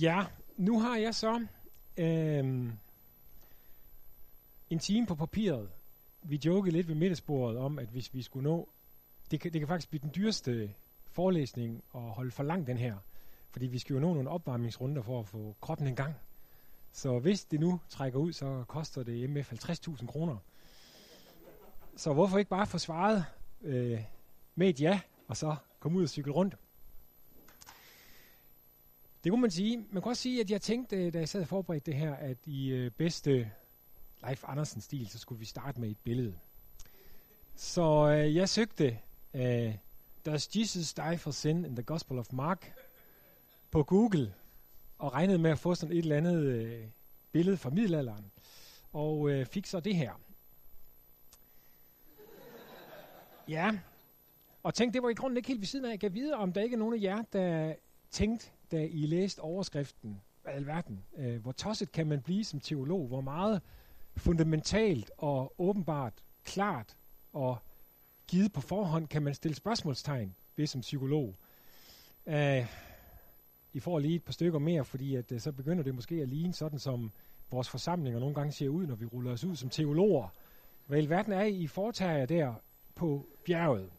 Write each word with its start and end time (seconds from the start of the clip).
Ja, 0.00 0.24
nu 0.56 0.80
har 0.80 0.96
jeg 0.96 1.14
så 1.14 1.46
øhm, 1.96 2.72
en 4.70 4.78
time 4.78 5.06
på 5.06 5.14
papiret. 5.14 5.68
Vi 6.22 6.40
jokede 6.44 6.72
lidt 6.72 6.88
ved 6.88 6.94
middagsbordet 6.94 7.58
om, 7.58 7.78
at 7.78 7.88
hvis 7.88 8.14
vi 8.14 8.22
skulle 8.22 8.44
nå... 8.44 8.68
Det 9.30 9.40
kan, 9.40 9.52
det 9.52 9.60
kan 9.60 9.68
faktisk 9.68 9.88
blive 9.88 10.00
den 10.00 10.12
dyreste 10.16 10.74
forelæsning 11.06 11.84
at 11.94 12.00
holde 12.00 12.30
for 12.30 12.42
langt 12.42 12.66
den 12.66 12.78
her. 12.78 12.96
Fordi 13.50 13.66
vi 13.66 13.78
skal 13.78 13.94
jo 13.94 14.00
nå 14.00 14.14
nogle 14.14 14.30
opvarmningsrunder 14.30 15.02
for 15.02 15.20
at 15.20 15.26
få 15.26 15.56
kroppen 15.60 15.86
i 15.86 15.94
gang. 15.94 16.14
Så 16.92 17.18
hvis 17.18 17.44
det 17.44 17.60
nu 17.60 17.80
trækker 17.88 18.18
ud, 18.18 18.32
så 18.32 18.64
koster 18.68 19.02
det 19.02 19.30
MF 19.30 19.52
50.000 19.52 20.06
kroner. 20.06 20.36
Så 21.96 22.12
hvorfor 22.12 22.38
ikke 22.38 22.48
bare 22.48 22.66
få 22.66 22.78
svaret 22.78 23.24
øh, 23.62 24.00
med 24.54 24.68
et 24.68 24.80
ja, 24.80 25.00
og 25.28 25.36
så 25.36 25.56
komme 25.80 25.98
ud 25.98 26.02
og 26.02 26.08
cykle 26.08 26.32
rundt? 26.32 26.56
Det 29.26 29.32
kunne 29.32 29.40
man 29.40 29.50
sige. 29.50 29.76
Man 29.76 30.02
kan 30.02 30.10
også 30.10 30.22
sige, 30.22 30.40
at 30.40 30.50
jeg 30.50 30.62
tænkte, 30.62 30.96
øh, 30.96 31.12
da 31.12 31.18
jeg 31.18 31.28
sad 31.28 31.40
og 31.40 31.48
forberedte 31.48 31.90
det 31.90 32.00
her, 32.00 32.14
at 32.14 32.36
i 32.44 32.68
øh, 32.68 32.90
bedste 32.90 33.50
Leif 34.22 34.44
Andersen-stil, 34.46 35.08
så 35.08 35.18
skulle 35.18 35.38
vi 35.38 35.44
starte 35.44 35.80
med 35.80 35.90
et 35.90 35.98
billede. 36.04 36.38
Så 37.54 38.08
øh, 38.08 38.36
jeg 38.36 38.48
søgte 38.48 38.98
øh, 39.34 39.74
Does 40.26 40.56
Jesus 40.56 40.94
die 40.94 41.18
for 41.18 41.30
sin 41.30 41.64
in 41.64 41.76
the 41.76 41.82
Gospel 41.82 42.18
of 42.18 42.32
Mark 42.32 42.72
på 43.70 43.82
Google, 43.82 44.34
og 44.98 45.12
regnede 45.12 45.38
med 45.38 45.50
at 45.50 45.58
få 45.58 45.74
sådan 45.74 45.96
et 45.96 45.98
eller 45.98 46.16
andet 46.16 46.44
øh, 46.44 46.84
billede 47.32 47.56
fra 47.56 47.70
middelalderen, 47.70 48.30
og 48.92 49.30
øh, 49.30 49.46
fik 49.46 49.66
så 49.66 49.80
det 49.80 49.96
her. 49.96 50.20
Ja, 53.48 53.78
og 54.62 54.74
tænkte, 54.74 54.94
det 54.94 55.02
var 55.02 55.08
i 55.08 55.14
grunden 55.14 55.36
ikke 55.36 55.48
helt 55.48 55.60
ved 55.60 55.66
siden 55.66 55.84
af. 55.84 55.90
Jeg 55.90 56.00
kan 56.00 56.14
vide, 56.14 56.34
om 56.34 56.52
der 56.52 56.60
ikke 56.60 56.74
er 56.74 56.78
nogen 56.78 56.94
af 56.94 57.02
jer, 57.02 57.22
der 57.32 57.74
tænkte, 58.10 58.50
da 58.72 58.84
I 58.90 59.06
læste 59.06 59.40
overskriften, 59.40 60.20
hvad 60.42 60.52
alverden, 60.52 61.04
øh, 61.16 61.42
hvor 61.42 61.52
tosset 61.52 61.92
kan 61.92 62.06
man 62.06 62.20
blive 62.20 62.44
som 62.44 62.60
teolog, 62.60 63.06
hvor 63.06 63.20
meget 63.20 63.62
fundamentalt 64.16 65.10
og 65.18 65.54
åbenbart 65.58 66.12
klart 66.44 66.96
og 67.32 67.58
givet 68.28 68.52
på 68.52 68.60
forhånd 68.60 69.08
kan 69.08 69.22
man 69.22 69.34
stille 69.34 69.54
spørgsmålstegn 69.54 70.34
ved 70.56 70.66
som 70.66 70.80
psykolog. 70.80 71.34
Uh, 72.26 72.66
I 73.72 73.80
får 73.80 73.98
lige 73.98 74.14
et 74.14 74.24
par 74.24 74.32
stykker 74.32 74.58
mere, 74.58 74.84
fordi 74.84 75.14
at, 75.14 75.32
uh, 75.32 75.38
så 75.38 75.52
begynder 75.52 75.84
det 75.84 75.94
måske 75.94 76.14
at 76.14 76.28
ligne 76.28 76.54
sådan, 76.54 76.78
som 76.78 77.12
vores 77.50 77.68
forsamlinger 77.68 78.20
nogle 78.20 78.34
gange 78.34 78.52
ser 78.52 78.68
ud, 78.68 78.86
når 78.86 78.94
vi 78.94 79.04
ruller 79.04 79.32
os 79.32 79.44
ud 79.44 79.56
som 79.56 79.70
teologer. 79.70 80.28
Hvad 80.86 80.98
i 80.98 81.02
alverden 81.02 81.32
er 81.32 81.44
I 81.44 81.66
foretager 81.66 82.26
der 82.26 82.54
på 82.94 83.26
bjerget? 83.44 83.90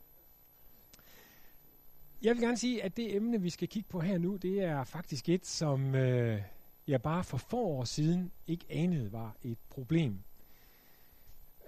Jeg 2.22 2.36
vil 2.36 2.44
gerne 2.44 2.58
sige, 2.58 2.84
at 2.84 2.98
det 2.98 3.16
emne, 3.16 3.42
vi 3.42 3.50
skal 3.50 3.68
kigge 3.68 3.90
på 3.90 4.00
her 4.00 4.18
nu, 4.18 4.36
det 4.36 4.64
er 4.64 4.84
faktisk 4.84 5.30
et, 5.30 5.46
som 5.46 5.96
øh, 5.96 6.42
jeg 6.88 7.02
bare 7.02 7.24
for 7.24 7.38
få 7.38 7.62
år 7.62 7.84
siden 7.84 8.32
ikke 8.48 8.66
anede 8.70 9.12
var 9.12 9.36
et 9.44 9.58
problem. 9.70 10.20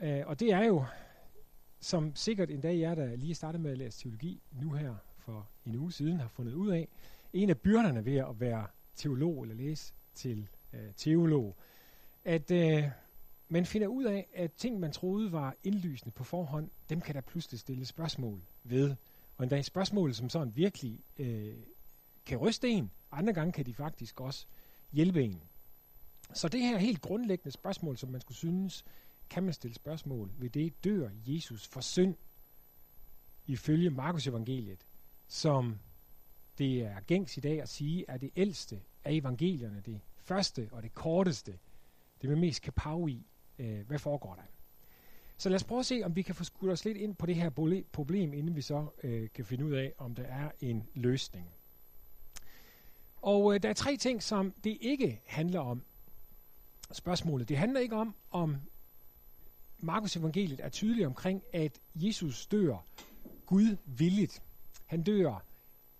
Øh, 0.01 0.21
og 0.25 0.39
det 0.39 0.53
er 0.53 0.63
jo, 0.63 0.85
som 1.79 2.15
sikkert 2.15 2.51
en 2.51 2.61
dag 2.61 2.79
jer, 2.79 2.95
der 2.95 3.15
lige 3.15 3.35
startede 3.35 3.63
med 3.63 3.71
at 3.71 3.77
læse 3.77 3.99
teologi, 3.99 4.41
nu 4.51 4.71
her 4.71 4.95
for 5.17 5.47
en 5.65 5.75
uge 5.75 5.91
siden, 5.91 6.19
har 6.19 6.27
fundet 6.27 6.53
ud 6.53 6.69
af, 6.69 6.87
en 7.33 7.49
af 7.49 7.57
byrderne 7.57 8.05
ved 8.05 8.17
at 8.17 8.39
være 8.39 8.67
teolog 8.95 9.41
eller 9.43 9.55
læse 9.55 9.93
til 10.13 10.47
øh, 10.73 10.93
teolog, 10.97 11.55
at 12.25 12.51
øh, 12.51 12.83
man 13.49 13.65
finder 13.65 13.87
ud 13.87 14.03
af, 14.03 14.27
at 14.33 14.53
ting, 14.53 14.79
man 14.79 14.91
troede 14.91 15.31
var 15.31 15.55
indlysende 15.63 16.11
på 16.11 16.23
forhånd, 16.23 16.69
dem 16.89 17.01
kan 17.01 17.15
der 17.15 17.21
pludselig 17.21 17.59
stille 17.59 17.85
spørgsmål 17.85 18.41
ved. 18.63 18.95
Og 19.39 19.43
endda 19.43 19.61
spørgsmål, 19.61 20.13
som 20.13 20.29
sådan 20.29 20.55
virkelig 20.55 21.03
øh, 21.17 21.55
kan 22.25 22.37
ryste 22.37 22.69
en. 22.69 22.91
Andre 23.11 23.33
gange 23.33 23.51
kan 23.51 23.65
de 23.65 23.73
faktisk 23.73 24.21
også 24.21 24.45
hjælpe 24.91 25.23
en. 25.23 25.43
Så 26.33 26.47
det 26.47 26.61
her 26.61 26.77
helt 26.77 27.01
grundlæggende 27.01 27.51
spørgsmål, 27.51 27.97
som 27.97 28.09
man 28.09 28.21
skulle 28.21 28.37
synes, 28.37 28.85
kan 29.29 29.43
man 29.43 29.53
stille 29.53 29.75
spørgsmål 29.75 30.31
ved 30.37 30.49
det, 30.49 30.83
dør 30.83 31.09
Jesus 31.25 31.67
for 31.67 31.81
synd 31.81 32.15
ifølge 33.47 33.89
Markus 33.89 34.27
evangeliet, 34.27 34.85
som 35.27 35.79
det 36.57 36.81
er 36.81 36.99
gængs 36.99 37.37
i 37.37 37.39
dag 37.39 37.61
at 37.61 37.69
sige, 37.69 38.05
er 38.07 38.17
det 38.17 38.31
ældste 38.35 38.81
af 39.03 39.13
evangelierne, 39.13 39.81
det 39.85 40.01
første 40.17 40.69
og 40.71 40.83
det 40.83 40.93
korteste, 40.93 41.59
det 42.21 42.29
med 42.29 42.37
mest 42.37 42.61
kapav 42.61 43.09
i, 43.09 43.27
øh, 43.59 43.87
hvad 43.87 43.99
foregår 43.99 44.35
der. 44.35 44.43
Så 45.39 45.49
lad 45.49 45.55
os 45.55 45.63
prøve 45.63 45.79
at 45.79 45.85
se, 45.85 46.01
om 46.03 46.15
vi 46.15 46.21
kan 46.21 46.35
få 46.35 46.43
skudt 46.43 46.71
os 46.71 46.85
lidt 46.85 46.97
ind 46.97 47.15
på 47.15 47.25
det 47.25 47.35
her 47.35 47.49
problem, 47.91 48.33
inden 48.33 48.55
vi 48.55 48.61
så 48.61 48.87
øh, 49.03 49.29
kan 49.33 49.45
finde 49.45 49.65
ud 49.65 49.71
af, 49.71 49.93
om 49.97 50.15
der 50.15 50.23
er 50.23 50.51
en 50.59 50.87
løsning. 50.93 51.47
Og 53.21 53.53
øh, 53.55 53.63
der 53.63 53.69
er 53.69 53.73
tre 53.73 53.97
ting, 53.97 54.23
som 54.23 54.53
det 54.63 54.77
ikke 54.81 55.21
handler 55.25 55.59
om. 55.59 55.83
Spørgsmålet. 56.91 57.49
Det 57.49 57.57
handler 57.57 57.79
ikke 57.79 57.95
om, 57.95 58.15
om 58.31 58.57
Markus 59.77 60.15
evangeliet 60.15 60.59
er 60.59 60.69
tydelig 60.69 61.05
omkring, 61.05 61.43
at 61.53 61.79
Jesus 61.95 62.47
dør 62.47 62.85
Gud 63.45 63.77
villigt. 63.85 64.41
Han 64.85 65.03
dør 65.03 65.43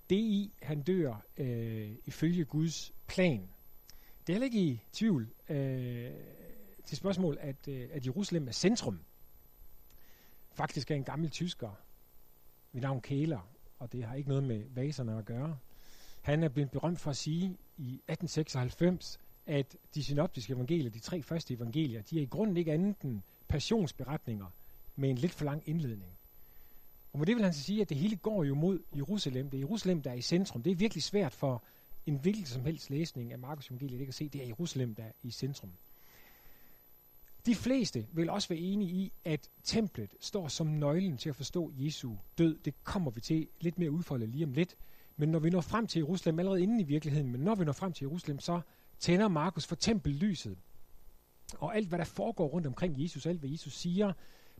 det 0.10 0.16
i, 0.16 0.54
han 0.62 0.82
dør 0.82 1.26
øh, 1.38 1.92
ifølge 2.06 2.46
Guds 2.46 2.94
plan. 3.08 3.50
Det 4.22 4.30
er 4.30 4.34
heller 4.34 4.46
ikke 4.46 4.62
i 4.62 4.84
tvivl 4.94 5.30
øh, 5.50 6.12
til 6.86 6.98
spørgsmål, 6.98 7.38
at, 7.42 7.68
øh, 7.68 7.90
at 7.92 8.06
Jerusalem 8.06 8.48
er 8.48 8.52
centrum 8.52 9.00
faktisk 10.60 10.92
er 10.92 10.96
en 10.96 11.04
gammel 11.04 11.30
tysker 11.30 11.70
ved 12.74 12.82
navn 12.82 13.02
Kæler, 13.02 13.50
og 13.78 13.92
det 13.92 14.04
har 14.04 14.16
ikke 14.16 14.30
noget 14.30 14.44
med 14.44 14.64
vaserne 14.70 15.18
at 15.18 15.26
gøre. 15.26 15.58
Han 16.22 16.44
er 16.44 16.50
blevet 16.50 16.72
berømt 16.72 17.00
for 17.00 17.10
at 17.10 17.18
sige 17.18 17.46
i 17.78 18.02
1896, 18.08 19.20
at 19.46 19.76
de 19.96 20.04
synoptiske 20.04 20.54
evangelier, 20.54 20.90
de 20.90 21.00
tre 21.00 21.22
første 21.22 21.54
evangelier, 21.54 22.02
de 22.02 22.18
er 22.18 22.22
i 22.22 22.26
grunden 22.26 22.58
ikke 22.58 22.74
andet 22.74 23.02
end 23.02 23.22
passionsberetninger 23.48 24.46
med 24.96 25.10
en 25.10 25.18
lidt 25.18 25.32
for 25.32 25.46
lang 25.46 25.64
indledning. 25.66 26.12
Og 27.14 27.20
med 27.20 27.26
det 27.28 27.36
vil 27.36 27.44
han 27.44 27.54
så 27.54 27.64
sige, 27.64 27.82
at 27.82 27.90
det 27.90 27.98
hele 27.98 28.16
går 28.16 28.44
jo 28.44 28.56
mod 28.56 28.80
Jerusalem. 28.96 29.50
Det 29.50 29.58
er 29.58 29.62
Jerusalem, 29.62 30.02
der 30.02 30.12
er 30.12 30.16
i 30.16 30.22
centrum. 30.22 30.64
Det 30.64 30.72
er 30.72 30.76
virkelig 30.76 31.04
svært 31.04 31.34
for 31.34 31.64
en 32.06 32.16
hvilken 32.16 32.46
som 32.46 32.66
helst 32.66 32.90
læsning 32.90 33.32
af 33.32 33.40
Markus 33.40 33.68
evangeliet 33.68 34.00
ikke 34.00 34.10
at 34.10 34.16
se, 34.16 34.30
det 34.30 34.42
er 34.42 34.46
Jerusalem, 34.46 34.96
der 34.96 35.04
er 35.04 35.12
i 35.24 35.32
centrum. 35.32 35.72
De 37.46 37.56
fleste 37.56 38.08
vil 38.12 38.30
også 38.30 38.50
være 38.50 38.60
enige 38.60 38.92
i, 38.92 39.14
at 39.26 39.50
templet 39.64 40.16
står 40.20 40.48
som 40.48 40.68
nøglen 40.68 41.18
til 41.18 41.30
at 41.30 41.36
forstå 41.36 41.72
Jesu 41.76 42.16
død. 42.38 42.60
Det 42.60 42.84
kommer 42.84 43.12
vi 43.12 43.22
til 43.22 43.48
lidt 43.60 43.80
mere 43.80 43.92
udfoldet 43.92 44.30
lige 44.30 44.44
om 44.44 44.54
lidt. 44.54 44.76
Men 45.18 45.30
når 45.30 45.40
vi 45.40 45.50
når 45.50 45.62
frem 45.62 45.88
til 45.88 46.00
Jerusalem, 46.00 46.40
allerede 46.40 46.64
inden 46.64 46.80
i 46.80 46.84
virkeligheden, 46.84 47.32
men 47.32 47.42
når 47.42 47.56
vi 47.56 47.66
når 47.66 47.72
frem 47.72 47.94
til 47.94 48.06
Jerusalem, 48.06 48.40
så 48.40 48.62
tænder 49.00 49.28
Markus 49.28 49.68
for 49.68 49.76
tempellyset. 49.76 50.58
Og 51.58 51.76
alt, 51.76 51.88
hvad 51.88 52.00
der 52.00 52.06
foregår 52.06 52.48
rundt 52.48 52.68
omkring 52.68 53.04
Jesus, 53.04 53.26
alt 53.26 53.40
hvad 53.40 53.50
Jesus 53.50 53.74
siger, 53.74 54.14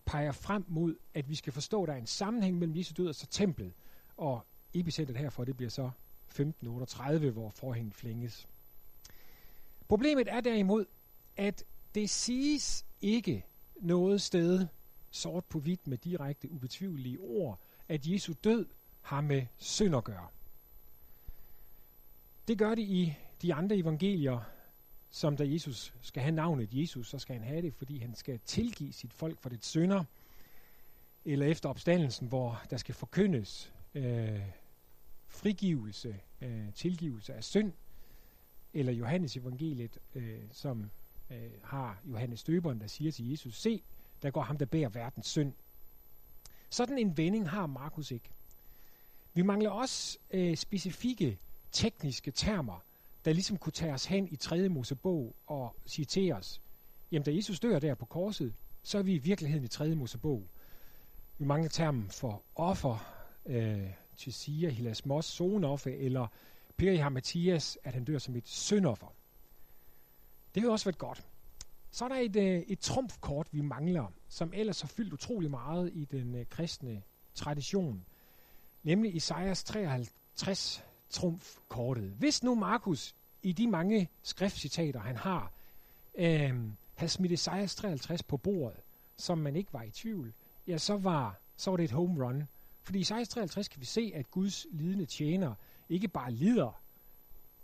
peger 0.06 0.32
frem 0.32 0.66
mod, 0.68 0.96
at 1.14 1.30
vi 1.30 1.36
skal 1.36 1.54
forstå, 1.54 1.84
at 1.84 1.88
der 1.88 1.94
er 1.94 1.98
en 1.98 2.08
sammenhæng 2.08 2.58
mellem 2.58 2.78
Jesu 2.78 2.94
død 2.98 3.08
og 3.08 3.16
så 3.16 3.28
templet. 3.28 3.74
Og 4.18 4.46
epicentret 4.74 5.18
herfor, 5.18 5.44
det 5.44 5.58
bliver 5.58 5.70
så 5.70 5.90
1538, 6.28 7.30
hvor 7.30 7.50
forhængen 7.50 7.94
flænges. 7.94 8.48
Problemet 9.88 10.28
er 10.32 10.42
derimod, 10.42 10.86
at 11.38 11.64
det 11.96 12.10
siges 12.10 12.86
ikke 13.02 13.46
noget 13.76 14.22
sted 14.22 14.68
sort 15.12 15.46
på 15.46 15.60
hvidt 15.60 15.88
med 15.88 15.98
direkte 15.98 16.52
ubetvivelige 16.52 17.20
ord, 17.20 17.60
at 17.88 18.08
Jesu 18.08 18.34
død 18.44 18.66
har 19.02 19.22
med 19.22 19.46
synd 19.58 19.96
at 19.96 20.04
gøre. 20.04 20.28
Det 22.48 22.58
gør 22.58 22.76
det 22.76 22.82
i 22.82 23.14
de 23.42 23.54
andre 23.54 23.78
evangelier, 23.78 24.40
som 25.12 25.38
da 25.38 25.44
Jesus 25.48 25.94
skal 26.02 26.24
have 26.24 26.36
navnet 26.36 26.70
Jesus, 26.72 27.10
så 27.10 27.20
skal 27.20 27.36
han 27.36 27.44
have 27.44 27.62
det, 27.62 27.74
fordi 27.74 27.98
han 27.98 28.16
skal 28.16 28.40
tilgive 28.46 28.94
sit 28.94 29.14
folk 29.14 29.40
for 29.40 29.50
det 29.50 29.66
synder, 29.66 30.04
eller 31.26 31.46
efter 31.46 31.70
opstandelsen, 31.70 32.28
hvor 32.28 32.62
der 32.70 32.78
skal 32.78 32.96
forkyndes 32.96 33.74
øh, 33.96 34.42
frigivelse, 35.28 36.20
øh, 36.42 36.74
tilgivelse 36.74 37.34
af 37.34 37.44
synd, 37.44 37.74
eller 38.74 38.94
Johannes 38.94 39.38
evangeliet, 39.38 39.98
øh, 40.16 40.40
som 40.52 40.90
øh, 41.32 41.52
har 41.64 42.02
Johannes 42.06 42.44
Døberen, 42.44 42.82
der 42.82 42.88
siger 42.88 43.12
til 43.12 43.30
Jesus, 43.30 43.62
se, 43.62 43.84
der 44.22 44.32
går 44.32 44.42
ham, 44.42 44.58
der 44.58 44.66
bærer 44.66 44.90
verdens 44.90 45.28
synd. 45.28 45.54
Sådan 46.70 46.98
en 46.98 47.18
vending 47.18 47.50
har 47.50 47.68
Markus 47.68 48.12
ikke. 48.12 48.30
Vi 49.34 49.42
mangler 49.42 49.70
også 49.70 50.18
øh, 50.32 50.58
specifikke 50.58 51.40
tekniske 51.72 52.32
termer, 52.32 52.84
der 53.26 53.34
ligesom 53.34 53.58
kunne 53.58 53.72
tage 53.72 53.94
os 53.94 54.06
hen 54.06 54.28
i 54.32 54.36
3. 54.36 54.70
Mosebog 54.70 55.36
og 55.48 55.76
citere 55.88 56.36
os. 56.36 56.62
Jamen, 57.12 57.24
da 57.24 57.36
Jesus 57.36 57.60
dør 57.60 57.80
der 57.80 57.96
på 57.96 58.06
korset, 58.06 58.54
så 58.84 58.98
er 58.98 59.02
vi 59.02 59.14
i 59.14 59.18
virkeligheden 59.18 59.66
i 59.66 59.68
3. 59.68 59.96
Mosebog. 59.96 60.48
Vi 61.38 61.46
mangler 61.46 61.70
termen 61.70 62.10
for 62.10 62.44
offer, 62.56 63.14
øh, 63.46 63.90
til 64.18 64.34
siger 64.34 64.70
Hilas 64.70 65.06
Mos, 65.06 65.26
sonoffer, 65.26 65.92
eller 65.92 66.28
Per 66.78 67.10
Mathias, 67.10 67.78
at 67.84 67.94
han 67.94 68.04
dør 68.04 68.18
som 68.18 68.36
et 68.36 68.48
syndoffer. 68.48 69.14
Det 70.56 70.64
har 70.64 70.70
også 70.70 70.86
været 70.86 70.98
godt. 70.98 71.26
Så 71.92 72.06
er 72.06 72.10
der 72.10 72.16
et, 72.16 72.36
øh, 72.36 72.60
et 72.68 72.80
trumfkort, 72.80 73.48
vi 73.52 73.62
mangler, 73.62 74.14
som 74.28 74.52
ellers 74.56 74.82
har 74.82 74.88
fyldt 74.88 75.14
utrolig 75.14 75.50
meget 75.50 75.92
i 75.94 76.06
den 76.06 76.36
øh, 76.36 76.46
kristne 76.50 77.02
tradition. 77.36 78.06
Nemlig 78.84 79.16
Isaias 79.16 79.64
53 79.64 80.84
trumfkortet. 81.10 82.14
Hvis 82.18 82.44
nu 82.44 82.56
Markus 82.56 83.16
i 83.44 83.52
de 83.52 83.68
mange 83.68 84.10
skriftcitater, 84.24 85.00
han 85.00 85.16
har, 85.16 85.54
øh, 86.16 86.72
havde 86.96 87.12
smidt 87.12 87.32
Isaias 87.32 87.76
53 87.76 88.24
på 88.24 88.38
bordet, 88.38 88.80
som 89.18 89.38
man 89.38 89.56
ikke 89.56 89.74
var 89.74 89.84
i 89.84 89.92
tvivl, 89.92 90.34
ja, 90.68 90.78
så 90.78 90.98
var, 90.98 91.40
så 91.56 91.72
var 91.72 91.78
det 91.78 91.84
et 91.84 91.92
home 91.92 92.26
run. 92.26 92.44
Fordi 92.82 93.00
i 93.00 93.02
Esajas 93.02 93.30
53 93.30 93.68
kan 93.68 93.80
vi 93.82 93.86
se, 93.86 94.12
at 94.16 94.32
Guds 94.32 94.66
lidende 94.72 95.06
tjener 95.06 95.56
ikke 95.90 96.08
bare 96.08 96.32
lider, 96.32 96.82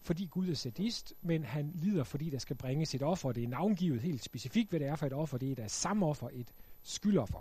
fordi 0.05 0.25
Gud 0.25 0.49
er 0.49 0.53
sadist, 0.53 1.13
men 1.21 1.43
han 1.43 1.71
lider, 1.75 2.03
fordi 2.03 2.29
der 2.29 2.37
skal 2.37 2.55
bringes 2.55 2.95
et 2.95 3.03
offer. 3.03 3.31
Det 3.31 3.43
er 3.43 3.47
navngivet 3.47 4.01
helt 4.01 4.23
specifikt, 4.23 4.69
hvad 4.69 4.79
det 4.79 4.87
er 4.87 4.95
for 4.95 5.05
et 5.05 5.13
offer. 5.13 5.37
Det 5.37 5.59
er 5.59 5.65
et 5.65 5.71
samme 5.71 6.05
offer, 6.05 6.29
et 6.33 6.53
skyldoffer. 6.83 7.37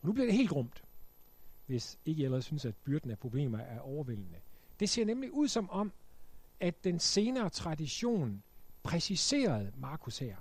Og 0.00 0.06
nu 0.06 0.12
bliver 0.12 0.26
det 0.26 0.34
helt 0.34 0.50
grumt, 0.50 0.84
hvis 1.66 1.98
ikke 2.04 2.20
I 2.20 2.24
allerede 2.24 2.42
synes, 2.42 2.64
at 2.64 2.76
byrden 2.76 3.10
af 3.10 3.18
problemer 3.18 3.58
er 3.58 3.80
overvældende. 3.80 4.38
Det 4.80 4.88
ser 4.88 5.04
nemlig 5.04 5.32
ud 5.32 5.48
som 5.48 5.70
om, 5.70 5.92
at 6.60 6.84
den 6.84 6.98
senere 6.98 7.50
tradition 7.50 8.42
præciserede 8.82 9.72
Markus 9.76 10.18
her. 10.18 10.36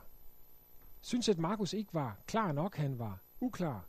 Synes, 1.01 1.29
at 1.29 1.37
Markus 1.37 1.73
ikke 1.73 1.93
var 1.93 2.19
klar 2.27 2.51
nok, 2.51 2.75
han 2.75 2.99
var 2.99 3.19
uklar, 3.41 3.87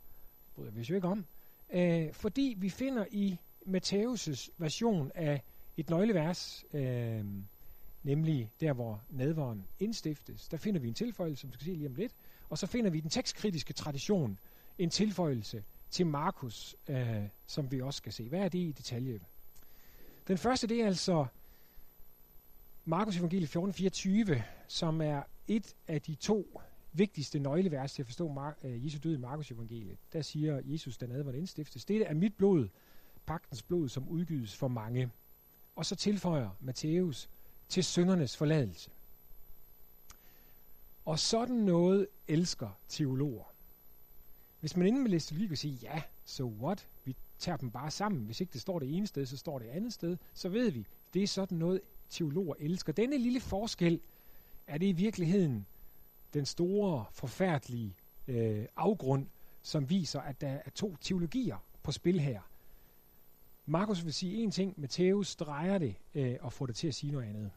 bryder 0.55 0.71
vi 0.71 0.81
jo 0.81 0.95
ikke 0.95 1.07
om, 1.07 1.25
øh, 1.73 2.13
fordi 2.13 2.55
vi 2.57 2.69
finder 2.69 3.05
i 3.11 3.37
Matthæus' 3.67 4.49
version 4.57 5.11
af 5.15 5.43
et 5.77 5.89
nøglevers, 5.89 6.65
øh, 6.73 7.25
nemlig 8.03 8.51
der, 8.59 8.73
hvor 8.73 9.01
nadvåren 9.09 9.65
indstiftes, 9.79 10.47
der 10.47 10.57
finder 10.57 10.79
vi 10.79 10.87
en 10.87 10.93
tilføjelse, 10.93 11.41
som 11.41 11.49
vi 11.49 11.53
skal 11.53 11.65
se 11.65 11.73
lige 11.73 11.87
om 11.87 11.95
lidt, 11.95 12.13
og 12.49 12.57
så 12.57 12.67
finder 12.67 12.91
vi 12.91 12.99
den 12.99 13.09
tekstkritiske 13.09 13.73
tradition, 13.73 14.39
en 14.77 14.89
tilføjelse 14.89 15.63
til 15.89 16.05
Markus, 16.05 16.75
øh, 16.87 17.23
som 17.47 17.71
vi 17.71 17.81
også 17.81 17.97
skal 17.97 18.13
se. 18.13 18.29
Hvad 18.29 18.39
er 18.39 18.49
det 18.49 18.59
i 18.59 18.71
detalje? 18.71 19.19
Den 20.27 20.37
første, 20.37 20.67
det 20.67 20.81
er 20.81 20.85
altså 20.85 21.25
Markus 22.85 23.17
evangeliet 23.17 23.49
14:24, 23.49 24.43
som 24.67 25.01
er 25.01 25.23
et 25.47 25.75
af 25.87 26.01
de 26.01 26.15
to 26.15 26.61
vigtigste 26.93 27.39
nøglevers 27.39 27.93
til 27.93 28.01
at 28.01 28.05
forstå 28.05 28.33
Mar- 28.33 28.67
øh, 28.67 28.85
Jesu 28.85 28.99
død 29.03 29.13
i 29.13 29.17
Markus 29.17 29.51
evangeliet. 29.51 29.97
Der 30.13 30.21
siger 30.21 30.61
Jesus, 30.63 30.97
da 30.97 31.05
nadveren 31.05 31.37
indstiftes, 31.37 31.85
det 31.85 32.09
er 32.09 32.13
mit 32.13 32.35
blod, 32.35 32.67
pagtens 33.25 33.63
blod, 33.63 33.89
som 33.89 34.09
udgives 34.09 34.55
for 34.55 34.67
mange. 34.67 35.09
Og 35.75 35.85
så 35.85 35.95
tilføjer 35.95 36.49
Matthæus 36.59 37.29
til 37.69 37.83
syndernes 37.83 38.37
forladelse. 38.37 38.91
Og 41.05 41.19
sådan 41.19 41.55
noget 41.55 42.07
elsker 42.27 42.79
teologer. 42.87 43.43
Hvis 44.59 44.77
man 44.77 44.87
inden 44.87 45.01
med 45.01 45.11
læse 45.11 45.47
kan 45.47 45.57
sige, 45.57 45.79
ja, 45.81 46.01
so 46.25 46.53
what, 46.61 46.87
vi 47.05 47.15
tager 47.37 47.57
dem 47.57 47.71
bare 47.71 47.91
sammen. 47.91 48.25
Hvis 48.25 48.41
ikke 48.41 48.53
det 48.53 48.61
står 48.61 48.79
det 48.79 48.95
ene 48.95 49.07
sted, 49.07 49.25
så 49.25 49.37
står 49.37 49.59
det 49.59 49.67
andet 49.67 49.93
sted. 49.93 50.17
Så 50.33 50.49
ved 50.49 50.71
vi, 50.71 50.87
det 51.13 51.23
er 51.23 51.27
sådan 51.27 51.57
noget, 51.57 51.81
teologer 52.09 52.53
elsker. 52.59 52.93
Denne 52.93 53.17
lille 53.17 53.39
forskel, 53.39 54.01
er 54.67 54.77
det 54.77 54.85
i 54.85 54.91
virkeligheden 54.91 55.65
den 56.33 56.45
store, 56.45 57.05
forfærdelige 57.11 57.95
øh, 58.27 58.65
afgrund, 58.75 59.27
som 59.61 59.89
viser, 59.89 60.21
at 60.21 60.41
der 60.41 60.47
er 60.47 60.69
to 60.69 60.95
teologier 61.01 61.57
på 61.83 61.91
spil 61.91 62.19
her. 62.19 62.41
Markus 63.71 64.05
vil 64.05 64.13
sige 64.13 64.43
en 64.43 64.51
ting, 64.51 64.73
Matthæus 64.77 65.35
drejer 65.35 65.77
det 65.77 65.95
øh, 66.15 66.35
og 66.41 66.53
får 66.53 66.65
det 66.65 66.75
til 66.75 66.87
at 66.87 66.95
sige 66.95 67.11
noget 67.11 67.27
andet. 67.27 67.51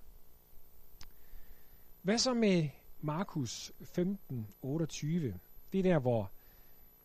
Hvad 2.03 2.19
så 2.19 2.35
med 2.35 2.69
Markus 3.01 3.73
15, 3.83 4.47
28? 4.63 5.39
Det 5.73 5.79
er 5.79 5.83
der, 5.83 5.99
hvor 5.99 6.31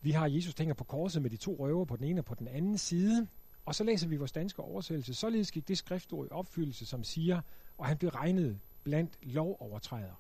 vi 0.02 0.12
har 0.12 0.28
Jesus 0.28 0.54
tænker 0.54 0.74
på 0.74 0.84
korset 0.84 1.22
med 1.22 1.30
de 1.30 1.38
to 1.38 1.56
røver 1.60 1.86
på 1.86 1.96
den 1.96 2.06
ene 2.06 2.22
og 2.22 2.26
på 2.26 2.36
den 2.36 2.48
anden 2.48 2.78
side. 2.78 3.28
Og 3.66 3.76
så 3.76 3.84
læser 3.84 4.08
vi 4.08 4.18
vores 4.18 4.32
danske 4.32 4.62
oversættelse. 4.62 5.14
Således 5.14 5.52
gik 5.52 5.68
det 5.68 5.78
skriftord 5.78 6.26
i 6.26 6.30
opfyldelse, 6.32 6.86
som 6.86 7.04
siger, 7.04 7.42
og 7.78 7.86
han 7.86 7.98
blev 7.98 8.10
regnet 8.10 8.60
blandt 8.84 9.18
lovovertrædere. 9.22 10.16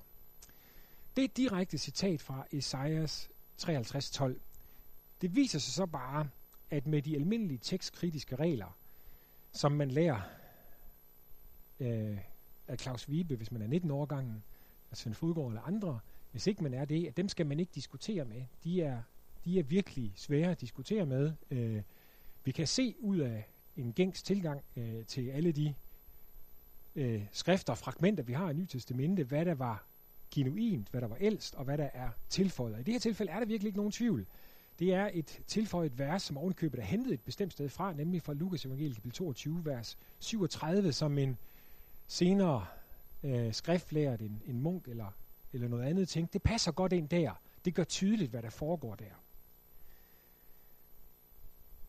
Det 1.15 1.21
er 1.21 1.25
et 1.25 1.37
direkte 1.37 1.77
citat 1.77 2.21
fra 2.21 2.45
Esajas 2.51 3.29
53.12. 3.61 4.33
Det 5.21 5.35
viser 5.35 5.59
sig 5.59 5.73
så 5.73 5.85
bare, 5.85 6.29
at 6.69 6.87
med 6.87 7.01
de 7.01 7.15
almindelige 7.15 7.57
tekstkritiske 7.57 8.35
regler, 8.35 8.78
som 9.51 9.71
man 9.71 9.91
lærer 9.91 10.21
øh, 11.79 12.17
af 12.67 12.79
Claus 12.79 13.09
Wiebe, 13.09 13.35
hvis 13.35 13.51
man 13.51 13.61
er 13.61 13.67
19 13.67 13.91
år 13.91 14.05
gangen, 14.05 14.43
af 14.91 14.97
Svend 14.97 15.15
Fodgaard 15.15 15.47
eller 15.47 15.61
andre, 15.61 15.99
hvis 16.31 16.47
ikke 16.47 16.63
man 16.63 16.73
er 16.73 16.85
det, 16.85 17.07
at 17.07 17.17
dem 17.17 17.29
skal 17.29 17.45
man 17.45 17.59
ikke 17.59 17.71
diskutere 17.75 18.25
med. 18.25 18.43
De 18.63 18.81
er, 18.81 19.01
de 19.45 19.59
er 19.59 19.63
virkelig 19.63 20.13
svære 20.15 20.51
at 20.51 20.61
diskutere 20.61 21.05
med. 21.05 21.33
Øh, 21.51 21.81
vi 22.43 22.51
kan 22.51 22.67
se 22.67 22.95
ud 22.99 23.17
af 23.17 23.47
en 23.77 23.93
gængs 23.93 24.23
tilgang 24.23 24.61
øh, 24.75 25.05
til 25.05 25.29
alle 25.29 25.51
de 25.51 25.73
øh, 26.95 27.23
skrifter 27.31 27.73
og 27.73 27.77
fragmenter, 27.77 28.23
vi 28.23 28.33
har 28.33 28.49
i 28.49 28.53
Nytestamentet, 28.53 29.25
hvad 29.25 29.45
der 29.45 29.55
var 29.55 29.85
genuint, 30.31 30.89
hvad 30.89 31.01
der 31.01 31.07
var 31.07 31.17
ældst, 31.19 31.55
og 31.55 31.65
hvad 31.65 31.77
der 31.77 31.89
er 31.93 32.09
tilføjet. 32.29 32.73
Og 32.73 32.79
I 32.79 32.83
det 32.83 32.93
her 32.93 32.99
tilfælde 32.99 33.31
er 33.31 33.39
der 33.39 33.45
virkelig 33.45 33.67
ikke 33.67 33.77
nogen 33.77 33.91
tvivl. 33.91 34.27
Det 34.79 34.93
er 34.93 35.09
et 35.13 35.41
tilføjet 35.47 35.99
vers, 35.99 36.23
som 36.23 36.37
ovenkøbet 36.37 36.79
er 36.79 36.83
hentet 36.83 37.13
et 37.13 37.21
bestemt 37.21 37.53
sted 37.53 37.69
fra, 37.69 37.93
nemlig 37.93 38.21
fra 38.21 38.33
Lukas 38.33 38.65
evangeliet 38.65 38.95
kapitel 38.95 39.17
22, 39.17 39.65
vers 39.65 39.97
37, 40.19 40.93
som 40.93 41.17
en 41.17 41.37
senere 42.07 42.65
øh, 43.23 43.53
skriftlærer, 43.53 44.17
en, 44.17 44.41
en 44.45 44.61
munk 44.61 44.87
eller, 44.87 45.11
eller 45.53 45.67
noget 45.67 45.83
andet 45.83 46.09
tænkte, 46.09 46.33
det 46.33 46.43
passer 46.43 46.71
godt 46.71 46.93
ind 46.93 47.09
der. 47.09 47.41
Det 47.65 47.75
gør 47.75 47.83
tydeligt, 47.83 48.31
hvad 48.31 48.41
der 48.41 48.49
foregår 48.49 48.95
der. 48.95 49.23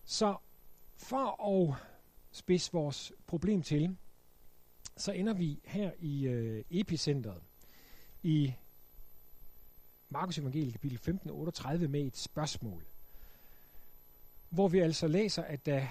Så 0.05 0.37
for 0.97 1.47
at 1.47 1.75
spidse 2.33 2.73
vores 2.73 3.13
problem 3.27 3.63
til, 3.63 3.97
så 4.97 5.13
ender 5.13 5.33
vi 5.33 5.61
her 5.65 5.91
i 5.99 6.27
øh, 6.27 6.65
epicentret 6.71 7.43
i 8.23 8.55
Markus 10.13 10.39
evangeliet 10.39 10.73
kapitel 10.73 10.99
15 10.99 11.31
38 11.31 11.89
med 11.89 12.01
et 12.01 12.17
spørgsmål, 12.17 12.85
hvor 14.49 14.69
vi 14.69 14.79
altså 14.79 15.09
læser, 15.09 15.43
at 15.43 15.67
da 15.67 15.89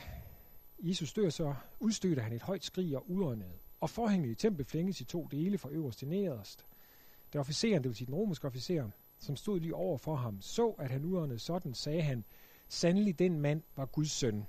Jesus 0.79 1.13
dør, 1.13 1.29
så 1.29 1.55
udstødte 1.79 2.21
han 2.21 2.33
et 2.33 2.41
højt 2.41 2.63
skrig 2.63 2.97
og 2.97 3.11
udåndede, 3.11 3.51
og 3.79 3.89
forhænget 3.89 4.29
i 4.31 4.35
templet 4.35 4.67
flænges 4.67 5.01
i 5.01 5.03
to 5.03 5.27
dele 5.31 5.57
fra 5.57 5.69
øverst 5.69 5.99
til 5.99 6.07
nederst. 6.07 6.65
Da 7.33 7.39
officeren, 7.39 7.83
det 7.83 7.89
vil 7.89 7.95
sige 7.95 8.05
den 8.05 8.15
romerske 8.15 8.47
officer, 8.47 8.89
som 9.19 9.35
stod 9.35 9.59
lige 9.59 9.75
over 9.75 9.97
for 9.97 10.15
ham, 10.15 10.41
så, 10.41 10.69
at 10.69 10.91
han 10.91 11.05
udåndede 11.05 11.39
sådan, 11.39 11.73
sagde 11.73 12.01
han, 12.01 12.23
sandelig 12.67 13.19
den 13.19 13.39
mand 13.39 13.61
var 13.75 13.85
Guds 13.85 14.11
søn. 14.11 14.45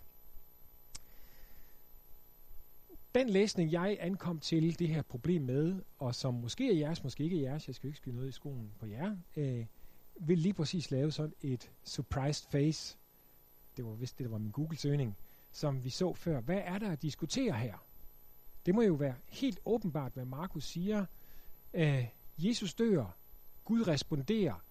Den 3.15 3.29
læsning, 3.29 3.73
jeg 3.73 3.97
ankom 4.01 4.39
til 4.39 4.79
det 4.79 4.89
her 4.89 5.03
problem 5.03 5.43
med, 5.43 5.83
og 5.99 6.15
som 6.15 6.35
måske 6.35 6.73
er 6.73 6.77
jeres, 6.77 7.05
måske 7.05 7.25
ikke 7.25 7.37
er 7.37 7.51
jeres, 7.51 7.67
jeg 7.67 7.75
skal 7.75 7.87
ikke 7.87 7.97
skyde 7.97 8.15
noget 8.15 8.29
i 8.29 8.33
skolen 8.33 8.73
på 8.79 8.87
jer, 8.87 9.17
øh, 9.37 9.67
vil 10.21 10.39
lige 10.39 10.53
præcis 10.53 10.91
lave 10.91 11.13
sådan 11.13 11.35
et 11.41 11.71
surprised 11.85 12.51
face. 12.51 12.99
Det 13.77 13.85
var 13.85 13.93
vist 13.93 14.19
det, 14.19 14.25
der 14.25 14.31
var 14.31 14.39
min 14.39 14.51
Google-søgning, 14.51 15.17
som 15.53 15.85
vi 15.85 15.91
så 15.91 16.15
før. 16.15 16.41
Hvad 16.41 16.61
er 16.65 16.79
der 16.79 16.91
at 16.91 17.03
diskutere 17.03 17.53
her? 17.53 17.87
Det 18.67 18.75
må 18.75 18.83
jo 18.83 18.95
være 18.95 19.15
helt 19.29 19.61
åbenbart, 19.65 20.13
hvad 20.13 20.25
Markus 20.25 20.65
siger. 20.65 21.07
Øh, 21.75 22.07
Jesus 22.39 22.75
dør, 22.75 23.17
Gud 23.65 23.89
responderer 23.89 24.65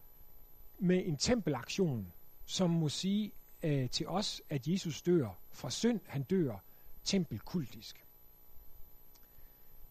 med 0.80 1.04
en 1.06 1.18
tempelaktion, 1.18 2.14
som 2.46 2.70
må 2.70 2.90
sige 2.90 3.32
øh, 3.64 3.90
til 3.90 4.08
os, 4.08 4.42
at 4.50 4.68
Jesus 4.68 5.02
dør 5.02 5.40
fra 5.52 5.70
synd, 5.70 6.00
han 6.06 6.24
dør 6.24 6.64
tempelkultisk. 7.04 8.06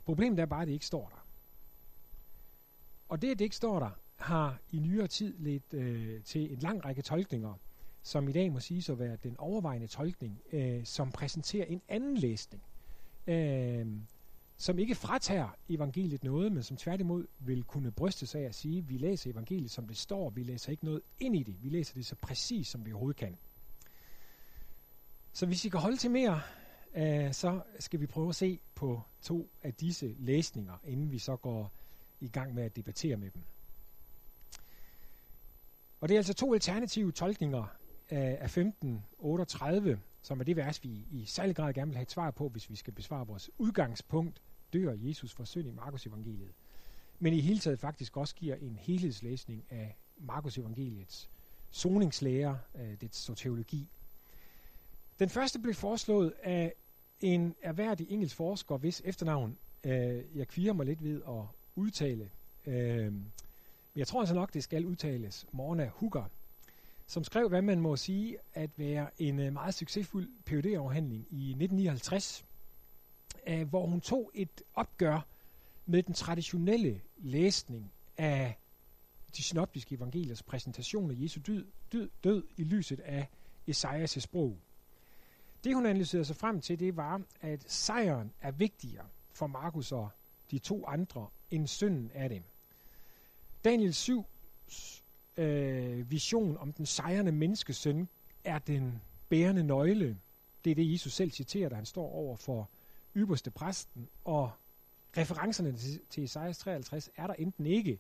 Problemet 0.08 0.40
er 0.40 0.46
bare, 0.46 0.62
at 0.62 0.68
det 0.68 0.74
ikke 0.74 0.86
står 0.86 1.08
der. 1.08 1.26
Og 3.08 3.22
det, 3.22 3.30
at 3.30 3.38
det 3.38 3.44
ikke 3.44 3.56
står 3.56 3.78
der, 3.78 3.90
har 4.16 4.58
i 4.70 4.78
nyere 4.78 5.06
tid 5.06 5.38
ledt 5.38 5.74
øh, 5.74 6.22
til 6.22 6.52
en 6.52 6.58
lang 6.58 6.84
række 6.84 7.02
tolkninger, 7.02 7.54
som 8.02 8.28
i 8.28 8.32
dag 8.32 8.52
må 8.52 8.60
sige 8.60 8.92
at 8.92 8.98
være 8.98 9.16
den 9.16 9.36
overvejende 9.38 9.86
tolkning, 9.86 10.40
øh, 10.52 10.84
som 10.84 11.12
præsenterer 11.12 11.66
en 11.66 11.82
anden 11.88 12.16
læsning, 12.16 12.62
øh, 13.26 13.86
som 14.56 14.78
ikke 14.78 14.94
fratager 14.94 15.48
evangeliet 15.68 16.24
noget, 16.24 16.52
men 16.52 16.62
som 16.62 16.76
tværtimod 16.76 17.26
vil 17.38 17.64
kunne 17.64 17.90
bryste 17.90 18.26
sig 18.26 18.40
af 18.40 18.48
at 18.48 18.54
sige, 18.54 18.86
vi 18.86 18.98
læser 18.98 19.30
evangeliet, 19.30 19.70
som 19.70 19.86
det 19.86 19.96
står, 19.96 20.30
vi 20.30 20.42
læser 20.42 20.70
ikke 20.70 20.84
noget 20.84 21.00
ind 21.18 21.36
i 21.36 21.42
det, 21.42 21.62
vi 21.62 21.68
læser 21.68 21.94
det 21.94 22.06
så 22.06 22.14
præcis, 22.14 22.68
som 22.68 22.86
vi 22.86 22.92
overhovedet 22.92 23.16
kan. 23.16 23.38
Så 25.32 25.46
hvis 25.46 25.64
I 25.64 25.68
kan 25.68 25.80
holde 25.80 25.96
til 25.96 26.10
mere, 26.10 26.40
øh, 26.94 27.32
så 27.32 27.60
skal 27.78 28.00
vi 28.00 28.06
prøve 28.06 28.28
at 28.28 28.34
se 28.34 28.60
på 28.74 29.02
to 29.22 29.50
af 29.62 29.74
disse 29.74 30.14
læsninger, 30.18 30.78
inden 30.84 31.10
vi 31.10 31.18
så 31.18 31.36
går 31.36 31.72
i 32.20 32.28
gang 32.28 32.54
med 32.54 32.62
at 32.62 32.76
debattere 32.76 33.16
med 33.16 33.30
dem. 33.30 33.42
Og 36.00 36.08
det 36.08 36.14
er 36.14 36.18
altså 36.18 36.34
to 36.34 36.54
alternative 36.54 37.12
tolkninger 37.12 37.64
af, 38.08 38.38
af 38.40 38.44
1538, 38.44 40.00
som 40.22 40.40
er 40.40 40.44
det 40.44 40.56
vers, 40.56 40.84
vi 40.84 41.06
i 41.10 41.24
særlig 41.24 41.56
grad 41.56 41.74
gerne 41.74 41.88
vil 41.90 41.96
have 41.96 42.02
et 42.02 42.10
svar 42.10 42.30
på, 42.30 42.48
hvis 42.48 42.70
vi 42.70 42.76
skal 42.76 42.92
besvare 42.92 43.26
vores 43.26 43.50
udgangspunkt, 43.58 44.42
dør 44.72 44.94
Jesus 44.96 45.34
for 45.34 45.44
synd 45.44 45.68
i 45.68 45.70
Markus 45.70 46.06
evangeliet. 46.06 46.54
Men 47.18 47.32
i 47.32 47.40
hele 47.40 47.58
taget 47.58 47.80
faktisk 47.80 48.16
også 48.16 48.34
giver 48.34 48.54
en 48.54 48.76
helhedslæsning 48.76 49.64
af 49.70 49.96
Markus 50.16 50.58
evangeliets 50.58 51.30
soningslære, 51.70 52.58
øh, 52.74 53.00
det 53.00 53.14
soteriologi. 53.14 53.88
Den 55.18 55.28
første 55.28 55.58
blev 55.58 55.74
foreslået 55.74 56.32
af 56.42 56.74
en 57.20 57.54
erhverdig 57.62 58.10
engelsk 58.10 58.36
forsker, 58.36 58.76
hvis 58.76 59.02
efternavn 59.04 59.58
øh, 59.84 60.24
jeg 60.34 60.48
kviger 60.48 60.72
mig 60.72 60.86
lidt 60.86 61.04
ved 61.04 61.22
at 61.28 61.44
udtale. 61.74 62.30
Øh, 62.66 63.12
men 63.12 63.32
jeg 63.96 64.06
tror 64.06 64.20
altså 64.20 64.34
nok, 64.34 64.54
det 64.54 64.64
skal 64.64 64.86
udtales. 64.86 65.46
Morna 65.52 65.90
Hugger, 65.94 66.24
som 67.06 67.24
skrev, 67.24 67.48
hvad 67.48 67.62
man 67.62 67.80
må 67.80 67.96
sige 67.96 68.36
at 68.54 68.70
være 68.76 69.10
en 69.18 69.40
øh, 69.40 69.52
meget 69.52 69.74
succesfuld 69.74 70.28
phd 70.44 70.66
afhandling 70.66 71.26
i 71.30 71.50
1959, 71.50 72.44
øh, 73.46 73.68
hvor 73.68 73.86
hun 73.86 74.00
tog 74.00 74.30
et 74.34 74.62
opgør 74.74 75.26
med 75.86 76.02
den 76.02 76.14
traditionelle 76.14 77.00
læsning 77.16 77.92
af 78.16 78.58
de 79.36 79.42
synoptiske 79.42 79.94
evangeliers 79.94 80.42
præsentation 80.42 81.10
af 81.10 81.14
Jesu 81.18 81.40
død, 81.46 81.66
død, 81.92 82.10
død 82.24 82.44
i 82.56 82.64
lyset 82.64 83.00
af 83.00 83.28
Esajas' 83.70 84.20
sprog. 84.20 84.58
Det 85.64 85.74
hun 85.74 85.86
analyserede 85.86 86.24
sig 86.24 86.36
frem 86.36 86.60
til, 86.60 86.80
det 86.80 86.96
var, 86.96 87.22
at 87.40 87.64
sejren 87.66 88.32
er 88.40 88.50
vigtigere 88.50 89.06
for 89.32 89.46
Markus 89.46 89.92
og 89.92 90.08
de 90.50 90.58
to 90.58 90.86
andre, 90.86 91.26
end 91.50 91.66
synden 91.66 92.10
af 92.14 92.28
dem. 92.28 92.42
Daniel 93.64 93.94
7 93.94 94.24
øh, 95.36 96.10
vision 96.10 96.56
om 96.56 96.72
den 96.72 96.86
sejrende 96.86 97.32
menneskesøn 97.32 98.08
er 98.44 98.58
den 98.58 99.02
bærende 99.28 99.62
nøgle. 99.62 100.18
Det 100.64 100.70
er 100.70 100.74
det, 100.74 100.92
Jesus 100.92 101.12
selv 101.12 101.30
citerer, 101.30 101.68
da 101.68 101.74
han 101.74 101.86
står 101.86 102.12
over 102.12 102.36
for 102.36 102.70
ypperste 103.16 103.50
præsten, 103.50 104.08
og 104.24 104.50
referencerne 105.16 105.76
til, 105.76 106.00
til 106.10 106.24
Esajas 106.24 106.58
53 106.58 107.10
er 107.16 107.26
der 107.26 107.34
enten 107.34 107.66
ikke, 107.66 107.98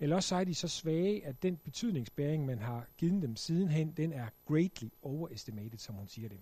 eller 0.00 0.16
også 0.16 0.28
så 0.28 0.36
er 0.36 0.44
de 0.44 0.54
så 0.54 0.68
svage, 0.68 1.26
at 1.26 1.42
den 1.42 1.56
betydningsbæring, 1.56 2.46
man 2.46 2.58
har 2.58 2.86
givet 2.96 3.22
dem 3.22 3.36
sidenhen, 3.36 3.92
den 3.92 4.12
er 4.12 4.26
greatly 4.46 4.88
overestimated, 5.02 5.78
som 5.78 5.94
hun 5.94 6.08
siger 6.08 6.28
det. 6.28 6.40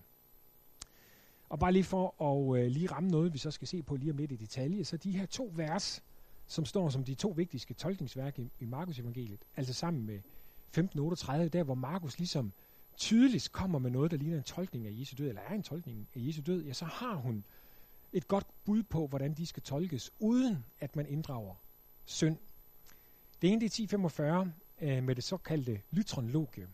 Og 1.54 1.60
bare 1.60 1.72
lige 1.72 1.84
for 1.84 2.22
at 2.22 2.60
øh, 2.60 2.70
lige 2.70 2.86
ramme 2.86 3.08
noget, 3.08 3.32
vi 3.32 3.38
så 3.38 3.50
skal 3.50 3.68
se 3.68 3.82
på 3.82 3.96
lige 3.96 4.10
om 4.10 4.16
lidt 4.16 4.32
i 4.32 4.36
detalje, 4.36 4.84
så 4.84 4.96
de 4.96 5.10
her 5.10 5.26
to 5.26 5.52
vers, 5.56 6.02
som 6.46 6.64
står 6.64 6.88
som 6.88 7.04
de 7.04 7.14
to 7.14 7.28
vigtigste 7.36 7.74
tolkningsværk 7.74 8.38
i, 8.38 8.50
i 8.60 8.64
Markus 8.64 8.98
evangeliet, 8.98 9.44
altså 9.56 9.72
sammen 9.72 10.06
med 10.06 10.14
1538, 10.14 11.48
der 11.48 11.62
hvor 11.62 11.74
Markus 11.74 12.18
ligesom 12.18 12.52
tydeligt 12.96 13.52
kommer 13.52 13.78
med 13.78 13.90
noget, 13.90 14.10
der 14.10 14.16
ligner 14.16 14.36
en 14.36 14.42
tolkning 14.42 14.86
af 14.86 14.90
Jesu 15.00 15.14
død, 15.18 15.28
eller 15.28 15.42
er 15.42 15.54
en 15.54 15.62
tolkning 15.62 16.08
af 16.14 16.20
Jesu 16.20 16.42
død, 16.46 16.64
ja, 16.64 16.72
så 16.72 16.84
har 16.84 17.14
hun 17.14 17.44
et 18.12 18.28
godt 18.28 18.46
bud 18.64 18.82
på, 18.82 19.06
hvordan 19.06 19.34
de 19.34 19.46
skal 19.46 19.62
tolkes, 19.62 20.10
uden 20.18 20.64
at 20.80 20.96
man 20.96 21.06
inddrager 21.06 21.54
synd. 22.04 22.36
Det 23.42 23.50
ene 23.50 23.60
det 23.60 23.66
er 23.66 23.84
1045 23.84 24.52
øh, 24.80 25.02
med 25.02 25.14
det 25.14 25.24
såkaldte 25.24 25.80
lytronlogium. 25.90 26.70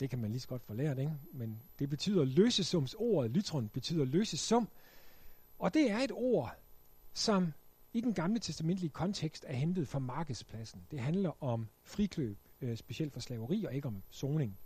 Det 0.00 0.10
kan 0.10 0.18
man 0.18 0.30
lige 0.30 0.40
så 0.40 0.48
godt 0.48 0.62
få 0.62 0.74
lært, 0.74 0.98
ikke? 0.98 1.12
men 1.32 1.62
det 1.78 1.88
betyder 1.88 2.24
løsesumsordet, 2.24 3.30
lytron 3.30 3.68
betyder 3.68 4.04
løsesum, 4.04 4.68
og 5.58 5.74
det 5.74 5.90
er 5.90 5.98
et 5.98 6.12
ord, 6.12 6.54
som 7.12 7.52
i 7.92 8.00
den 8.00 8.14
gamle 8.14 8.38
testamentlige 8.38 8.90
kontekst 8.90 9.44
er 9.48 9.52
hentet 9.52 9.88
fra 9.88 9.98
markedspladsen. 9.98 10.86
Det 10.90 11.00
handler 11.00 11.42
om 11.44 11.66
frikløb, 11.84 12.38
øh, 12.60 12.76
specielt 12.76 13.12
for 13.12 13.20
slaveri 13.20 13.64
og 13.64 13.74
ikke 13.74 13.88
om 13.88 14.02
soning. 14.10 14.58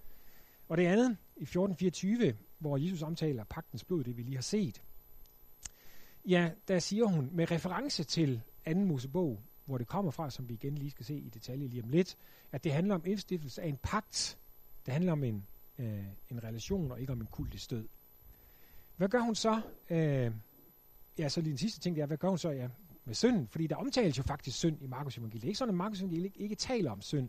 Og 0.68 0.76
det 0.76 0.86
andet, 0.86 1.16
i 1.36 1.42
1424, 1.42 2.36
hvor 2.58 2.76
Jesus 2.76 3.02
omtaler 3.02 3.44
pagtens 3.44 3.84
blod, 3.84 4.04
det 4.04 4.16
vi 4.16 4.22
lige 4.22 4.34
har 4.34 4.42
set, 4.42 4.82
ja, 6.24 6.50
der 6.68 6.78
siger 6.78 7.04
hun 7.04 7.28
med 7.32 7.50
reference 7.50 8.04
til 8.04 8.40
anden 8.64 8.84
Mosebog, 8.84 9.42
hvor 9.64 9.78
det 9.78 9.86
kommer 9.86 10.10
fra, 10.10 10.30
som 10.30 10.48
vi 10.48 10.54
igen 10.54 10.78
lige 10.78 10.90
skal 10.90 11.06
se 11.06 11.14
i 11.14 11.28
detalje 11.28 11.66
lige 11.66 11.82
om 11.82 11.88
lidt, 11.88 12.16
at 12.52 12.64
det 12.64 12.72
handler 12.72 12.94
om 12.94 13.02
indstiftelse 13.06 13.62
af 13.62 13.68
en 13.68 13.76
pagt. 13.82 14.38
Det 14.86 14.92
handler 14.92 15.12
om 15.12 15.24
en, 15.24 15.46
øh, 15.78 16.04
en 16.30 16.44
relation 16.44 16.92
og 16.92 17.00
ikke 17.00 17.12
om 17.12 17.20
en 17.20 17.26
kultisk 17.26 17.64
stød. 17.64 17.88
Hvad 18.96 19.08
gør 19.08 19.20
hun 19.20 19.34
så? 19.34 19.60
Øh, 19.90 20.32
ja, 21.18 21.28
så 21.28 21.40
lige 21.40 21.50
den 21.50 21.58
sidste 21.58 21.80
ting, 21.80 21.96
det 21.96 22.02
er, 22.02 22.06
hvad 22.06 22.16
gør 22.16 22.28
hun 22.28 22.38
så? 22.38 22.50
Ja, 22.50 22.68
med 23.04 23.14
synden? 23.14 23.48
fordi 23.48 23.66
der 23.66 23.76
omtales 23.76 24.18
jo 24.18 24.22
faktisk 24.22 24.56
synd 24.56 24.82
i 24.82 24.86
Markus 24.86 25.18
evangeliet. 25.18 25.42
Det 25.42 25.46
er 25.46 25.50
ikke 25.50 25.58
sådan, 25.58 25.74
at 25.74 25.76
Markus 25.76 25.98
evangeliet 25.98 26.24
ikke, 26.24 26.38
ikke 26.38 26.54
taler 26.54 26.90
om 26.90 27.02
synd. 27.02 27.28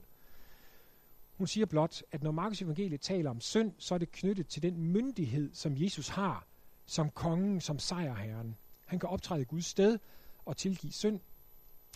Hun 1.37 1.47
siger 1.47 1.65
blot, 1.65 2.01
at 2.11 2.23
når 2.23 2.31
Markus 2.31 2.61
evangeliet 2.61 3.01
taler 3.01 3.29
om 3.29 3.41
synd, 3.41 3.71
så 3.77 3.93
er 3.93 3.97
det 3.97 4.11
knyttet 4.11 4.47
til 4.47 4.61
den 4.61 4.77
myndighed, 4.77 5.53
som 5.53 5.73
Jesus 5.77 6.07
har 6.07 6.47
som 6.85 7.09
kongen, 7.09 7.61
som 7.61 7.79
sejrherren. 7.79 8.55
Han 8.85 8.99
kan 8.99 9.09
optræde 9.09 9.41
i 9.41 9.45
Guds 9.45 9.65
sted 9.65 9.99
og 10.45 10.57
tilgive 10.57 10.91
synd. 10.91 11.19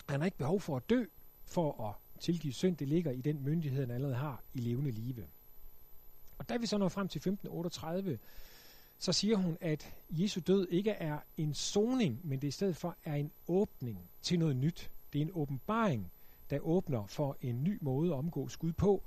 Han 0.08 0.20
har 0.20 0.24
ikke 0.24 0.38
behov 0.38 0.60
for 0.60 0.76
at 0.76 0.90
dø 0.90 1.04
for 1.44 1.88
at 1.88 2.20
tilgive 2.20 2.52
synd. 2.52 2.76
Det 2.76 2.88
ligger 2.88 3.10
i 3.10 3.20
den 3.20 3.44
myndighed, 3.44 3.80
han 3.80 3.90
allerede 3.90 4.16
har 4.16 4.42
i 4.54 4.60
levende 4.60 4.90
live. 4.90 5.26
Og 6.40 6.48
da 6.48 6.56
vi 6.56 6.66
så 6.66 6.78
når 6.78 6.88
frem 6.88 7.08
til 7.08 7.18
1538, 7.18 8.18
så 8.98 9.12
siger 9.12 9.36
hun, 9.36 9.58
at 9.60 9.94
Jesu 10.10 10.40
død 10.46 10.68
ikke 10.68 10.90
er 10.90 11.18
en 11.36 11.54
soning, 11.54 12.20
men 12.24 12.40
det 12.40 12.48
i 12.48 12.50
stedet 12.50 12.76
for 12.76 12.96
er 13.04 13.14
en 13.14 13.32
åbning 13.48 14.10
til 14.22 14.38
noget 14.38 14.56
nyt. 14.56 14.90
Det 15.12 15.18
er 15.18 15.22
en 15.22 15.30
åbenbaring, 15.34 16.12
der 16.50 16.58
åbner 16.58 17.06
for 17.06 17.36
en 17.40 17.64
ny 17.64 17.78
måde 17.80 18.10
at 18.10 18.16
omgås 18.16 18.56
Gud 18.56 18.72
på. 18.72 19.02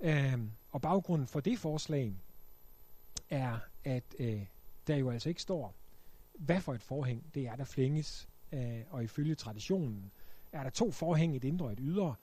Øhm, 0.00 0.50
og 0.70 0.80
baggrunden 0.80 1.26
for 1.26 1.40
det 1.40 1.58
forslag 1.58 2.14
er, 3.30 3.58
at 3.84 4.04
øh, 4.18 4.46
der 4.86 4.96
jo 4.96 5.10
altså 5.10 5.28
ikke 5.28 5.42
står, 5.42 5.74
hvad 6.34 6.60
for 6.60 6.74
et 6.74 6.82
forhæng 6.82 7.24
det 7.34 7.46
er, 7.46 7.56
der 7.56 7.64
flænges. 7.64 8.28
Øh, 8.52 8.80
og 8.90 9.04
ifølge 9.04 9.34
traditionen 9.34 10.12
er 10.52 10.62
der 10.62 10.70
to 10.70 10.90
forhæng, 10.90 11.36
et 11.36 11.44
indre 11.44 11.66
og 11.66 11.72
et 11.72 11.78
ydre. 11.82 12.14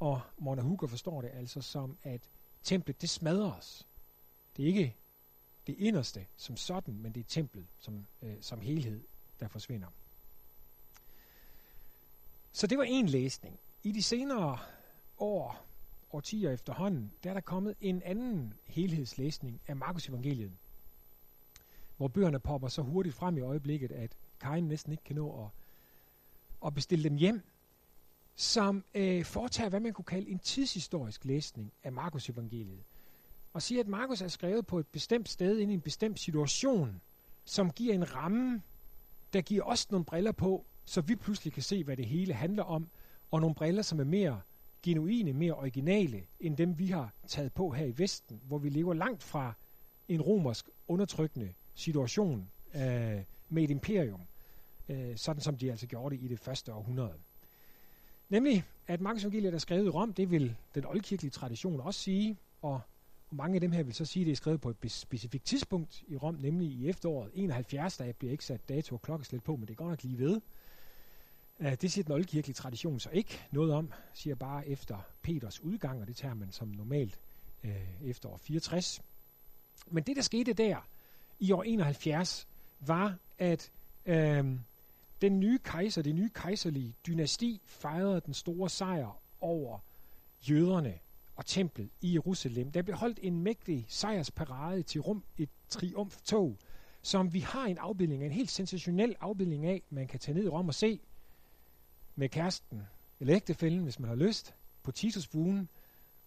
Og 0.00 0.20
Mona 0.38 0.62
Hooker 0.62 0.86
forstår 0.86 1.20
det 1.20 1.30
altså 1.34 1.60
som, 1.60 1.98
at 2.02 2.20
templet 2.62 3.00
det 3.00 3.08
smadres. 3.08 3.87
Det 4.58 4.64
er 4.64 4.68
ikke 4.68 4.96
det 5.66 5.74
inderste 5.78 6.26
som 6.36 6.56
sådan, 6.56 6.98
men 7.02 7.12
det 7.12 7.20
er 7.20 7.24
templet 7.28 7.66
som, 7.80 8.06
øh, 8.22 8.36
som 8.40 8.60
helhed, 8.60 9.00
der 9.40 9.48
forsvinder. 9.48 9.88
Så 12.52 12.66
det 12.66 12.78
var 12.78 12.84
en 12.84 13.06
læsning. 13.06 13.58
I 13.82 13.92
de 13.92 14.02
senere 14.02 14.58
år, 15.18 15.66
årtier 16.12 16.50
efterhånden, 16.50 17.12
der 17.24 17.30
er 17.30 17.34
der 17.34 17.40
kommet 17.40 17.74
en 17.80 18.02
anden 18.02 18.54
helhedslæsning 18.66 19.60
af 19.66 19.76
Markus 19.76 20.08
evangeliet, 20.08 20.52
hvor 21.96 22.08
bøgerne 22.08 22.38
popper 22.38 22.68
så 22.68 22.82
hurtigt 22.82 23.14
frem 23.14 23.36
i 23.36 23.40
øjeblikket, 23.40 23.92
at 23.92 24.16
Karin 24.40 24.64
næsten 24.64 24.92
ikke 24.92 25.04
kan 25.04 25.16
nå 25.16 25.44
at, 25.44 25.50
at 26.66 26.74
bestille 26.74 27.08
dem 27.08 27.16
hjem, 27.16 27.42
som 28.36 28.84
øh, 28.94 29.24
foretager, 29.24 29.68
hvad 29.68 29.80
man 29.80 29.92
kunne 29.92 30.04
kalde 30.04 30.30
en 30.30 30.38
tidshistorisk 30.38 31.24
læsning 31.24 31.72
af 31.82 31.92
Markus 31.92 32.28
evangeliet 32.28 32.84
og 33.52 33.62
siger, 33.62 33.80
at 33.80 33.88
Markus 33.88 34.22
er 34.22 34.28
skrevet 34.28 34.66
på 34.66 34.78
et 34.78 34.86
bestemt 34.86 35.28
sted 35.28 35.58
ind 35.58 35.70
i 35.70 35.74
en 35.74 35.80
bestemt 35.80 36.20
situation, 36.20 37.00
som 37.44 37.70
giver 37.70 37.94
en 37.94 38.14
ramme, 38.14 38.62
der 39.32 39.40
giver 39.40 39.62
os 39.62 39.90
nogle 39.90 40.04
briller 40.04 40.32
på, 40.32 40.66
så 40.84 41.00
vi 41.00 41.16
pludselig 41.16 41.52
kan 41.52 41.62
se, 41.62 41.84
hvad 41.84 41.96
det 41.96 42.06
hele 42.06 42.34
handler 42.34 42.62
om, 42.62 42.88
og 43.30 43.40
nogle 43.40 43.54
briller, 43.54 43.82
som 43.82 44.00
er 44.00 44.04
mere 44.04 44.40
genuine, 44.82 45.32
mere 45.32 45.54
originale, 45.54 46.22
end 46.40 46.56
dem 46.56 46.78
vi 46.78 46.86
har 46.86 47.12
taget 47.26 47.52
på 47.52 47.70
her 47.70 47.86
i 47.86 47.98
Vesten, 47.98 48.40
hvor 48.44 48.58
vi 48.58 48.68
lever 48.68 48.94
langt 48.94 49.22
fra 49.22 49.52
en 50.08 50.22
romersk 50.22 50.68
undertrykkende 50.88 51.54
situation 51.74 52.50
øh, 52.74 53.22
med 53.48 53.62
et 53.62 53.70
imperium, 53.70 54.20
øh, 54.88 55.16
sådan 55.16 55.42
som 55.42 55.56
de 55.56 55.70
altså 55.70 55.86
gjorde 55.86 56.16
det 56.16 56.22
i 56.22 56.28
det 56.28 56.38
første 56.38 56.74
århundrede. 56.74 57.18
Nemlig, 58.28 58.64
at 58.86 59.00
Markus 59.00 59.22
Evangeliet 59.22 59.54
er 59.54 59.58
skrevet 59.58 59.86
i 59.86 59.88
Rom, 59.88 60.12
det 60.12 60.30
vil 60.30 60.56
den 60.74 60.86
oldkirkelige 60.86 61.30
tradition 61.30 61.80
også 61.80 62.00
sige, 62.00 62.38
og 62.62 62.68
og 62.72 62.80
mange 63.30 63.54
af 63.54 63.60
dem 63.60 63.72
her 63.72 63.82
vil 63.82 63.94
så 63.94 64.04
sige, 64.04 64.22
at 64.22 64.26
det 64.26 64.32
er 64.32 64.36
skrevet 64.36 64.60
på 64.60 64.70
et 64.70 64.90
specifikt 64.90 65.44
tidspunkt 65.44 66.02
i 66.08 66.16
Rom, 66.16 66.34
nemlig 66.34 66.68
i 66.68 66.88
efteråret 66.88 67.30
71, 67.34 67.96
der 67.96 68.12
bliver 68.12 68.32
ikke 68.32 68.44
sat 68.44 68.68
dato 68.68 68.94
og 68.94 69.02
klokkeslæt 69.02 69.42
på, 69.42 69.56
men 69.56 69.68
det 69.68 69.76
går 69.76 69.88
nok 69.88 70.02
lige 70.02 70.18
ved. 70.18 70.40
Uh, 71.60 71.72
det 71.72 71.92
siger 71.92 72.04
den 72.04 72.12
oldkirkelige 72.12 72.54
tradition 72.54 73.00
så 73.00 73.10
ikke 73.10 73.40
noget 73.50 73.72
om, 73.72 73.92
siger 74.14 74.34
bare 74.34 74.68
efter 74.68 74.98
Peters 75.22 75.60
udgang, 75.60 76.00
og 76.00 76.08
det 76.08 76.16
tager 76.16 76.34
man 76.34 76.52
som 76.52 76.68
normalt 76.68 77.20
øh, 77.64 77.70
uh, 77.70 78.08
efter 78.08 78.28
år 78.28 78.36
64. 78.36 79.02
Men 79.86 80.02
det, 80.02 80.16
der 80.16 80.22
skete 80.22 80.52
der 80.52 80.88
i 81.38 81.52
år 81.52 81.62
71, 81.62 82.48
var, 82.80 83.18
at 83.38 83.70
uh, 84.06 84.14
den 85.20 85.40
nye 85.40 85.58
kejser, 85.58 86.02
det 86.02 86.14
nye 86.14 86.30
kejserlige 86.34 86.94
dynasti, 87.06 87.62
fejrede 87.64 88.20
den 88.20 88.34
store 88.34 88.68
sejr 88.68 89.22
over 89.40 89.78
jøderne 90.40 90.98
og 91.38 91.46
templet 91.46 91.90
i 92.00 92.14
Jerusalem. 92.14 92.72
Der 92.72 92.82
blev 92.82 92.96
holdt 92.96 93.18
en 93.22 93.42
mægtig 93.42 93.86
sejrsparade 93.88 94.82
til 94.82 95.00
rum, 95.00 95.24
et 95.36 95.48
triumftog, 95.68 96.56
som 97.02 97.32
vi 97.32 97.40
har 97.40 97.66
en 97.66 97.78
afbildning 97.78 98.22
af, 98.22 98.26
en 98.26 98.32
helt 98.32 98.50
sensationel 98.50 99.16
afbildning 99.20 99.66
af, 99.66 99.82
man 99.90 100.06
kan 100.06 100.20
tage 100.20 100.34
ned 100.34 100.44
i 100.44 100.48
Rom 100.48 100.68
og 100.68 100.74
se 100.74 101.00
med 102.16 102.28
kæresten 102.28 102.82
eller 103.20 103.36
ægtefælden, 103.36 103.82
hvis 103.82 103.98
man 103.98 104.08
har 104.08 104.16
lyst, 104.16 104.54
på 104.82 104.92
Titusbuen, 104.92 105.68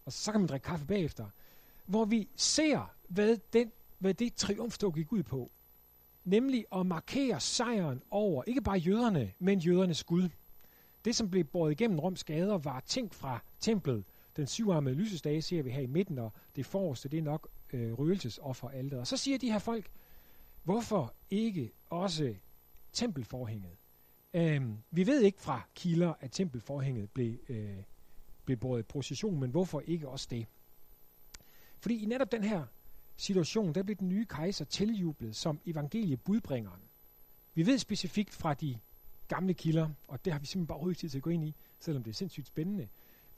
og 0.05 0.13
så 0.13 0.31
kan 0.31 0.41
man 0.41 0.47
drikke 0.47 0.65
kaffe 0.65 0.85
bagefter, 0.85 1.25
hvor 1.85 2.05
vi 2.05 2.27
ser, 2.35 2.93
hvad, 3.07 3.37
den, 3.53 3.71
hvad 3.99 4.13
det 4.13 4.35
triumftog 4.35 4.93
gik 4.93 5.11
ud 5.11 5.23
på. 5.23 5.51
Nemlig 6.23 6.65
at 6.75 6.85
markere 6.85 7.39
sejren 7.39 8.01
over 8.11 8.43
ikke 8.47 8.61
bare 8.61 8.77
jøderne, 8.77 9.31
men 9.39 9.59
jødernes 9.59 10.03
Gud. 10.03 10.29
Det, 11.05 11.15
som 11.15 11.29
blev 11.29 11.43
båret 11.43 11.71
igennem 11.71 11.99
Roms 11.99 12.23
gader, 12.23 12.57
var 12.57 12.79
ting 12.79 13.15
fra 13.15 13.39
templet, 13.59 14.03
den 14.41 14.47
syvarmede 14.47 14.95
lysestage 14.95 15.41
ser 15.41 15.61
vi 15.63 15.69
her 15.69 15.81
i 15.81 15.85
midten, 15.85 16.19
og 16.19 16.33
det 16.55 16.65
forreste, 16.65 17.09
det 17.09 17.17
er 17.17 17.23
nok 17.23 17.47
øh, 17.73 17.93
røgelsesofferalteret. 17.93 18.99
Og 18.99 19.07
så 19.07 19.17
siger 19.17 19.37
de 19.37 19.51
her 19.51 19.59
folk, 19.59 19.91
hvorfor 20.63 21.13
ikke 21.29 21.71
også 21.89 22.35
tempelforhænget. 22.93 23.71
Øhm, 24.33 24.77
vi 24.91 25.07
ved 25.07 25.21
ikke 25.21 25.41
fra 25.41 25.61
kilder, 25.75 26.13
at 26.19 26.31
tempelforhænget 26.31 27.09
blev, 27.09 27.37
øh, 27.49 27.77
blev 28.45 28.57
båret 28.57 28.79
i 28.79 28.83
procession, 28.83 29.39
men 29.39 29.51
hvorfor 29.51 29.81
ikke 29.81 30.09
også 30.09 30.27
det? 30.29 30.45
Fordi 31.79 32.03
i 32.03 32.05
netop 32.05 32.31
den 32.31 32.43
her 32.43 32.65
situation, 33.17 33.73
der 33.73 33.83
blev 33.83 33.95
den 33.95 34.09
nye 34.09 34.25
kejser 34.25 34.65
tiljublet 34.65 35.35
som 35.35 35.59
evangeliebudbringeren. 35.65 36.81
Vi 37.53 37.65
ved 37.65 37.77
specifikt 37.77 38.33
fra 38.33 38.53
de 38.53 38.77
gamle 39.27 39.53
kilder, 39.53 39.89
og 40.07 40.25
det 40.25 40.33
har 40.33 40.39
vi 40.39 40.45
simpelthen 40.45 40.67
bare 40.67 40.75
overhovedet 40.75 40.97
tid 40.97 41.09
til 41.09 41.17
at 41.17 41.23
gå 41.23 41.29
ind 41.29 41.43
i, 41.43 41.55
selvom 41.79 42.03
det 42.03 42.11
er 42.11 42.15
sindssygt 42.15 42.47
spændende, 42.47 42.87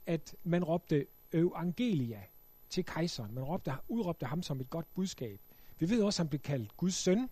at 0.06 0.36
man 0.44 0.64
råbte 0.64 1.06
evangelia 1.32 2.22
til 2.70 2.84
kejseren. 2.84 3.34
Man 3.34 3.44
råbte, 3.44 3.72
udråbte 3.88 4.26
ham 4.26 4.42
som 4.42 4.60
et 4.60 4.70
godt 4.70 4.94
budskab. 4.94 5.40
Vi 5.78 5.90
ved 5.90 6.02
også, 6.02 6.22
at 6.22 6.24
han 6.24 6.28
blev 6.28 6.40
kaldt 6.40 6.76
Guds 6.76 6.94
søn. 6.94 7.30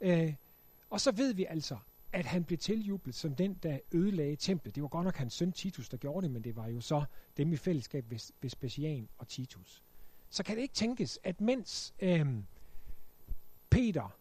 Øh, 0.00 0.34
og 0.90 1.00
så 1.00 1.12
ved 1.12 1.34
vi 1.34 1.44
altså, 1.44 1.76
at 2.12 2.26
han 2.26 2.44
blev 2.44 2.58
tiljublet 2.58 3.14
som 3.14 3.34
den, 3.34 3.54
der 3.54 3.78
ødelagde 3.92 4.36
templet. 4.36 4.74
Det 4.74 4.82
var 4.82 4.88
godt 4.88 5.04
nok 5.04 5.16
hans 5.16 5.34
søn 5.34 5.52
Titus, 5.52 5.88
der 5.88 5.96
gjorde 5.96 6.24
det, 6.24 6.30
men 6.30 6.44
det 6.44 6.56
var 6.56 6.68
jo 6.68 6.80
så 6.80 7.04
dem 7.36 7.52
i 7.52 7.56
fællesskab 7.56 8.10
ved 8.10 8.32
Vespasian 8.40 9.08
og 9.18 9.28
Titus. 9.28 9.82
Så 10.30 10.42
kan 10.42 10.56
det 10.56 10.62
ikke 10.62 10.74
tænkes, 10.74 11.18
at 11.22 11.40
mens 11.40 11.94
øh, 12.00 12.26
Peter 13.70 14.16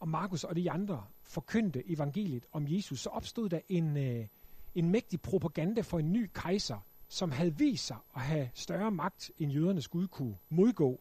og 0.00 0.08
Markus 0.08 0.44
og 0.44 0.56
de 0.56 0.70
andre 0.70 1.06
forkyndte 1.22 1.90
evangeliet 1.90 2.46
om 2.52 2.66
Jesus, 2.68 3.00
så 3.00 3.10
opstod 3.10 3.48
der 3.48 3.60
en, 3.68 3.96
øh, 3.96 4.26
en 4.74 4.90
mægtig 4.90 5.20
propaganda 5.20 5.80
for 5.80 5.98
en 5.98 6.12
ny 6.12 6.30
kejser, 6.34 6.86
som 7.08 7.30
havde 7.30 7.58
vist 7.58 7.86
sig 7.86 7.96
at 8.14 8.20
have 8.20 8.50
større 8.54 8.90
magt, 8.90 9.30
end 9.38 9.52
jødernes 9.52 9.88
Gud 9.88 10.06
kunne 10.06 10.36
modgå. 10.48 11.00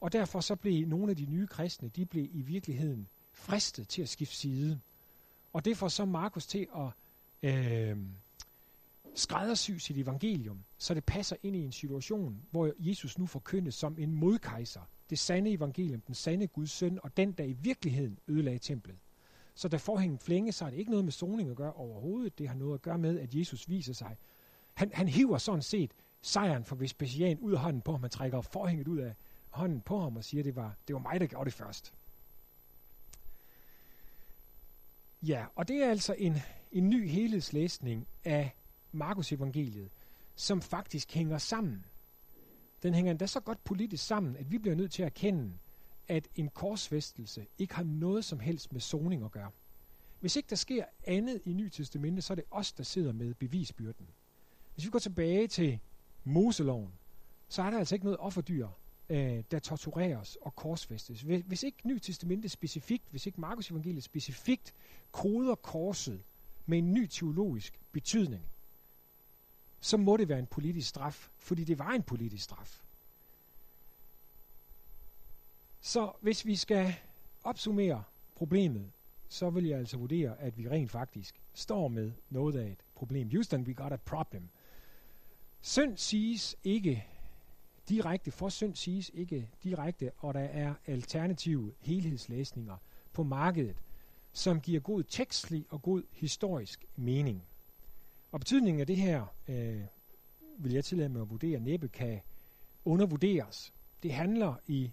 Og 0.00 0.12
derfor 0.12 0.40
så 0.40 0.56
blev 0.56 0.88
nogle 0.88 1.10
af 1.10 1.16
de 1.16 1.24
nye 1.24 1.46
kristne, 1.46 1.88
de 1.88 2.06
blev 2.06 2.28
i 2.32 2.42
virkeligheden 2.42 3.08
fristet 3.32 3.88
til 3.88 4.02
at 4.02 4.08
skifte 4.08 4.36
side. 4.36 4.80
Og 5.52 5.64
det 5.64 5.76
får 5.76 5.88
så 5.88 6.04
Markus 6.04 6.46
til 6.46 6.66
at 6.76 6.90
øh, 7.42 7.96
skræddersy 9.14 9.70
sit 9.70 9.98
evangelium, 9.98 10.64
så 10.78 10.94
det 10.94 11.04
passer 11.04 11.36
ind 11.42 11.56
i 11.56 11.60
en 11.60 11.72
situation, 11.72 12.42
hvor 12.50 12.72
Jesus 12.78 13.18
nu 13.18 13.26
forkyndes 13.26 13.74
som 13.74 13.98
en 13.98 14.14
modkejser. 14.14 14.80
Det 15.10 15.18
sande 15.18 15.52
evangelium, 15.52 16.00
den 16.00 16.14
sande 16.14 16.46
Guds 16.46 16.70
søn, 16.70 16.98
og 17.02 17.16
den, 17.16 17.32
der 17.32 17.44
i 17.44 17.52
virkeligheden 17.52 18.18
ødelagde 18.28 18.58
templet. 18.58 18.96
Så 19.54 19.68
da 19.68 19.76
forhængen 19.76 20.18
flænge, 20.18 20.52
så 20.52 20.64
er 20.64 20.70
det 20.70 20.76
ikke 20.76 20.90
noget 20.90 21.04
med 21.04 21.12
soning 21.12 21.50
at 21.50 21.56
gøre 21.56 21.72
overhovedet. 21.72 22.38
Det 22.38 22.48
har 22.48 22.54
noget 22.54 22.74
at 22.74 22.82
gøre 22.82 22.98
med, 22.98 23.18
at 23.18 23.34
Jesus 23.34 23.68
viser 23.68 23.92
sig. 23.92 24.16
Han, 24.74 24.90
han 24.92 25.08
hiver 25.08 25.38
sådan 25.38 25.62
set 25.62 25.90
sejren 26.22 26.64
for 26.64 26.76
Vespasian 26.76 27.38
ud 27.38 27.52
af 27.52 27.58
hånden 27.58 27.82
på 27.82 27.92
ham. 27.92 28.00
Han 28.00 28.10
trækker 28.10 28.40
forhænget 28.40 28.88
ud 28.88 28.98
af 28.98 29.14
hånden 29.48 29.80
på 29.80 30.00
ham 30.00 30.16
og 30.16 30.24
siger, 30.24 30.42
det 30.42 30.56
var, 30.56 30.74
det 30.88 30.94
var 30.94 31.00
mig, 31.00 31.20
der 31.20 31.26
gjorde 31.26 31.44
det 31.44 31.52
først. 31.54 31.94
Ja, 35.22 35.46
og 35.54 35.68
det 35.68 35.76
er 35.76 35.90
altså 35.90 36.14
en, 36.18 36.36
en 36.72 36.90
ny 36.90 37.08
helhedslæsning 37.08 38.06
af 38.24 38.54
Markus 38.92 39.32
evangeliet, 39.32 39.90
som 40.34 40.62
faktisk 40.62 41.14
hænger 41.14 41.38
sammen. 41.38 41.84
Den 42.82 42.94
hænger 42.94 43.10
endda 43.10 43.26
så 43.26 43.40
godt 43.40 43.64
politisk 43.64 44.06
sammen, 44.06 44.36
at 44.36 44.50
vi 44.50 44.58
bliver 44.58 44.74
nødt 44.74 44.92
til 44.92 45.02
at 45.02 45.06
erkende, 45.06 45.52
at 46.08 46.28
en 46.36 46.48
korsfæstelse 46.48 47.46
ikke 47.58 47.74
har 47.74 47.82
noget 47.82 48.24
som 48.24 48.40
helst 48.40 48.72
med 48.72 48.80
soning 48.80 49.24
at 49.24 49.30
gøre. 49.30 49.50
Hvis 50.20 50.36
ikke 50.36 50.50
der 50.50 50.56
sker 50.56 50.84
andet 51.04 51.40
i 51.44 51.52
Nytestamentet, 51.52 52.24
så 52.24 52.32
er 52.32 52.34
det 52.34 52.44
os, 52.50 52.72
der 52.72 52.84
sidder 52.84 53.12
med 53.12 53.34
bevisbyrden. 53.34 54.08
Hvis 54.80 54.86
vi 54.86 54.90
går 54.90 54.98
tilbage 54.98 55.48
til 55.48 55.78
Moseloven, 56.24 56.92
så 57.48 57.62
er 57.62 57.70
der 57.70 57.78
altså 57.78 57.94
ikke 57.94 58.04
noget 58.04 58.18
offerdyr, 58.20 58.68
øh, 59.08 59.44
der 59.50 59.58
tortureres 59.58 60.36
og 60.40 60.56
korsfæstes. 60.56 61.20
Hvis, 61.20 61.42
hvis 61.46 61.62
ikke 61.62 61.78
Ny 61.84 61.98
Testamente 61.98 62.48
specifikt, 62.48 63.04
hvis 63.10 63.26
ikke 63.26 63.40
Markus 63.40 63.70
evangeliet 63.70 64.04
specifikt 64.04 64.74
koder 65.12 65.54
korset 65.54 66.22
med 66.66 66.78
en 66.78 66.92
ny 66.92 67.06
teologisk 67.06 67.80
betydning, 67.92 68.42
så 69.80 69.96
må 69.96 70.16
det 70.16 70.28
være 70.28 70.38
en 70.38 70.46
politisk 70.46 70.88
straf, 70.88 71.30
fordi 71.38 71.64
det 71.64 71.78
var 71.78 71.90
en 71.90 72.02
politisk 72.02 72.44
straf. 72.44 72.80
Så 75.80 76.12
hvis 76.20 76.46
vi 76.46 76.56
skal 76.56 76.94
opsummere 77.42 78.02
problemet, 78.36 78.90
så 79.28 79.50
vil 79.50 79.64
jeg 79.64 79.78
altså 79.78 79.96
vurdere, 79.96 80.40
at 80.40 80.58
vi 80.58 80.68
rent 80.68 80.90
faktisk 80.90 81.40
står 81.54 81.88
med 81.88 82.12
noget 82.30 82.56
af 82.56 82.70
et 82.70 82.84
problem. 82.94 83.30
Houston, 83.30 83.62
we 83.62 83.74
got 83.74 83.92
a 83.92 83.96
problem. 83.96 84.48
Synd 85.62 85.96
siges 85.96 86.56
ikke 86.64 87.06
direkte, 87.88 88.30
for 88.30 88.48
synd 88.48 88.74
siges 88.74 89.10
ikke 89.14 89.50
direkte, 89.62 90.10
og 90.16 90.34
der 90.34 90.40
er 90.40 90.74
alternative 90.86 91.72
helhedslæsninger 91.78 92.76
på 93.12 93.22
markedet, 93.22 93.76
som 94.32 94.60
giver 94.60 94.80
god 94.80 95.02
tekstlig 95.02 95.66
og 95.70 95.82
god 95.82 96.02
historisk 96.10 96.84
mening. 96.96 97.44
Og 98.32 98.40
betydningen 98.40 98.80
af 98.80 98.86
det 98.86 98.96
her, 98.96 99.26
øh, 99.48 99.82
vil 100.58 100.72
jeg 100.72 100.84
tillade 100.84 101.08
mig 101.08 101.22
at 101.22 101.30
vurdere, 101.30 101.60
næppe 101.60 101.88
kan 101.88 102.20
undervurderes. 102.84 103.72
Det 104.02 104.12
handler 104.12 104.54
i 104.66 104.92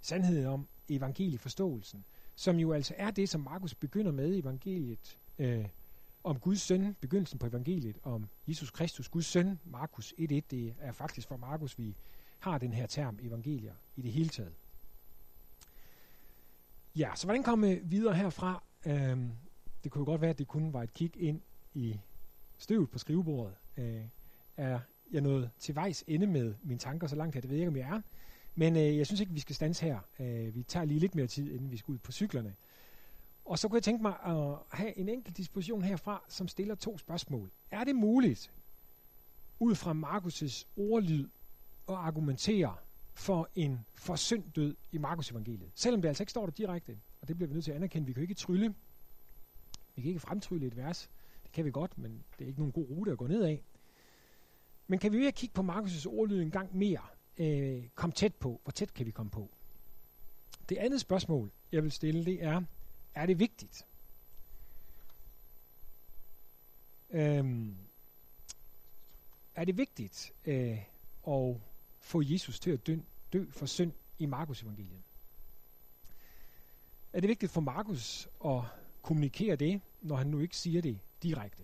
sandheden 0.00 0.46
om 0.46 0.68
evangelieforståelsen, 0.88 2.04
som 2.34 2.56
jo 2.56 2.72
altså 2.72 2.94
er 2.96 3.10
det, 3.10 3.28
som 3.28 3.40
Markus 3.40 3.74
begynder 3.74 4.12
med 4.12 4.32
i 4.32 4.38
evangeliet 4.38 5.18
øh, 5.38 5.66
om 6.24 6.38
Guds 6.38 6.60
søn, 6.60 6.96
begyndelsen 7.00 7.38
på 7.38 7.46
evangeliet 7.46 7.98
om 8.02 8.28
Jesus 8.48 8.70
Kristus, 8.70 9.08
Guds 9.08 9.26
søn, 9.26 9.60
Markus 9.64 10.14
1.1. 10.18 10.24
Det 10.26 10.74
er 10.80 10.92
faktisk 10.92 11.28
for 11.28 11.36
Markus, 11.36 11.78
vi 11.78 11.96
har 12.38 12.58
den 12.58 12.72
her 12.72 12.86
term 12.86 13.18
evangelier 13.22 13.74
i 13.96 14.02
det 14.02 14.12
hele 14.12 14.28
taget. 14.28 14.52
Ja, 16.96 17.10
så 17.14 17.26
hvordan 17.26 17.42
komme 17.42 17.70
øh, 17.70 17.90
videre 17.90 18.14
herfra? 18.14 18.62
Øhm, 18.86 19.30
det 19.84 19.92
kunne 19.92 20.00
jo 20.00 20.04
godt 20.04 20.20
være, 20.20 20.30
at 20.30 20.38
det 20.38 20.48
kun 20.48 20.72
var 20.72 20.82
et 20.82 20.94
kig 20.94 21.12
ind 21.16 21.40
i 21.74 22.00
støvet 22.58 22.90
på 22.90 22.98
skrivebordet. 22.98 23.54
Øh, 23.76 24.02
er 24.56 24.80
jeg 25.12 25.20
nået 25.20 25.50
til 25.58 25.74
vejs 25.74 26.04
ende 26.06 26.26
med 26.26 26.54
mine 26.62 26.78
tanker 26.78 27.06
så 27.06 27.16
langt 27.16 27.34
her? 27.34 27.40
Det 27.40 27.50
ved 27.50 27.56
jeg 27.56 27.62
ikke, 27.62 27.68
om 27.68 27.76
jeg 27.76 27.96
er. 27.96 28.00
Men 28.54 28.76
øh, 28.76 28.96
jeg 28.98 29.06
synes 29.06 29.20
ikke, 29.20 29.32
vi 29.32 29.40
skal 29.40 29.54
stands 29.54 29.80
her. 29.80 29.98
Øh, 30.20 30.54
vi 30.54 30.62
tager 30.62 30.84
lige 30.84 31.00
lidt 31.00 31.14
mere 31.14 31.26
tid, 31.26 31.50
inden 31.50 31.70
vi 31.70 31.76
skal 31.76 31.92
ud 31.92 31.98
på 31.98 32.12
cyklerne. 32.12 32.54
Og 33.44 33.58
så 33.58 33.68
kunne 33.68 33.76
jeg 33.76 33.82
tænke 33.82 34.02
mig 34.02 34.14
at 34.24 34.56
have 34.78 34.98
en 34.98 35.08
enkelt 35.08 35.36
disposition 35.36 35.82
herfra, 35.82 36.24
som 36.28 36.48
stiller 36.48 36.74
to 36.74 36.98
spørgsmål. 36.98 37.50
Er 37.70 37.84
det 37.84 37.96
muligt, 37.96 38.52
ud 39.60 39.74
fra 39.74 39.92
Markus' 39.92 40.66
ordlyd, 40.76 41.28
at 41.88 41.94
argumentere 41.94 42.76
for 43.14 43.48
en 43.54 43.80
forsynd 43.94 44.52
død 44.52 44.76
i 44.92 44.98
Markus 44.98 45.30
evangeliet? 45.30 45.70
Selvom 45.74 46.02
det 46.02 46.08
altså 46.08 46.22
ikke 46.22 46.30
står 46.30 46.46
der 46.46 46.52
direkte, 46.52 46.98
og 47.20 47.28
det 47.28 47.36
bliver 47.36 47.48
vi 47.48 47.54
nødt 47.54 47.64
til 47.64 47.70
at 47.70 47.76
anerkende. 47.76 48.06
Vi 48.06 48.12
kan 48.12 48.20
jo 48.20 48.22
ikke 48.22 48.34
trylle. 48.34 48.74
Vi 49.94 50.02
kan 50.02 50.08
ikke 50.08 50.20
fremtrylle 50.20 50.66
et 50.66 50.76
vers. 50.76 51.10
Det 51.42 51.52
kan 51.52 51.64
vi 51.64 51.70
godt, 51.70 51.98
men 51.98 52.24
det 52.38 52.44
er 52.44 52.48
ikke 52.48 52.60
nogen 52.60 52.72
god 52.72 52.86
rute 52.90 53.12
at 53.12 53.18
gå 53.18 53.26
ned 53.26 53.42
af. 53.42 53.62
Men 54.86 54.98
kan 54.98 55.12
vi 55.12 55.18
ved 55.18 55.26
at 55.26 55.34
kigge 55.34 55.52
på 55.52 55.62
Markus' 55.62 56.06
ordlyd 56.08 56.42
en 56.42 56.50
gang 56.50 56.76
mere, 56.76 57.00
øh, 57.36 57.88
komme 57.94 58.12
tæt 58.12 58.34
på? 58.34 58.60
Hvor 58.62 58.70
tæt 58.70 58.94
kan 58.94 59.06
vi 59.06 59.10
komme 59.10 59.30
på? 59.30 59.50
Det 60.68 60.76
andet 60.76 61.00
spørgsmål, 61.00 61.50
jeg 61.72 61.82
vil 61.82 61.92
stille, 61.92 62.24
det 62.24 62.44
er, 62.44 62.62
er 63.14 63.26
det 63.26 63.38
vigtigt? 63.38 63.86
Øhm, 67.10 67.76
er 69.54 69.64
det 69.64 69.76
vigtigt 69.76 70.32
øh, 70.44 70.78
at 71.28 71.56
få 72.00 72.22
Jesus 72.24 72.60
til 72.60 72.70
at 72.70 72.86
dø, 72.86 72.98
dø 73.32 73.44
for 73.50 73.66
synd 73.66 73.92
i 74.18 74.26
Markus 74.26 74.62
evangeliet? 74.62 75.02
Er 77.12 77.20
det 77.20 77.28
vigtigt 77.28 77.52
for 77.52 77.60
Markus 77.60 78.28
at 78.44 78.60
kommunikere 79.02 79.56
det, 79.56 79.80
når 80.00 80.16
han 80.16 80.26
nu 80.26 80.38
ikke 80.38 80.56
siger 80.56 80.82
det 80.82 81.00
direkte? 81.22 81.62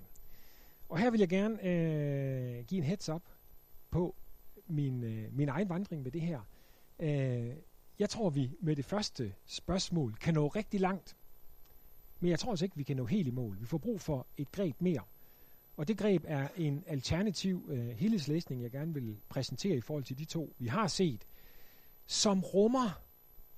Og 0.89 0.99
her 0.99 1.11
vil 1.11 1.21
jeg 1.21 1.29
gerne 1.29 1.65
øh, 1.65 2.65
give 2.65 2.79
en 2.79 2.85
heads 2.85 3.09
up 3.09 3.23
på 3.91 4.15
min, 4.67 5.05
øh, 5.05 5.37
min 5.37 5.49
egen 5.49 5.69
vandring 5.69 6.03
med 6.03 6.11
det 6.11 6.21
her. 6.21 6.41
Øh, 6.99 7.57
jeg 7.99 8.11
tror, 8.11 8.31
vi 8.31 8.51
med 8.61 8.77
det 8.77 8.85
første 8.85 9.35
spørgsmål 9.47 10.15
kan 10.15 10.35
nå 10.35 10.49
rigtig 10.49 10.81
langt 10.81 11.17
men 12.21 12.31
jeg 12.31 12.39
tror 12.39 12.51
altså 12.51 12.65
ikke, 12.65 12.77
vi 12.77 12.83
kan 12.83 12.97
nå 12.97 13.05
helt 13.05 13.29
i 13.29 13.31
mål. 13.31 13.61
Vi 13.61 13.67
får 13.67 13.79
brug 13.79 14.01
for 14.01 14.27
et 14.37 14.53
greb 14.53 14.81
mere. 14.81 15.03
Og 15.77 15.89
det 15.89 15.99
greb 15.99 16.25
er 16.27 16.49
en 16.57 16.85
alternativ 16.87 17.69
øh, 17.71 17.89
helhedslæsning, 17.89 18.63
jeg 18.63 18.71
gerne 18.71 18.95
vil 18.95 19.17
præsentere 19.29 19.77
i 19.77 19.81
forhold 19.81 20.05
til 20.05 20.19
de 20.19 20.25
to, 20.25 20.55
vi 20.59 20.67
har 20.67 20.87
set, 20.87 21.27
som 22.07 22.41
rummer 22.41 23.03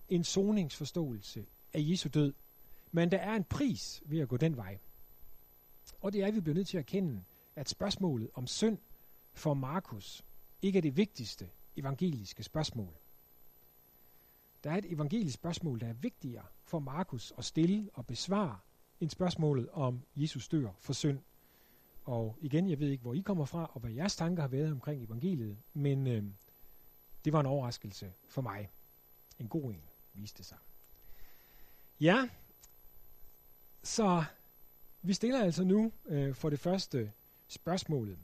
en 0.09 0.25
soningsforståelse 0.25 1.47
af 1.73 1.81
Jesu 1.83 2.09
død. 2.09 2.35
Men 2.93 3.11
der 3.11 3.19
er 3.19 3.35
en 3.35 3.45
pris 3.45 4.03
ved 4.07 4.21
at 4.21 4.29
gå 4.29 4.37
den 4.37 4.57
vej. 4.57 4.79
Og 6.01 6.13
det 6.13 6.23
er, 6.23 6.27
at 6.27 6.35
vi 6.35 6.41
bliver 6.41 6.55
nødt 6.55 6.69
til 6.69 6.79
at 6.79 6.87
kende, 6.87 7.23
at 7.57 7.69
spørgsmålet 7.69 8.31
om 8.35 8.47
synd 8.47 8.79
for 9.35 9.55
Markus 9.55 10.25
ikke 10.63 10.77
er 10.77 10.83
det 10.83 10.97
vigtigste 10.97 11.49
evangeliske 11.77 12.43
spørgsmål. 12.43 13.00
Der 14.65 14.71
er 14.71 14.77
et 14.77 14.93
evangelisk 14.93 15.35
spørgsmål, 15.35 15.81
der 15.81 15.87
er 15.87 15.93
vigtigere 15.93 16.45
for 16.65 16.79
Markus 16.79 17.33
at 17.39 17.45
stille 17.45 17.91
og 17.95 18.07
besvare, 18.07 18.59
end 19.01 19.11
spørgsmålet 19.11 19.69
om 19.71 20.01
Jesus 20.17 20.49
dør 20.49 20.71
for 20.79 20.93
synd. 20.93 21.19
Og 22.05 22.37
igen, 22.41 22.71
jeg 22.71 22.81
ved 22.81 22.89
ikke, 22.89 23.03
hvor 23.03 23.15
I 23.15 23.21
kommer 23.21 23.45
fra, 23.45 23.71
og 23.75 23.81
hvad 23.81 23.91
jeres 23.91 24.17
tanker 24.17 24.43
har 24.43 24.49
været 24.49 24.73
omkring 24.73 25.05
evangeliet, 25.05 25.57
men 25.75 26.07
øh, 26.07 26.25
det 27.25 27.33
var 27.33 27.41
en 27.41 27.47
overraskelse 27.47 28.13
for 28.29 28.43
mig. 28.43 28.71
En 29.39 29.49
god 29.49 29.73
en, 29.73 29.83
viste 30.15 30.45
sig. 30.45 30.59
Ja, 32.01 32.29
Så 33.83 34.25
vi 35.03 35.13
stiller 35.13 35.43
altså 35.43 35.65
nu 35.65 35.93
øh, 36.07 36.35
for 36.35 36.51
det 36.51 36.59
første 36.61 37.13
spørgsmålet. 37.49 38.19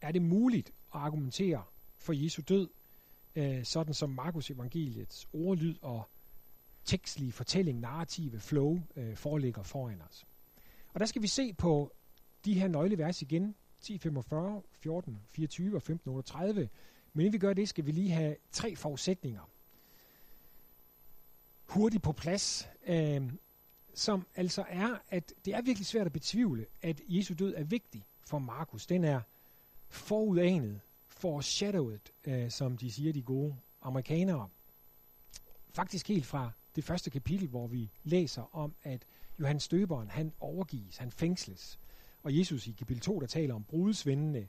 Er 0.00 0.12
det 0.12 0.22
muligt 0.22 0.68
at 0.68 1.00
argumentere 1.00 1.64
for 1.98 2.12
Jesu 2.12 2.42
død, 2.48 2.68
øh, 3.38 3.64
sådan 3.64 3.94
som 3.94 4.10
Markus 4.10 4.50
evangeliets 4.50 5.28
ordlyd 5.32 5.76
og 5.82 6.08
tekstlige 6.84 7.32
fortælling, 7.32 7.80
narrative 7.80 8.40
flow 8.40 8.80
øh, 8.96 9.16
foreligger 9.16 9.62
foran 9.62 10.02
os? 10.08 10.26
Og 10.94 11.00
der 11.00 11.06
skal 11.06 11.22
vi 11.22 11.26
se 11.26 11.52
på 11.52 11.92
de 12.44 12.54
her 12.54 12.68
nøglevers 12.68 13.22
igen, 13.22 13.54
10.45, 13.82 14.62
14, 14.70 15.20
24 15.28 15.76
og 15.76 15.82
15.38. 15.90 16.42
Men 17.12 17.26
inden 17.26 17.32
vi 17.32 17.38
gør 17.38 17.52
det, 17.52 17.68
skal 17.68 17.86
vi 17.86 17.92
lige 17.92 18.10
have 18.10 18.36
tre 18.52 18.76
forudsætninger 18.76 19.50
hurtigt 21.68 22.02
på 22.02 22.12
plads, 22.12 22.68
øh, 22.86 23.32
som 23.94 24.26
altså 24.34 24.64
er, 24.68 24.98
at 25.08 25.32
det 25.44 25.54
er 25.54 25.62
virkelig 25.62 25.86
svært 25.86 26.06
at 26.06 26.12
betvivle, 26.12 26.66
at 26.82 27.00
Jesu 27.08 27.34
død 27.34 27.54
er 27.54 27.64
vigtig 27.64 28.06
for 28.26 28.38
Markus. 28.38 28.86
Den 28.86 29.04
er 29.04 29.20
forudanet, 29.88 30.80
foreshadowed, 31.18 31.98
øh, 32.24 32.50
som 32.50 32.76
de 32.76 32.92
siger 32.92 33.12
de 33.12 33.22
gode 33.22 33.56
amerikanere. 33.82 34.48
Faktisk 35.70 36.08
helt 36.08 36.26
fra 36.26 36.50
det 36.76 36.84
første 36.84 37.10
kapitel, 37.10 37.48
hvor 37.48 37.66
vi 37.66 37.90
læser 38.04 38.56
om, 38.56 38.74
at 38.82 39.06
Johannes 39.40 39.68
Døberen, 39.68 40.08
han 40.08 40.32
overgives, 40.40 40.96
han 40.96 41.10
fængsles. 41.10 41.78
Og 42.22 42.38
Jesus 42.38 42.66
i 42.66 42.72
kapitel 42.72 43.02
2, 43.02 43.20
der 43.20 43.26
taler 43.26 43.54
om 43.54 43.64
brudsvendene, 43.64 44.48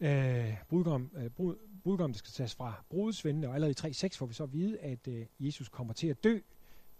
øh, 0.00 0.54
brudgom, 0.68 1.10
øh, 1.16 1.30
brud, 1.30 1.56
brudgom, 1.82 2.12
der 2.12 2.18
skal 2.18 2.32
tages 2.32 2.54
fra 2.54 2.84
brudsvendene, 2.90 3.48
og 3.48 3.54
allerede 3.54 3.88
i 3.88 3.90
3.6 3.90 4.16
får 4.16 4.26
vi 4.26 4.34
så 4.34 4.42
at 4.42 4.52
vide, 4.52 4.78
at 4.78 5.08
øh, 5.08 5.26
Jesus 5.40 5.68
kommer 5.68 5.92
til 5.92 6.06
at 6.06 6.24
dø. 6.24 6.38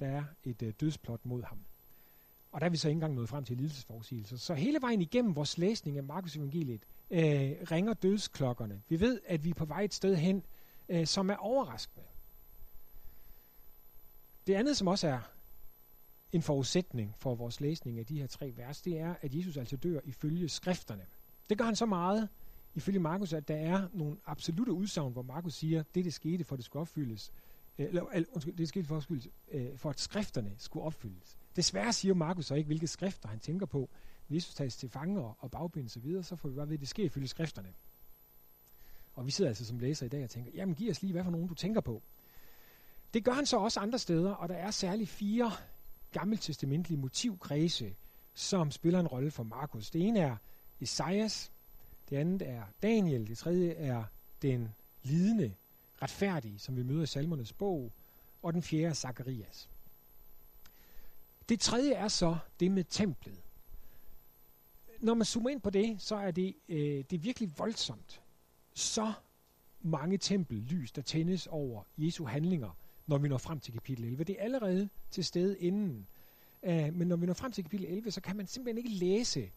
Der 0.01 0.07
er 0.07 0.25
et 0.45 0.63
øh, 0.63 0.73
dødsplot 0.81 1.27
mod 1.27 1.43
ham. 1.43 1.59
Og 2.53 2.61
der 2.61 2.67
er 2.67 2.71
vi 2.71 2.77
så 2.77 2.89
ikke 2.89 2.97
engang 2.97 3.15
nået 3.15 3.29
frem 3.29 3.45
til 3.45 3.57
lidelsesforudsigelser. 3.57 4.37
Så 4.37 4.55
hele 4.55 4.79
vejen 4.81 5.01
igennem 5.01 5.37
vores 5.37 5.59
læsning 5.59 5.97
af 5.97 6.05
Markus 6.05 6.37
evangeliet 6.37 6.83
øh, 7.11 7.53
ringer 7.71 7.95
dødsklokkerne. 7.95 8.83
Vi 8.89 9.01
ved, 9.01 9.21
at 9.27 9.45
vi 9.45 9.51
er 9.51 9.55
på 9.55 9.65
vej 9.65 9.83
et 9.83 9.95
sted 9.95 10.17
hen, 10.17 10.43
øh, 10.89 11.07
som 11.07 11.31
er 11.31 11.37
overraskende. 11.37 12.07
Det 14.47 14.55
andet, 14.55 14.77
som 14.77 14.89
også 14.89 15.09
er 15.09 15.21
en 16.33 16.43
forudsætning 16.43 17.15
for 17.17 17.35
vores 17.35 17.61
læsning 17.61 17.99
af 17.99 18.07
de 18.07 18.21
her 18.21 18.27
tre 18.27 18.53
vers, 18.57 18.83
det 18.83 18.99
er, 18.99 19.15
at 19.23 19.35
Jesus 19.35 19.57
altså 19.57 19.77
dør 19.77 20.01
ifølge 20.05 20.49
skrifterne. 20.49 21.07
Det 21.51 21.59
gør 21.59 21.65
han 21.65 21.77
så 21.77 21.87
meget, 21.87 22.29
ifølge 22.75 22.99
Markus, 22.99 23.33
at 23.33 23.49
der 23.49 23.57
er 23.57 23.89
nogle 23.93 24.17
absolute 24.27 24.73
udsagn, 24.73 25.13
hvor 25.13 25.23
Markus 25.23 25.55
siger, 25.55 25.83
det 25.95 26.05
det 26.05 26.15
skete, 26.15 26.45
for 26.45 26.57
det 26.57 26.65
skulle 26.65 26.81
opfyldes, 26.81 27.33
øh, 27.79 27.87
eller, 27.87 28.07
eller 28.07 28.29
undskyld, 28.33 28.57
det 28.57 28.69
skete 28.69 28.87
for, 28.87 28.97
opfyldes, 28.97 29.29
øh, 29.51 29.77
for 29.79 29.91
at 29.91 30.01
skrifterne 30.01 30.55
skulle 30.59 30.85
opfyldes. 30.85 31.39
Desværre 31.57 31.93
siger 31.93 32.15
Markus 32.15 32.47
så 32.47 32.55
ikke, 32.55 32.67
hvilke 32.67 32.87
skrifter 32.87 33.29
han 33.29 33.39
tænker 33.39 33.67
på. 33.67 33.91
Jesus 34.31 34.55
tages 34.55 34.77
til 34.77 34.89
fange 34.89 35.21
og, 35.21 35.51
bagbindes 35.51 35.97
og 35.97 36.05
videre, 36.05 36.23
så 36.23 36.37
får 36.37 36.49
vi 36.49 36.55
bare 36.55 36.69
ved, 36.69 36.75
at 36.75 36.81
det 36.81 36.89
sker 36.89 37.05
ifølge 37.05 37.29
skrifterne. 37.29 37.75
Og 39.13 39.27
vi 39.27 39.31
sidder 39.31 39.49
altså 39.51 39.65
som 39.65 39.79
læser 39.79 40.07
i 40.07 40.09
dag 40.09 40.25
og 40.25 40.31
tænker, 40.31 40.51
jamen 40.55 40.75
giv 40.75 40.91
os 40.91 41.03
lige, 41.03 41.13
hvad 41.13 41.25
for 41.25 41.31
nogen 41.31 41.49
du 41.49 41.55
tænker 41.55 41.81
på. 41.81 42.03
Det 43.15 43.25
gør 43.25 43.33
han 43.33 43.47
så 43.47 43.57
også 43.57 43.81
andre 43.81 43.99
steder, 43.99 44.33
og 44.33 44.49
der 44.49 44.55
er 44.55 44.71
særligt 44.71 45.11
fire 45.11 45.53
gammeltestamentlige 46.13 46.99
motivkredse, 46.99 47.97
som 48.35 48.71
spiller 48.71 49.01
en 49.01 49.07
rolle 49.07 49.31
for 49.31 49.43
Markus. 49.43 49.91
Det 49.91 50.07
ene 50.07 50.19
er 50.21 50.37
Esajas, 50.81 51.53
det 52.11 52.17
andet 52.17 52.43
er 52.49 52.63
Daniel, 52.83 53.27
det 53.27 53.39
tredje 53.39 53.71
er 53.71 54.05
den 54.43 54.69
lidende, 55.03 55.55
retfærdige, 56.03 56.59
som 56.59 56.77
vi 56.77 56.83
møder 56.83 57.03
i 57.03 57.07
salmernes 57.07 57.53
bog, 57.53 57.93
og 58.43 58.53
den 58.53 58.63
fjerde 58.63 58.87
er 58.87 58.93
Zakarias. 58.93 59.71
Det 61.49 61.61
tredje 61.61 61.93
er 61.93 62.09
så 62.09 62.39
det 62.61 62.71
med 62.71 62.85
templet. 62.85 63.43
Når 65.01 65.15
man 65.15 65.25
zoomer 65.25 65.51
ind 65.51 65.61
på 65.61 65.71
det, 65.71 66.03
så 66.03 66.17
er 66.17 66.31
det, 66.31 66.55
øh, 66.69 66.79
det 66.79 67.13
er 67.13 67.19
virkelig 67.19 67.59
voldsomt. 67.59 68.23
Så 68.75 69.13
mange 69.81 70.19
tempellys, 70.19 70.93
der 70.93 71.03
tændes 71.03 71.47
over 71.47 71.83
Jesu 71.99 72.25
handlinger, 72.25 72.71
når 73.07 73.19
vi 73.19 73.29
når 73.29 73.39
frem 73.39 73.61
til 73.61 73.73
kapitel 73.73 74.05
11. 74.05 74.25
Det 74.25 74.37
er 74.39 74.45
allerede 74.45 74.89
til 75.11 75.25
stede 75.25 75.59
inden. 75.59 76.07
Uh, 76.63 76.95
men 76.95 77.09
når 77.09 77.17
vi 77.17 77.27
når 77.27 77.35
frem 77.35 77.53
til 77.53 77.65
kapitel 77.65 77.87
11, 77.87 78.11
så 78.11 78.21
kan 78.21 78.37
man 78.37 78.47
simpelthen 78.47 78.79
ikke 78.79 78.99
læse 78.99 79.51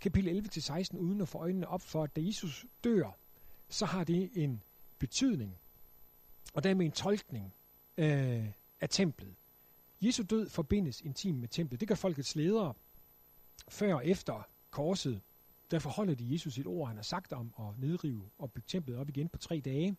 kapitel 0.00 0.46
11-16 0.46 0.96
uden 0.96 1.20
at 1.20 1.28
få 1.28 1.38
øjnene 1.38 1.68
op 1.68 1.82
for, 1.82 2.02
at 2.02 2.16
da 2.16 2.20
Jesus 2.24 2.66
dør, 2.84 3.18
så 3.68 3.86
har 3.86 4.04
det 4.04 4.30
en 4.34 4.62
betydning, 4.98 5.58
og 6.54 6.64
dermed 6.64 6.86
en 6.86 6.92
tolkning 6.92 7.54
uh, 7.98 8.04
af 8.80 8.88
templet. 8.90 9.34
Jesu 10.00 10.22
død 10.22 10.48
forbindes 10.48 11.00
intimt 11.00 11.38
med 11.38 11.48
templet. 11.48 11.80
Det 11.80 11.88
gør 11.88 11.94
folkets 11.94 12.36
ledere 12.36 12.74
før 13.68 13.94
og 13.94 14.06
efter 14.06 14.48
korset. 14.76 15.20
der 15.70 15.78
forholder 15.78 16.14
de 16.14 16.32
Jesus 16.32 16.54
sit 16.54 16.66
ord, 16.66 16.88
han 16.88 16.96
har 16.96 17.02
sagt 17.02 17.32
om 17.32 17.54
at 17.58 17.78
nedrive 17.78 18.22
og 18.38 18.52
bygge 18.52 18.66
templet 18.68 18.96
op 18.96 19.08
igen 19.08 19.28
på 19.28 19.38
tre 19.38 19.60
dage. 19.64 19.96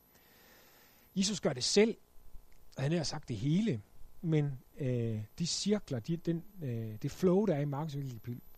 Jesus 1.16 1.40
gør 1.40 1.54
det 1.54 1.64
selv, 1.64 1.98
og 2.78 2.84
han 2.84 2.92
har 2.92 3.04
sagt 3.04 3.28
det 3.28 3.38
hele, 3.38 3.82
men 4.22 4.60
øh, 4.80 5.22
de 5.40 5.48
cirkler, 5.48 6.00
de, 6.00 6.18
den, 6.18 6.44
øh, 6.64 6.96
det 7.02 7.12
flow, 7.12 7.46
der 7.46 7.56
er 7.56 7.60
i 7.60 7.66
Markus 7.66 7.96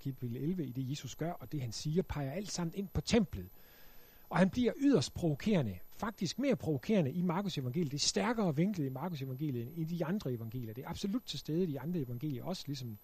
kapitel 0.04 0.38
11 0.38 0.66
i 0.66 0.72
det, 0.72 0.90
Jesus 0.90 1.16
gør, 1.16 1.32
og 1.32 1.52
det 1.52 1.62
han 1.62 1.72
siger, 1.72 2.02
peger 2.02 2.32
alt 2.32 2.52
sammen 2.52 2.74
ind 2.76 2.88
på 2.88 3.02
templet. 3.02 3.50
Og 4.30 4.38
han 4.38 4.50
bliver 4.50 4.74
yderst 4.78 5.14
provokerende, 5.14 5.80
faktisk 5.98 6.40
mere 6.40 6.56
provokerende 6.56 7.12
i 7.12 7.22
Markus 7.22 7.58
evangeliet. 7.58 7.92
Det 7.92 7.98
er 7.98 8.08
stærkere 8.08 8.56
vinklet 8.56 8.86
i 8.86 8.90
Markus 8.90 9.22
evangeliet 9.22 9.68
end 9.68 9.78
i 9.78 9.84
de 9.84 10.06
andre 10.06 10.34
evangelier. 10.34 10.74
Det 10.74 10.84
er 10.84 10.90
absolut 10.90 11.24
til 11.24 11.40
stede 11.40 11.64
i 11.64 11.72
de 11.72 11.80
andre 11.80 12.00
evangelier 12.00 12.44
også, 12.44 12.64
ligesom 12.68 12.98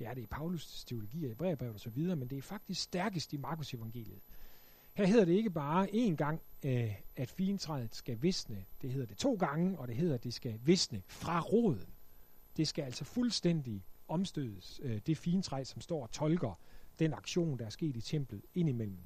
det 0.00 0.08
er 0.08 0.14
det 0.14 0.22
i 0.22 0.28
Paulus' 0.34 0.84
teologi 0.86 1.24
og 1.24 1.28
Hebræerbrevet 1.28 1.74
og 1.74 1.80
så 1.80 1.90
videre, 1.90 2.16
men 2.16 2.28
det 2.28 2.38
er 2.38 2.42
faktisk 2.42 2.80
stærkest 2.82 3.32
i 3.32 3.36
Markus 3.36 3.74
evangeliet. 3.74 4.20
Her 4.94 5.06
hedder 5.06 5.24
det 5.24 5.32
ikke 5.32 5.50
bare 5.50 5.88
én 5.88 6.14
gang, 6.14 6.40
øh, 6.64 6.94
at 7.16 7.28
fintræet 7.28 7.94
skal 7.94 8.22
visne. 8.22 8.64
Det 8.82 8.90
hedder 8.90 9.06
det 9.06 9.16
to 9.16 9.34
gange, 9.34 9.78
og 9.78 9.88
det 9.88 9.96
hedder, 9.96 10.14
at 10.14 10.24
det 10.24 10.34
skal 10.34 10.60
visne 10.64 11.02
fra 11.06 11.40
roden. 11.40 11.88
Det 12.56 12.68
skal 12.68 12.82
altså 12.82 13.04
fuldstændig 13.04 13.84
omstødes, 14.08 14.80
øh, 14.82 15.00
det 15.06 15.18
fintræ, 15.18 15.64
som 15.64 15.80
står 15.80 16.02
og 16.02 16.10
tolker 16.10 16.58
den 16.98 17.14
aktion, 17.14 17.58
der 17.58 17.66
er 17.66 17.70
sket 17.70 17.96
i 17.96 18.00
templet 18.00 18.42
indimellem. 18.54 19.04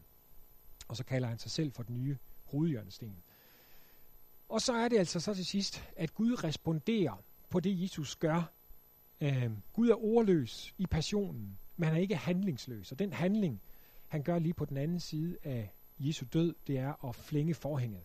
Og 0.88 0.96
så 0.96 1.04
kalder 1.04 1.28
han 1.28 1.38
sig 1.38 1.50
selv 1.50 1.72
for 1.72 1.82
den 1.82 1.94
nye 1.94 2.16
hovedhjørnesten. 2.44 3.16
Og 4.48 4.60
så 4.60 4.72
er 4.72 4.88
det 4.88 4.98
altså 4.98 5.20
så 5.20 5.34
til 5.34 5.46
sidst, 5.46 5.84
at 5.96 6.14
Gud 6.14 6.44
responderer 6.44 7.22
på 7.50 7.60
det, 7.60 7.82
Jesus 7.82 8.16
gør. 8.16 8.52
Øh, 9.20 9.50
Gud 9.72 9.88
er 9.88 10.04
ordløs 10.04 10.74
i 10.78 10.86
passionen, 10.86 11.58
men 11.76 11.86
han 11.86 11.96
er 11.96 12.00
ikke 12.00 12.16
handlingsløs. 12.16 12.92
Og 12.92 12.98
den 12.98 13.12
handling, 13.12 13.60
han 14.08 14.22
gør 14.22 14.38
lige 14.38 14.54
på 14.54 14.64
den 14.64 14.76
anden 14.76 15.00
side 15.00 15.38
af 15.42 15.74
Jesu 15.98 16.26
død, 16.32 16.54
det 16.66 16.78
er 16.78 17.04
at 17.04 17.14
flænge 17.14 17.54
forhænget, 17.54 18.02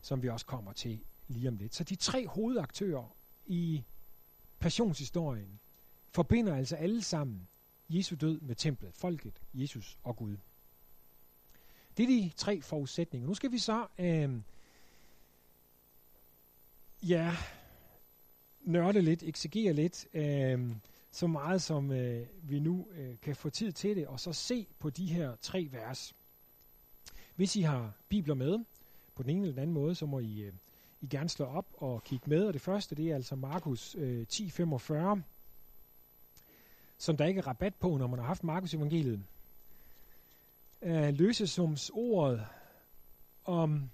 som 0.00 0.22
vi 0.22 0.28
også 0.28 0.46
kommer 0.46 0.72
til 0.72 1.00
lige 1.28 1.48
om 1.48 1.56
lidt. 1.56 1.74
Så 1.74 1.84
de 1.84 1.96
tre 1.96 2.26
hovedaktører 2.26 3.16
i 3.46 3.84
passionshistorien 4.58 5.60
forbinder 6.10 6.56
altså 6.56 6.76
alle 6.76 7.02
sammen 7.02 7.48
Jesu 7.88 8.16
død 8.20 8.40
med 8.40 8.54
templet, 8.54 8.94
folket, 8.94 9.42
Jesus 9.54 9.98
og 10.02 10.16
Gud. 10.16 10.36
Det 11.96 12.02
er 12.02 12.06
de 12.06 12.30
tre 12.36 12.60
forudsætninger. 12.60 13.28
Nu 13.28 13.34
skal 13.34 13.52
vi 13.52 13.58
så 13.58 13.86
øh, 13.98 14.40
ja, 17.02 17.36
nørde 18.66 19.02
lidt, 19.02 19.22
eksegere 19.22 19.72
lidt, 19.72 20.06
øh, 20.14 20.70
så 21.10 21.26
meget 21.26 21.62
som 21.62 21.92
øh, 21.92 22.26
vi 22.42 22.60
nu 22.60 22.88
øh, 22.92 23.14
kan 23.22 23.36
få 23.36 23.50
tid 23.50 23.72
til 23.72 23.96
det, 23.96 24.06
og 24.06 24.20
så 24.20 24.32
se 24.32 24.66
på 24.78 24.90
de 24.90 25.06
her 25.06 25.36
tre 25.40 25.68
vers. 25.70 26.14
Hvis 27.36 27.56
I 27.56 27.60
har 27.60 27.92
bibler 28.08 28.34
med, 28.34 28.58
på 29.14 29.22
den 29.22 29.30
ene 29.30 29.40
eller 29.40 29.52
den 29.52 29.62
anden 29.62 29.74
måde, 29.74 29.94
så 29.94 30.06
må 30.06 30.18
I, 30.18 30.40
øh, 30.40 30.52
I 31.00 31.06
gerne 31.06 31.28
slå 31.28 31.44
op 31.44 31.66
og 31.72 32.04
kigge 32.04 32.30
med. 32.30 32.44
Og 32.44 32.52
det 32.52 32.60
første, 32.60 32.94
det 32.94 33.10
er 33.10 33.14
altså 33.14 33.36
Markus 33.36 33.94
øh, 33.98 34.26
10.45, 34.32 35.20
som 36.98 37.16
der 37.16 37.26
ikke 37.26 37.38
er 37.38 37.46
rabat 37.46 37.74
på, 37.74 37.96
når 37.96 38.06
man 38.06 38.18
har 38.18 38.26
haft 38.26 38.44
Markus 38.44 38.74
evangeliet. 38.74 39.24
Øh, 40.82 41.14
løsesums 41.14 41.90
ordet 41.94 42.46
om, 43.44 43.90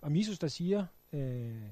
om 0.00 0.16
Jesus, 0.16 0.38
der 0.38 0.48
siger 0.48 0.86
øh, 1.12 1.62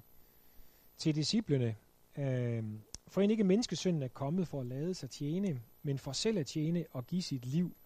til 0.98 1.14
disciplene, 1.14 1.76
øh, 2.18 2.64
for 3.09 3.20
end 3.20 3.33
ikke 3.33 3.44
menneskesønnen 3.44 4.02
er 4.02 4.09
kommet 4.09 4.48
for 4.48 4.61
at 4.61 4.66
lade 4.66 4.94
sig 4.94 5.11
tjene, 5.11 5.61
men 5.83 5.98
for 5.98 6.12
selv 6.12 6.38
at 6.38 6.46
tjene 6.46 6.85
og 6.90 7.07
give 7.07 7.22
sit 7.22 7.46
liv 7.46 7.76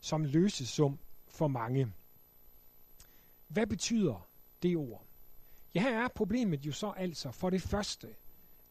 som 0.00 0.24
løsesum 0.24 0.98
for 1.28 1.48
mange. 1.48 1.92
Hvad 3.48 3.66
betyder 3.66 4.28
det 4.62 4.76
ord? 4.76 5.06
Ja, 5.74 5.80
her 5.80 6.04
er 6.04 6.08
problemet 6.08 6.66
jo 6.66 6.72
så 6.72 6.90
altså 6.90 7.30
for 7.30 7.50
det 7.50 7.62
første, 7.62 8.08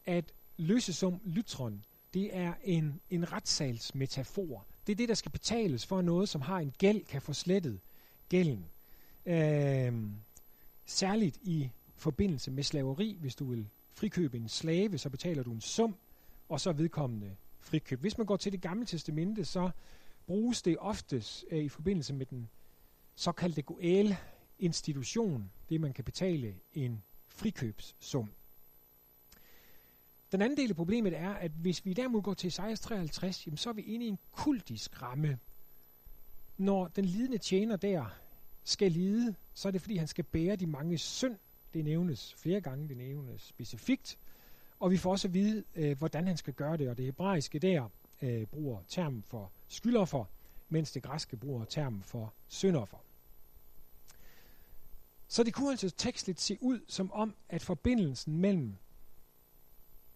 at 0.06 0.34
løsesum 0.58 1.22
lytron, 1.26 1.84
det 2.14 2.38
er 2.38 2.54
en, 2.64 3.02
en 3.10 3.32
retssalsmetafor. 3.32 4.66
Det 4.88 4.92
er 4.92 4.96
det, 4.96 5.10
der 5.10 5.16
skal 5.16 5.32
betales 5.32 5.86
for 5.86 6.02
noget, 6.02 6.30
som 6.30 6.42
har 6.42 6.60
en 6.60 6.74
gæld, 6.78 7.06
kan 7.06 7.22
få 7.22 7.34
slettet 7.34 7.80
gælden. 8.30 8.66
Øh, 9.26 9.94
særligt 10.86 11.38
i 11.42 11.70
forbindelse 11.96 12.52
med 12.52 12.64
slaveri, 12.64 13.18
hvis 13.20 13.36
du 13.36 13.46
vil 13.46 13.70
frikøbe 13.94 14.38
en 14.38 14.50
slave, 14.50 14.98
så 14.98 15.10
betaler 15.10 15.44
du 15.44 15.52
en 15.52 15.62
sum, 15.62 15.96
og 16.50 16.62
så 16.62 16.72
vedkommende 16.72 17.36
frikøb. 17.60 18.00
Hvis 18.00 18.18
man 18.18 18.28
går 18.28 18.38
til 18.38 18.52
det 18.52 18.62
gamle 18.62 18.86
testamente, 18.86 19.46
så 19.46 19.70
bruges 20.28 20.62
det 20.62 20.78
oftest 20.80 21.46
øh, 21.52 21.64
i 21.64 21.70
forbindelse 21.70 22.14
med 22.14 22.26
den 22.26 22.50
såkaldte 23.16 23.62
Goel-institution, 23.62 25.52
det 25.70 25.82
man 25.82 25.94
kan 25.94 26.04
betale 26.04 26.56
en 26.74 27.04
frikøbssum. 27.28 28.32
Den 30.32 30.42
anden 30.42 30.58
del 30.58 30.70
af 30.70 30.76
problemet 30.76 31.18
er, 31.18 31.30
at 31.30 31.52
hvis 31.52 31.86
vi 31.86 31.94
derimod 31.94 32.22
går 32.22 32.34
til 32.34 32.48
Isaias 32.48 32.80
53, 32.80 33.48
jamen 33.48 33.58
så 33.58 33.70
er 33.70 33.74
vi 33.74 33.82
inde 33.82 34.06
i 34.06 34.10
en 34.10 34.20
kultisk 34.32 35.02
ramme. 35.02 35.40
Når 36.58 36.88
den 36.88 37.06
lidende 37.06 37.38
tjener 37.38 37.76
der 37.76 38.06
skal 38.64 38.92
lide, 38.92 39.36
så 39.54 39.68
er 39.68 39.72
det 39.72 39.82
fordi, 39.82 39.98
han 39.98 40.08
skal 40.08 40.24
bære 40.24 40.56
de 40.56 40.68
mange 40.68 40.98
synd. 40.98 41.36
Det 41.76 41.86
nævnes 41.86 42.34
flere 42.34 42.62
gange, 42.62 42.90
det 42.90 42.98
nævnes 42.98 43.42
specifikt. 43.42 44.18
Og 44.80 44.92
vi 44.92 44.98
får 44.98 45.12
også 45.12 45.28
at 45.28 45.34
vide, 45.34 45.64
øh, 45.76 45.98
hvordan 45.98 46.28
han 46.28 46.38
skal 46.38 46.54
gøre 46.54 46.78
det. 46.78 46.90
Og 46.90 46.98
det 46.98 47.06
hebraiske 47.06 47.60
der 47.60 47.90
øh, 48.22 48.46
bruger 48.46 48.82
termen 48.88 49.24
for 49.24 49.52
skyldoffer, 49.68 50.26
mens 50.70 50.92
det 50.92 51.04
græske 51.04 51.38
bruger 51.38 51.66
termen 51.66 52.04
for 52.04 52.34
syndoffer. 52.48 52.98
Så 55.28 55.44
det 55.44 55.54
kunne 55.54 55.72
altså 55.72 55.90
tekstligt 55.90 56.42
se 56.42 56.58
ud 56.62 56.80
som 56.88 57.12
om, 57.12 57.36
at 57.50 57.62
forbindelsen 57.62 58.38
mellem 58.38 58.76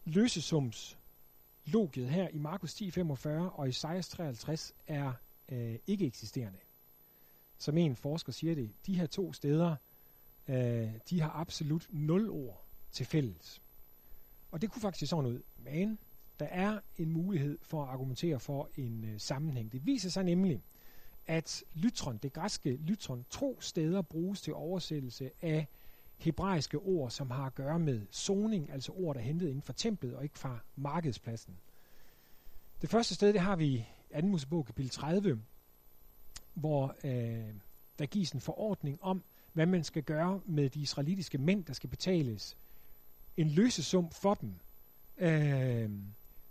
løsesums 0.05 0.97
logiet 1.65 2.09
her 2.09 2.27
i 2.27 2.37
Markus 2.37 2.81
10:45 2.81 3.29
og 3.29 3.69
Isaias 3.69 4.09
53 4.09 4.73
er 4.87 5.13
øh, 5.49 5.75
ikke 5.87 6.05
eksisterende. 6.05 6.59
Som 7.57 7.77
en 7.77 7.95
forsker 7.95 8.31
siger 8.31 8.55
det, 8.55 8.71
de 8.85 8.95
her 8.95 9.05
to 9.05 9.33
steder, 9.33 9.75
øh, 10.49 10.89
de 11.09 11.21
har 11.21 11.29
absolut 11.29 11.87
nul 11.89 12.29
ord 12.29 12.65
til 12.91 13.05
fælles. 13.05 13.61
Og 14.51 14.61
det 14.61 14.71
kunne 14.71 14.81
faktisk 14.81 15.09
sådan 15.09 15.25
ud. 15.25 15.41
Men 15.57 15.99
der 16.39 16.45
er 16.45 16.79
en 16.97 17.11
mulighed 17.11 17.57
for 17.61 17.83
at 17.83 17.89
argumentere 17.89 18.39
for 18.39 18.69
en 18.75 19.03
øh, 19.03 19.19
sammenhæng. 19.19 19.71
Det 19.71 19.85
viser 19.85 20.09
sig 20.09 20.23
nemlig, 20.23 20.63
at 21.27 21.63
lytron, 21.73 22.17
det 22.17 22.33
græske 22.33 22.75
lytron, 22.75 23.25
to 23.29 23.61
steder 23.61 24.01
bruges 24.01 24.41
til 24.41 24.53
oversættelse 24.53 25.31
af 25.41 25.67
hebraiske 26.17 26.77
ord, 26.77 27.11
som 27.11 27.31
har 27.31 27.45
at 27.45 27.55
gøre 27.55 27.79
med 27.79 28.07
zoning, 28.13 28.71
altså 28.71 28.91
ord, 28.91 29.15
der 29.15 29.21
er 29.21 29.25
hentet 29.25 29.47
inden 29.47 29.61
for 29.61 29.73
templet 29.73 30.15
og 30.15 30.23
ikke 30.23 30.39
fra 30.39 30.59
markedspladsen. 30.75 31.57
Det 32.81 32.89
første 32.89 33.15
sted, 33.15 33.33
det 33.33 33.41
har 33.41 33.55
vi 33.55 33.65
i 33.65 33.85
2. 34.21 34.27
Mosebog 34.27 34.65
kapitel 34.65 34.91
30, 34.91 35.41
hvor 36.53 36.95
øh, 37.03 37.53
der 37.99 38.05
gives 38.05 38.31
en 38.31 38.41
forordning 38.41 39.03
om, 39.03 39.23
hvad 39.59 39.65
man 39.65 39.83
skal 39.83 40.03
gøre 40.03 40.41
med 40.45 40.69
de 40.69 40.79
israelitiske 40.79 41.37
mænd, 41.37 41.65
der 41.65 41.73
skal 41.73 41.89
betales 41.89 42.57
en 43.37 43.47
løsesum 43.47 44.11
for 44.11 44.33
dem. 44.33 44.53
Øh, 45.17 45.89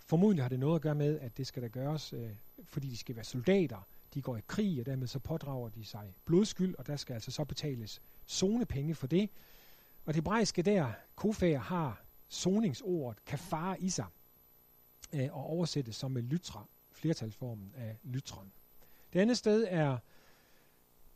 formodentlig 0.07 0.45
har 0.45 0.49
det 0.49 0.59
noget 0.59 0.75
at 0.75 0.83
gøre 0.83 0.95
med, 0.95 1.21
at 1.21 1.37
det 1.37 1.47
skal 1.47 1.63
der 1.63 1.69
gøres, 1.69 2.13
øh, 2.13 2.31
fordi 2.65 2.89
de 2.89 2.97
skal 2.97 3.17
være 3.17 3.25
soldater. 3.25 3.89
De 4.15 4.23
går 4.23 4.37
i 4.37 4.41
krig, 4.47 4.81
og 4.81 4.87
dermed 4.87 5.07
så 5.07 5.19
pådrager 5.19 5.69
de 5.69 5.85
sig 5.85 6.15
blodskyld, 6.25 6.75
og 6.79 6.87
der 6.87 6.97
skal 6.97 7.15
altså 7.15 7.31
så 7.31 7.45
betales 7.45 8.03
zonepenge 8.27 8.95
for 8.95 9.07
det. 9.07 9.31
Og 10.05 10.07
det 10.07 10.15
hebraiske 10.15 10.63
der, 10.63 10.93
kofager, 11.17 11.61
har 11.61 12.05
zoningsordet 12.31 13.25
kafar 13.25 13.77
i 13.81 13.91
sig, 13.91 14.07
øh, 15.13 15.37
og 15.37 15.45
oversættes 15.45 15.97
som 15.97 16.11
med 16.11 16.23
lytra, 16.23 16.67
flertalsformen 16.93 17.73
af 17.77 17.97
lytron. 18.05 18.53
Det 19.13 19.21
andet 19.21 19.39
sted 19.39 19.67
er 19.69 19.99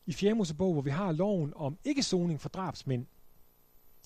i 0.06 0.12
4. 0.12 0.34
Mosebog, 0.34 0.72
hvor 0.72 0.82
vi 0.82 0.90
har 0.90 1.12
loven 1.12 1.52
om 1.56 1.78
ikke-zoning 1.84 2.40
for 2.40 2.48
drabsmænd. 2.48 3.06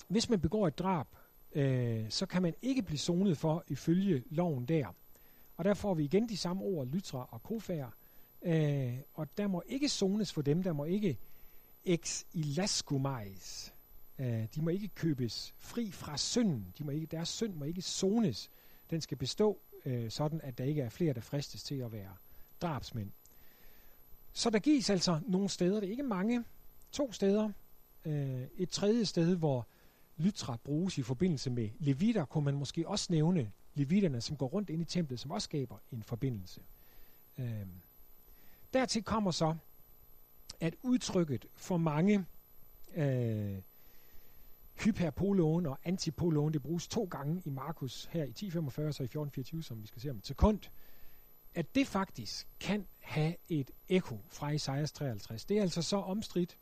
Hvis 0.07 0.29
man 0.29 0.39
begår 0.39 0.67
et 0.67 0.79
drab, 0.79 1.07
øh, 1.51 2.09
så 2.09 2.25
kan 2.25 2.41
man 2.41 2.53
ikke 2.61 2.81
blive 2.81 2.97
zonet 2.97 3.37
for 3.37 3.63
ifølge 3.67 4.23
loven 4.29 4.65
der. 4.65 4.87
Og 5.57 5.65
der 5.65 5.73
får 5.73 5.93
vi 5.93 6.03
igen 6.03 6.29
de 6.29 6.37
samme 6.37 6.63
ord, 6.63 6.87
lytra 6.87 7.29
og 7.31 7.43
kofager. 7.43 7.89
Øh, 8.41 8.97
og 9.13 9.37
der 9.37 9.47
må 9.47 9.63
ikke 9.65 9.89
zones 9.89 10.33
for 10.33 10.41
dem, 10.41 10.63
der 10.63 10.73
må 10.73 10.83
ikke 10.83 11.17
ex 11.85 12.23
ilaskumais. 12.33 13.73
Øh, 14.19 14.47
de 14.55 14.61
må 14.61 14.69
ikke 14.69 14.87
købes 14.87 15.53
fri 15.57 15.91
fra 15.91 16.17
synden. 16.17 16.73
De 16.77 16.83
må 16.83 16.91
ikke, 16.91 17.05
deres 17.05 17.29
synd 17.29 17.53
må 17.53 17.65
ikke 17.65 17.81
zones. 17.81 18.49
Den 18.89 19.01
skal 19.01 19.17
bestå 19.17 19.59
øh, 19.85 20.11
sådan, 20.11 20.41
at 20.41 20.57
der 20.57 20.63
ikke 20.63 20.81
er 20.81 20.89
flere, 20.89 21.13
der 21.13 21.21
fristes 21.21 21.63
til 21.63 21.75
at 21.75 21.91
være 21.91 22.15
drabsmænd. 22.61 23.11
Så 24.37 24.49
der 24.49 24.59
gives 24.59 24.89
altså 24.89 25.19
nogle 25.27 25.49
steder, 25.49 25.79
det 25.79 25.87
er 25.87 25.91
ikke 25.91 26.03
mange, 26.03 26.43
to 26.91 27.11
steder. 27.11 27.51
Øh, 28.05 28.43
et 28.57 28.69
tredje 28.69 29.05
sted, 29.05 29.35
hvor 29.35 29.67
lytra 30.17 30.57
bruges 30.63 30.97
i 30.97 31.01
forbindelse 31.01 31.49
med 31.49 31.69
levitter, 31.79 32.25
kunne 32.25 32.45
man 32.45 32.53
måske 32.53 32.87
også 32.87 33.07
nævne 33.09 33.51
levitterne, 33.75 34.21
som 34.21 34.37
går 34.37 34.47
rundt 34.47 34.69
ind 34.69 34.81
i 34.81 34.85
templet, 34.85 35.19
som 35.19 35.31
også 35.31 35.45
skaber 35.45 35.77
en 35.91 36.03
forbindelse. 36.03 36.61
Øh, 37.37 37.67
dertil 38.73 39.03
kommer 39.03 39.31
så, 39.31 39.55
at 40.59 40.75
udtrykket 40.81 41.45
for 41.55 41.77
mange 41.77 42.25
øh, 42.95 43.57
hyperpoloen 44.83 45.65
og 45.65 45.79
antipoloen, 45.83 46.53
det 46.53 46.61
bruges 46.61 46.87
to 46.87 47.03
gange 47.11 47.41
i 47.45 47.49
Markus 47.49 48.05
her 48.05 48.23
i 48.23 48.33
10.45 48.39 48.91
så 48.91 49.03
i 49.03 49.39
14.24, 49.57 49.61
som 49.61 49.81
vi 49.81 49.87
skal 49.87 50.01
se 50.01 50.09
om 50.09 50.17
et 50.17 50.27
sekund, 50.27 50.59
at 51.57 51.75
det 51.75 51.87
faktisk 51.87 52.47
kan 52.59 52.87
have 52.99 53.35
et 53.47 53.71
ekko 53.89 54.19
fra 54.29 54.49
Isaias 54.49 54.91
53. 54.91 55.45
Det 55.45 55.57
er 55.57 55.61
altså 55.61 55.81
så 55.81 55.97
omstridt. 55.97 56.57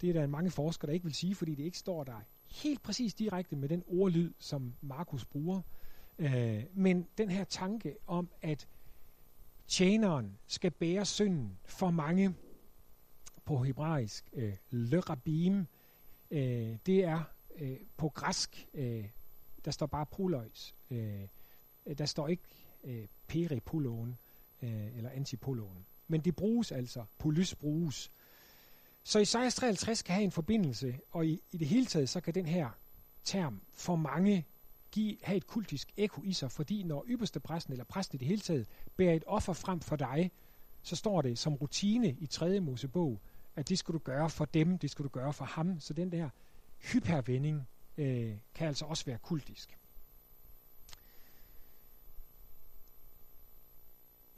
Det 0.00 0.08
er 0.08 0.12
der 0.12 0.26
mange 0.26 0.50
forskere, 0.50 0.86
der 0.86 0.92
ikke 0.92 1.04
vil 1.04 1.14
sige, 1.14 1.34
fordi 1.34 1.54
det 1.54 1.62
ikke 1.62 1.78
står 1.78 2.04
der 2.04 2.20
helt 2.46 2.82
præcis 2.82 3.14
direkte 3.14 3.56
med 3.56 3.68
den 3.68 3.82
ordlyd, 3.86 4.32
som 4.38 4.74
Markus 4.80 5.24
bruger. 5.24 5.62
Øh, 6.18 6.64
men 6.74 7.06
den 7.18 7.30
her 7.30 7.44
tanke 7.44 7.96
om, 8.06 8.30
at 8.42 8.68
tjeneren 9.66 10.38
skal 10.46 10.70
bære 10.70 11.04
synden 11.04 11.58
for 11.64 11.90
mange 11.90 12.34
på 13.44 13.58
hebraisk, 13.58 14.30
øh, 14.32 14.56
le 14.70 15.00
rabim, 15.00 15.66
øh, 16.30 16.76
det 16.86 17.04
er 17.04 17.22
øh, 17.58 17.76
på 17.96 18.08
græsk, 18.08 18.68
øh, 18.74 19.08
der 19.64 19.70
står 19.70 19.86
bare 19.86 20.06
proløjs. 20.06 20.74
Øh, 20.90 21.28
der 21.98 22.06
står 22.06 22.28
ikke 22.28 22.44
øh, 22.84 23.06
peripoloen 23.26 24.18
øh, 24.62 24.96
eller 24.96 25.10
antipoloen. 25.10 25.86
Men 26.08 26.20
det 26.20 26.36
bruges 26.36 26.72
altså, 26.72 27.04
polys 27.18 27.54
bruges. 27.54 28.10
Så 29.02 29.18
i 29.18 29.22
1653 29.22 30.02
kan 30.02 30.14
have 30.14 30.24
en 30.24 30.30
forbindelse, 30.30 30.98
og 31.10 31.26
i, 31.26 31.40
i 31.52 31.56
det 31.56 31.66
hele 31.66 31.86
taget, 31.86 32.08
så 32.08 32.20
kan 32.20 32.34
den 32.34 32.46
her 32.46 32.70
term 33.24 33.62
for 33.72 33.96
mange 33.96 34.46
give, 34.90 35.16
have 35.22 35.36
et 35.36 35.46
kultisk 35.46 35.92
ekko 35.96 36.22
i 36.24 36.32
sig, 36.32 36.50
fordi 36.50 36.82
når 36.82 37.04
ypperste 37.08 37.40
præsten 37.40 37.72
eller 37.72 37.84
præsten 37.84 38.16
i 38.16 38.18
det 38.18 38.28
hele 38.28 38.40
taget 38.40 38.66
bærer 38.96 39.14
et 39.14 39.24
offer 39.26 39.52
frem 39.52 39.80
for 39.80 39.96
dig, 39.96 40.30
så 40.82 40.96
står 40.96 41.22
det 41.22 41.38
som 41.38 41.54
rutine 41.54 42.16
i 42.18 42.26
3. 42.26 42.60
Mosebog, 42.60 43.20
at 43.56 43.68
det 43.68 43.78
skal 43.78 43.92
du 43.92 43.98
gøre 43.98 44.30
for 44.30 44.44
dem, 44.44 44.78
det 44.78 44.90
skal 44.90 45.02
du 45.02 45.08
gøre 45.08 45.32
for 45.32 45.44
ham. 45.44 45.80
Så 45.80 45.94
den 45.94 46.12
der 46.12 46.28
hypervending 46.92 47.68
øh, 47.98 48.32
kan 48.54 48.68
altså 48.68 48.84
også 48.84 49.04
være 49.04 49.18
kultisk. 49.18 49.79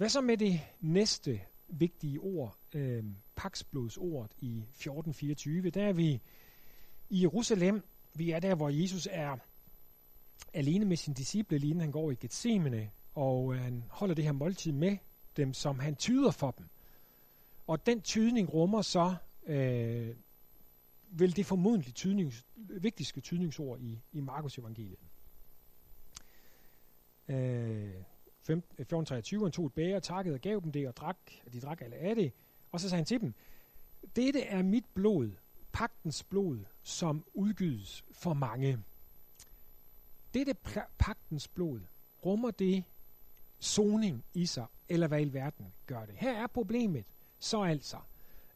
Hvad 0.02 0.08
så 0.08 0.20
med 0.20 0.36
det 0.36 0.60
næste 0.80 1.40
vigtige 1.68 2.18
ord, 2.20 2.56
øh, 2.72 3.04
paksblodsordet 3.36 4.32
i 4.38 4.58
1424? 4.58 5.70
Der 5.70 5.82
er 5.82 5.92
vi 5.92 6.20
i 7.10 7.22
Jerusalem. 7.22 7.82
Vi 8.14 8.30
er 8.30 8.40
der, 8.40 8.54
hvor 8.54 8.68
Jesus 8.68 9.08
er 9.10 9.36
alene 10.52 10.84
med 10.84 10.96
sin 10.96 11.14
disciple, 11.14 11.58
lige 11.58 11.70
inden 11.70 11.80
han 11.80 11.90
går 11.90 12.10
i 12.10 12.14
Gethsemane, 12.14 12.90
og 13.14 13.54
øh, 13.54 13.60
han 13.60 13.84
holder 13.90 14.14
det 14.14 14.24
her 14.24 14.32
måltid 14.32 14.72
med 14.72 14.96
dem, 15.36 15.54
som 15.54 15.78
han 15.78 15.96
tyder 15.96 16.30
for 16.30 16.50
dem. 16.50 16.66
Og 17.66 17.86
den 17.86 18.00
tydning 18.00 18.54
rummer 18.54 18.82
så 18.82 19.14
øh, 19.46 20.16
vel 21.10 21.36
det 21.36 21.46
formodentlig 21.46 21.94
tydnings, 21.94 22.46
vigtigste 22.56 23.20
tydningsord 23.20 23.80
i, 23.80 24.02
i 24.12 24.20
Markus 24.20 24.58
evangeliet. 24.58 24.98
Øh, 27.28 27.94
1423, 28.42 29.44
han 29.44 29.52
tog 29.52 29.66
et 29.66 29.72
bære, 29.72 30.00
takkede 30.00 30.34
og 30.34 30.40
gav 30.40 30.60
dem 30.64 30.72
det, 30.72 30.88
og 30.88 30.96
drak, 30.96 31.16
og 31.46 31.52
de 31.52 31.60
drak 31.60 31.80
alle 31.80 31.96
af 31.96 32.14
det. 32.14 32.32
Og 32.72 32.80
så 32.80 32.88
sagde 32.88 32.98
han 32.98 33.04
til 33.04 33.20
dem, 33.20 33.34
dette 34.16 34.42
er 34.42 34.62
mit 34.62 34.84
blod, 34.94 35.30
pagtens 35.72 36.22
blod, 36.22 36.58
som 36.82 37.24
udgydes 37.34 38.04
for 38.12 38.34
mange. 38.34 38.78
Dette 40.34 40.54
pagtens 40.98 41.48
blod, 41.48 41.80
rummer 42.24 42.50
det 42.50 42.84
soning 43.58 44.24
i 44.34 44.46
sig, 44.46 44.66
eller 44.88 45.06
hvad 45.06 45.20
i 45.20 45.32
verden 45.32 45.66
gør 45.86 46.04
det? 46.04 46.14
Her 46.16 46.42
er 46.42 46.46
problemet 46.46 47.04
så 47.38 47.62
altså, 47.62 47.96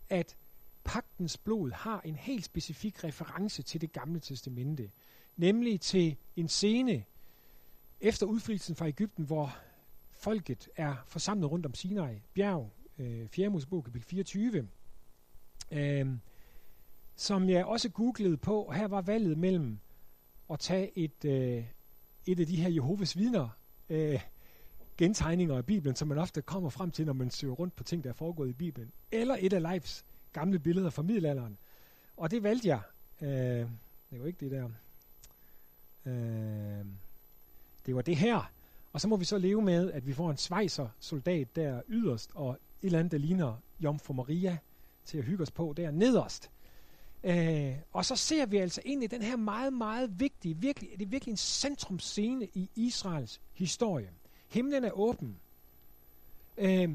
at 0.08 0.36
pagtens 0.84 1.38
blod 1.38 1.70
har 1.70 2.00
en 2.00 2.16
helt 2.16 2.44
specifik 2.44 3.04
reference 3.04 3.62
til 3.62 3.80
det 3.80 3.92
gamle 3.92 4.20
testamente, 4.20 4.90
nemlig 5.36 5.80
til 5.80 6.16
en 6.36 6.48
scene 6.48 7.04
efter 8.00 8.26
udfrielsen 8.26 8.76
fra 8.76 8.88
Ægypten, 8.88 9.24
hvor 9.24 9.58
folket 10.16 10.68
er 10.76 10.94
forsamlet 11.06 11.50
rundt 11.50 11.66
om 11.66 11.74
Sinai 11.74 12.22
bjerg, 12.34 12.72
øh, 12.98 13.28
4. 13.28 13.48
Mosebog, 13.48 13.84
kapitel 13.84 14.08
24, 14.08 14.68
øh, 15.72 16.06
som 17.16 17.48
jeg 17.48 17.64
også 17.64 17.88
googlede 17.88 18.36
på, 18.36 18.62
og 18.62 18.74
her 18.74 18.88
var 18.88 19.00
valget 19.00 19.38
mellem 19.38 19.78
at 20.50 20.58
tage 20.58 20.98
et, 20.98 21.24
øh, 21.24 21.64
et 22.26 22.40
af 22.40 22.46
de 22.46 22.56
her 22.56 22.70
Jehovas 22.70 23.16
vidner, 23.16 23.48
øh, 23.90 24.20
gentegninger 24.96 25.56
af 25.56 25.66
Bibelen, 25.66 25.96
som 25.96 26.08
man 26.08 26.18
ofte 26.18 26.42
kommer 26.42 26.70
frem 26.70 26.90
til, 26.90 27.06
når 27.06 27.12
man 27.12 27.30
søger 27.30 27.54
rundt 27.54 27.76
på 27.76 27.84
ting, 27.84 28.04
der 28.04 28.10
er 28.10 28.14
foregået 28.14 28.48
i 28.48 28.52
Bibelen. 28.52 28.92
Eller 29.12 29.36
et 29.40 29.52
af 29.52 29.62
Leifs 29.62 30.04
gamle 30.32 30.58
billeder 30.58 30.90
fra 30.90 31.02
middelalderen. 31.02 31.58
Og 32.16 32.30
det 32.30 32.42
valgte 32.42 32.68
jeg. 32.68 32.80
Øh, 33.22 33.68
det 34.10 34.20
var 34.20 34.26
ikke 34.26 34.40
det 34.40 34.50
der. 34.50 34.70
Øh, 36.06 36.86
det 37.86 37.94
var 37.94 38.02
det 38.02 38.16
her. 38.16 38.52
Og 38.96 39.00
så 39.00 39.08
må 39.08 39.16
vi 39.16 39.24
så 39.24 39.38
leve 39.38 39.62
med, 39.62 39.92
at 39.92 40.06
vi 40.06 40.12
får 40.12 40.30
en 40.30 40.36
svejser 40.36 40.88
soldat 41.00 41.56
der 41.56 41.82
yderst, 41.88 42.30
og 42.34 42.50
et 42.50 42.58
eller 42.82 42.98
andet, 42.98 43.12
der 43.12 43.18
ligner 43.18 43.56
Jomfru 43.80 44.14
Maria 44.14 44.58
til 45.04 45.18
at 45.18 45.24
hygge 45.24 45.42
os 45.42 45.50
på 45.50 45.74
der 45.76 45.90
nederst. 45.90 46.50
Øh, 47.24 47.74
og 47.92 48.04
så 48.04 48.16
ser 48.16 48.46
vi 48.46 48.56
altså 48.56 48.80
ind 48.84 49.04
i 49.04 49.06
den 49.06 49.22
her 49.22 49.36
meget, 49.36 49.72
meget 49.72 50.20
vigtige, 50.20 50.56
virkelig, 50.56 50.90
det 50.98 51.02
er 51.02 51.08
virkelig 51.08 51.32
en 51.32 51.36
centrumscene 51.36 52.48
i 52.54 52.70
Israels 52.74 53.40
historie. 53.52 54.10
Himlen 54.48 54.84
er 54.84 54.92
åben. 54.92 55.36
Øh, 56.58 56.90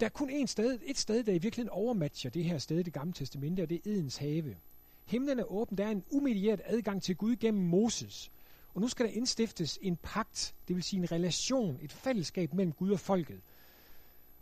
der 0.00 0.06
er 0.06 0.10
kun 0.10 0.30
et 0.30 0.50
sted, 0.50 0.78
et 0.86 0.98
sted, 0.98 1.24
der 1.24 1.32
i 1.32 1.38
virkeligheden 1.38 1.70
overmatcher 1.70 2.30
det 2.30 2.44
her 2.44 2.58
sted 2.58 2.78
i 2.78 2.82
det 2.82 2.92
gamle 2.92 3.12
testamente, 3.12 3.62
og 3.62 3.70
det 3.70 3.76
er 3.76 3.90
Edens 3.90 4.16
have. 4.16 4.56
Himlen 5.04 5.38
er 5.38 5.52
åben, 5.52 5.78
der 5.78 5.86
er 5.86 5.90
en 5.90 6.04
umedieret 6.10 6.60
adgang 6.64 7.02
til 7.02 7.16
Gud 7.16 7.36
gennem 7.36 7.64
Moses. 7.64 8.30
Og 8.74 8.80
nu 8.80 8.88
skal 8.88 9.06
der 9.06 9.12
indstiftes 9.12 9.78
en 9.82 9.96
pagt, 9.96 10.54
det 10.68 10.76
vil 10.76 10.82
sige 10.82 11.00
en 11.00 11.12
relation, 11.12 11.78
et 11.82 11.92
fællesskab 11.92 12.54
mellem 12.54 12.72
Gud 12.72 12.90
og 12.90 13.00
folket. 13.00 13.40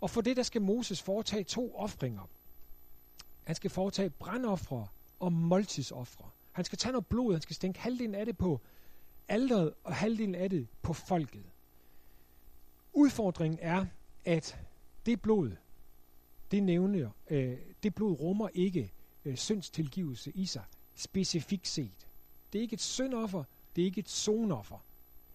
Og 0.01 0.11
for 0.11 0.21
det, 0.21 0.37
der 0.37 0.43
skal 0.43 0.63
Moses 0.63 1.03
foretage 1.03 1.45
to 1.45 1.77
ofringer. 1.77 2.29
Han 3.45 3.55
skal 3.55 3.71
foretage 3.71 4.11
brandoffre 4.11 4.87
og 5.21 5.33
måltidsoffre. 5.33 6.29
Han 6.53 6.65
skal 6.65 6.79
tage 6.79 6.93
noget 6.93 7.07
blod, 7.07 7.33
han 7.33 7.43
skal 7.43 7.57
stænke 7.57 7.81
halvdelen 7.81 8.15
af 8.15 8.27
det 8.27 8.39
på 8.39 8.61
alderet 9.29 9.73
og 9.85 9.95
halvdelen 9.95 10.35
af 10.35 10.51
det 10.51 10.69
på 10.83 10.93
folket. 10.93 11.45
Udfordringen 12.93 13.59
er, 13.63 13.87
at 14.25 14.59
det 15.07 15.23
blod, 15.23 15.51
det 16.51 16.63
nævner, 16.63 17.11
øh, 17.31 17.57
det 17.83 17.95
blod 17.95 18.21
rummer 18.21 18.49
ikke 18.55 18.93
øh, 19.25 19.37
syndstilgivelse 19.37 20.33
i 20.35 20.47
sig, 20.47 20.65
specifikt 20.95 21.69
set. 21.69 22.09
Det 22.53 22.59
er 22.59 22.63
ikke 22.63 22.75
et 22.75 22.81
syndoffer, 22.81 23.45
det 23.77 23.83
er 23.83 23.87
ikke 23.87 23.99
et 23.99 24.09
zonoffer. 24.09 24.85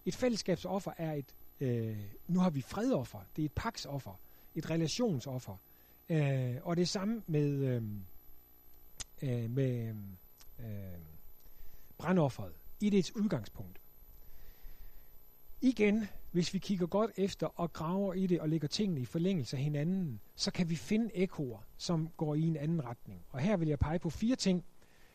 Et 0.05 0.15
fællesskabsoffer 0.15 0.91
er 0.97 1.13
et, 1.13 1.35
øh, 1.59 1.97
nu 2.27 2.39
har 2.39 2.49
vi 2.49 2.61
fredoffer, 2.61 3.19
det 3.35 3.41
er 3.41 3.45
et 3.45 3.53
paksoffer, 3.55 4.19
et 4.55 4.69
relationsoffer. 4.69 5.57
Øh, 6.09 6.55
og 6.61 6.77
det 6.77 6.89
samme 6.89 7.23
med, 7.27 7.49
øh, 7.49 7.83
øh, 9.21 9.49
med 9.49 9.95
øh, 10.59 10.65
brandofferet 11.97 12.53
i 12.79 12.89
dets 12.89 13.15
udgangspunkt. 13.15 13.81
Igen, 15.61 16.07
hvis 16.31 16.53
vi 16.53 16.59
kigger 16.59 16.87
godt 16.87 17.11
efter 17.17 17.47
og 17.59 17.73
graver 17.73 18.13
i 18.13 18.27
det 18.27 18.41
og 18.41 18.49
lægger 18.49 18.67
tingene 18.67 19.01
i 19.01 19.05
forlængelse 19.05 19.57
af 19.57 19.63
hinanden, 19.63 20.19
så 20.35 20.51
kan 20.51 20.69
vi 20.69 20.75
finde 20.75 21.15
ekoer, 21.15 21.59
som 21.77 22.09
går 22.17 22.35
i 22.35 22.41
en 22.41 22.57
anden 22.57 22.85
retning. 22.85 23.25
Og 23.29 23.39
her 23.39 23.57
vil 23.57 23.67
jeg 23.67 23.79
pege 23.79 23.99
på 23.99 24.09
fire 24.09 24.35
ting, 24.35 24.65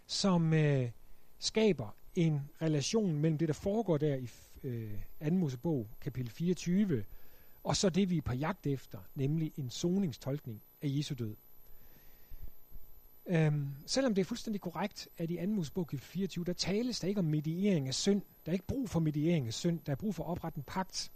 som 0.06 0.54
øh, 0.54 0.90
skaber 1.38 1.96
en 2.14 2.40
relation 2.62 3.18
mellem 3.18 3.38
det, 3.38 3.48
der 3.48 3.54
foregår 3.54 3.98
der 3.98 4.16
i 4.16 4.28
øh, 4.62 4.92
2. 5.24 5.30
Mosebog, 5.30 5.88
kapitel 6.00 6.30
24, 6.30 7.04
og 7.64 7.76
så 7.76 7.88
det, 7.88 8.10
vi 8.10 8.16
er 8.16 8.22
på 8.22 8.32
jagt 8.32 8.66
efter, 8.66 8.98
nemlig 9.14 9.52
en 9.56 9.70
soningstolkning 9.70 10.62
af 10.82 10.88
Jesu 10.90 11.14
død. 11.14 11.36
Øhm, 13.26 13.68
selvom 13.86 14.14
det 14.14 14.20
er 14.20 14.24
fuldstændig 14.24 14.60
korrekt, 14.60 15.08
at 15.18 15.30
i 15.30 15.36
2. 15.36 15.46
Mosebog 15.46 15.86
kapitel 15.86 16.06
24, 16.06 16.44
der 16.44 16.52
tales 16.52 17.00
der 17.00 17.08
ikke 17.08 17.18
om 17.18 17.24
mediering 17.24 17.88
af 17.88 17.94
synd. 17.94 18.22
Der 18.46 18.52
er 18.52 18.52
ikke 18.52 18.66
brug 18.66 18.90
for 18.90 19.00
mediering 19.00 19.46
af 19.46 19.54
synd. 19.54 19.80
Der 19.86 19.92
er 19.92 19.96
brug 19.96 20.14
for 20.14 20.24
at 20.24 20.30
oprette 20.30 20.58
en 20.58 20.62
pagt. 20.62 21.12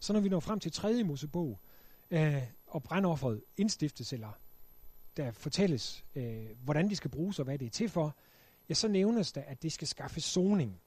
Så 0.00 0.12
når 0.12 0.20
vi 0.20 0.28
når 0.28 0.40
frem 0.40 0.60
til 0.60 0.72
3. 0.72 1.04
Mosebog, 1.04 1.60
øh, 2.10 2.42
og 2.66 2.82
brandofferet 2.82 3.42
indstiftes, 3.56 4.12
eller 4.12 4.38
der 5.16 5.30
fortælles, 5.30 6.04
øh, 6.14 6.46
hvordan 6.64 6.90
de 6.90 6.96
skal 6.96 7.10
bruges 7.10 7.38
og 7.38 7.44
hvad 7.44 7.58
det 7.58 7.66
er 7.66 7.70
til 7.70 7.88
for, 7.88 8.16
ja, 8.68 8.74
så 8.74 8.88
nævnes 8.88 9.32
der, 9.32 9.42
at 9.42 9.62
det 9.62 9.72
skal 9.72 9.88
skaffe 9.88 10.20
soning. 10.20 10.80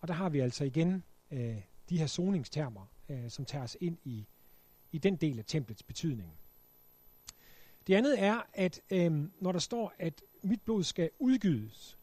Og 0.00 0.08
der 0.08 0.14
har 0.14 0.28
vi 0.28 0.40
altså 0.40 0.64
igen 0.64 1.04
øh, 1.30 1.56
de 1.88 1.98
her 1.98 2.06
soningstermer, 2.06 2.86
øh, 3.08 3.30
som 3.30 3.44
tager 3.44 3.64
os 3.64 3.76
ind 3.80 3.98
i, 4.04 4.26
i 4.92 4.98
den 4.98 5.16
del 5.16 5.38
af 5.38 5.44
templets 5.44 5.82
betydning. 5.82 6.32
Det 7.86 7.94
andet 7.94 8.22
er, 8.22 8.42
at 8.54 8.80
øh, 8.90 9.28
når 9.40 9.52
der 9.52 9.58
står, 9.58 9.94
at 9.98 10.22
mit 10.42 10.60
blod 10.62 10.82
skal 10.82 11.10
udgydes, 11.18 11.98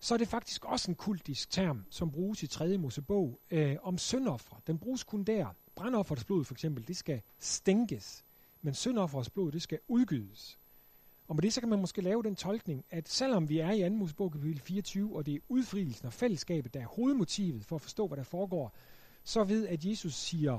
så 0.00 0.14
er 0.14 0.18
det 0.18 0.28
faktisk 0.28 0.64
også 0.64 0.90
en 0.90 0.94
kultisk 0.94 1.50
term, 1.50 1.86
som 1.90 2.10
bruges 2.10 2.42
i 2.42 2.46
3. 2.46 2.78
Mosebog 2.78 3.40
øh, 3.50 3.76
om 3.82 3.98
syndoffre. 3.98 4.56
Den 4.66 4.78
bruges 4.78 5.04
kun 5.04 5.24
der. 5.24 5.56
Brandofferets 5.74 6.24
blod 6.24 6.44
for 6.44 6.54
eksempel, 6.54 6.88
det 6.88 6.96
skal 6.96 7.22
stænkes, 7.38 8.24
men 8.62 8.74
syndofferets 8.74 9.30
blod, 9.30 9.52
det 9.52 9.62
skal 9.62 9.78
udgydes. 9.88 10.59
Og 11.30 11.36
med 11.36 11.42
det 11.42 11.52
så 11.52 11.60
kan 11.60 11.68
man 11.68 11.80
måske 11.80 12.02
lave 12.02 12.22
den 12.22 12.36
tolkning, 12.36 12.84
at 12.90 13.08
selvom 13.08 13.48
vi 13.48 13.58
er 13.58 13.70
i 13.70 13.88
2. 13.88 13.94
Mosebog 13.94 14.32
kapitel 14.32 14.60
24, 14.60 15.16
og 15.16 15.26
det 15.26 15.34
er 15.34 15.38
udfrielsen 15.48 16.06
og 16.06 16.12
fællesskabet, 16.12 16.74
der 16.74 16.80
er 16.80 16.86
hovedmotivet 16.86 17.64
for 17.64 17.76
at 17.76 17.82
forstå, 17.82 18.06
hvad 18.06 18.16
der 18.16 18.22
foregår, 18.22 18.74
så 19.24 19.44
ved 19.44 19.66
at 19.68 19.84
Jesus 19.84 20.14
siger 20.14 20.58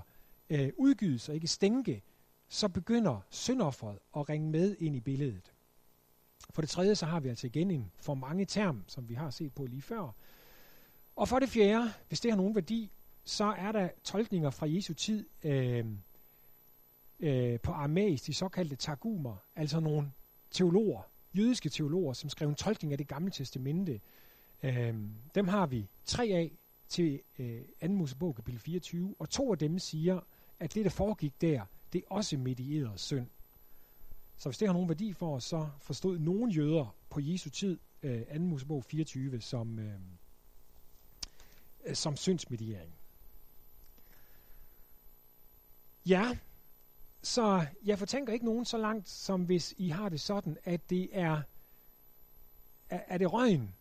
øh, 0.49 0.71
udgydes 0.77 1.29
og 1.29 1.35
ikke 1.35 1.47
stænke, 1.47 2.03
så 2.49 2.69
begynder 2.69 3.19
syndofferet 3.29 3.99
at 4.17 4.29
ringe 4.29 4.49
med 4.49 4.75
ind 4.79 4.95
i 4.95 4.99
billedet. 4.99 5.53
For 6.49 6.61
det 6.61 6.69
tredje, 6.69 6.95
så 6.95 7.05
har 7.05 7.19
vi 7.19 7.29
altså 7.29 7.47
igen 7.47 7.71
en 7.71 7.91
for 7.95 8.13
mange 8.13 8.45
term, 8.45 8.83
som 8.87 9.09
vi 9.09 9.13
har 9.13 9.29
set 9.29 9.53
på 9.53 9.65
lige 9.65 9.81
før. 9.81 10.15
Og 11.15 11.27
for 11.27 11.39
det 11.39 11.49
fjerde, 11.49 11.93
hvis 12.07 12.19
det 12.19 12.31
har 12.31 12.37
nogen 12.37 12.55
værdi, 12.55 12.91
så 13.23 13.45
er 13.45 13.71
der 13.71 13.89
tolkninger 14.03 14.49
fra 14.49 14.67
Jesu 14.69 14.93
tid 14.93 15.25
øh, 15.43 15.85
øh, 17.19 17.59
på 17.59 17.71
aramæisk, 17.71 18.27
de 18.27 18.33
såkaldte 18.33 18.75
targumer, 18.75 19.35
altså 19.55 19.79
nogle 19.79 20.11
teologer, 20.51 21.01
jødiske 21.33 21.69
teologer, 21.69 22.13
som 22.13 22.29
skrev 22.29 22.49
en 22.49 22.55
tolkning 22.55 22.91
af 22.91 22.97
det 22.97 23.07
gamle 23.07 23.31
testamente. 23.31 24.01
Øh, 24.63 24.95
dem 25.35 25.47
har 25.47 25.65
vi 25.65 25.89
tre 26.05 26.23
af 26.23 26.57
til 26.87 27.21
øh, 27.39 27.61
2. 27.81 27.87
Mosebog 27.87 28.35
kapitel 28.35 28.59
24, 28.59 29.15
og 29.19 29.29
to 29.29 29.51
af 29.51 29.57
dem 29.57 29.79
siger, 29.79 30.19
at 30.59 30.73
det, 30.73 30.85
der 30.85 30.91
foregik 30.91 31.41
der, 31.41 31.65
det 31.93 31.99
er 31.99 32.13
også 32.15 32.37
medieret 32.37 32.99
synd. 32.99 33.27
Så 34.37 34.49
hvis 34.49 34.57
det 34.57 34.67
har 34.67 34.73
nogen 34.73 34.89
værdi 34.89 35.13
for 35.13 35.35
os, 35.35 35.43
så 35.43 35.69
forstod 35.79 36.19
nogle 36.19 36.53
jøder 36.53 36.95
på 37.09 37.19
Jesu 37.19 37.49
tid, 37.49 37.79
øh, 38.03 38.25
2. 38.33 38.39
Mosebog 38.39 38.83
24, 38.83 39.41
som, 39.41 39.79
øh, 39.79 39.93
øh, 41.85 41.95
som 41.95 42.15
syndsmediering. 42.15 42.93
Ja, 46.05 46.37
så 47.23 47.65
jeg 47.85 47.99
fortænker 47.99 48.33
ikke 48.33 48.45
nogen 48.45 48.65
så 48.65 48.77
langt, 48.77 49.09
som 49.09 49.43
hvis 49.43 49.73
I 49.77 49.89
har 49.89 50.09
det 50.09 50.21
sådan, 50.21 50.57
at 50.63 50.89
det 50.89 51.09
er, 51.11 51.41
er, 52.89 52.99
er 53.07 53.17
det 53.17 53.33
røgen, 53.33 53.75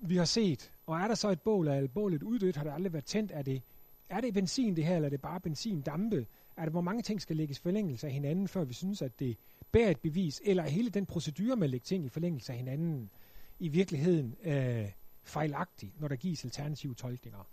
vi 0.00 0.16
har 0.16 0.24
set, 0.24 0.72
og 0.86 1.00
er 1.00 1.08
der 1.08 1.14
så 1.14 1.28
et 1.28 1.40
bål, 1.40 1.68
er 1.68 1.86
bålet 1.86 2.22
uddødt, 2.22 2.56
har 2.56 2.64
det 2.64 2.72
aldrig 2.72 2.92
været 2.92 3.04
tændt, 3.04 3.32
er 3.34 3.42
det, 3.42 3.62
er 4.08 4.20
det 4.20 4.34
benzin 4.34 4.76
det 4.76 4.84
her, 4.84 4.96
eller 4.96 5.06
er 5.06 5.10
det 5.10 5.20
bare 5.20 5.40
benzin 5.40 5.80
dampe? 5.80 6.26
Er 6.56 6.62
det, 6.62 6.72
hvor 6.72 6.80
mange 6.80 7.02
ting 7.02 7.20
skal 7.20 7.36
lægges 7.36 7.58
i 7.58 7.60
forlængelse 7.60 8.06
af 8.06 8.12
hinanden, 8.12 8.48
før 8.48 8.64
vi 8.64 8.74
synes, 8.74 9.02
at 9.02 9.18
det 9.18 9.36
bærer 9.72 9.90
et 9.90 10.00
bevis, 10.00 10.42
eller 10.44 10.62
er 10.62 10.68
hele 10.68 10.90
den 10.90 11.06
procedure 11.06 11.56
med 11.56 11.64
at 11.64 11.70
lægge 11.70 11.84
ting 11.84 12.04
i 12.04 12.08
forlængelse 12.08 12.52
af 12.52 12.58
hinanden 12.58 13.10
i 13.58 13.68
virkeligheden 13.68 14.36
øh, 14.42 14.90
fejlagtig, 15.22 15.94
når 15.98 16.08
der 16.08 16.16
gives 16.16 16.44
alternative 16.44 16.94
tolkninger. 16.94 17.48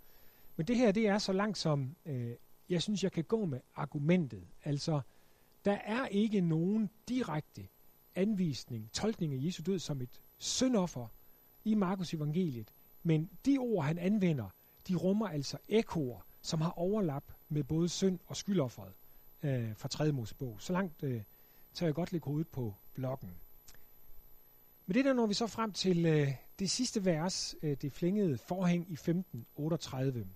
Men 0.56 0.66
det 0.66 0.76
her, 0.76 0.92
det 0.92 1.08
er 1.08 1.18
så 1.18 1.32
langt 1.32 1.58
som 1.58 1.96
øh, 2.06 2.30
jeg 2.68 2.82
synes, 2.82 3.04
jeg 3.04 3.12
kan 3.12 3.24
gå 3.24 3.44
med 3.44 3.60
argumentet. 3.74 4.42
Altså, 4.64 5.00
der 5.66 5.72
er 5.72 6.06
ikke 6.06 6.40
nogen 6.40 6.90
direkte 7.08 7.68
anvisning, 8.14 8.92
tolkning 8.92 9.34
af 9.34 9.38
Jesu 9.40 9.62
død 9.66 9.78
som 9.78 10.00
et 10.00 10.20
syndoffer 10.38 11.08
i 11.64 11.74
Markus 11.74 12.14
evangeliet, 12.14 12.72
men 13.02 13.30
de 13.46 13.58
ord, 13.58 13.84
han 13.84 13.98
anvender, 13.98 14.48
de 14.88 14.94
rummer 14.94 15.28
altså 15.28 15.58
ekoer, 15.68 16.26
som 16.42 16.60
har 16.60 16.70
overlap 16.70 17.32
med 17.48 17.64
både 17.64 17.88
synd 17.88 18.18
og 18.26 18.36
skyldofferet 18.36 18.92
øh, 19.42 19.76
fra 19.76 19.88
3. 19.88 20.12
Mosebog. 20.12 20.56
Så 20.60 20.72
langt 20.72 21.02
øh, 21.02 21.22
tager 21.74 21.88
jeg 21.88 21.94
godt 21.94 22.12
lægge 22.12 22.24
hovedet 22.24 22.48
på 22.48 22.74
blokken. 22.94 23.30
Med 24.86 24.94
det 24.94 25.04
der 25.04 25.12
når 25.12 25.26
vi 25.26 25.34
så 25.34 25.46
frem 25.46 25.72
til 25.72 26.06
øh, 26.06 26.34
det 26.58 26.70
sidste 26.70 27.04
vers, 27.04 27.54
øh, 27.62 27.76
det 27.82 27.92
flængede 27.92 28.38
forhæng 28.38 28.90
i 28.90 28.92
1538. 28.92 30.26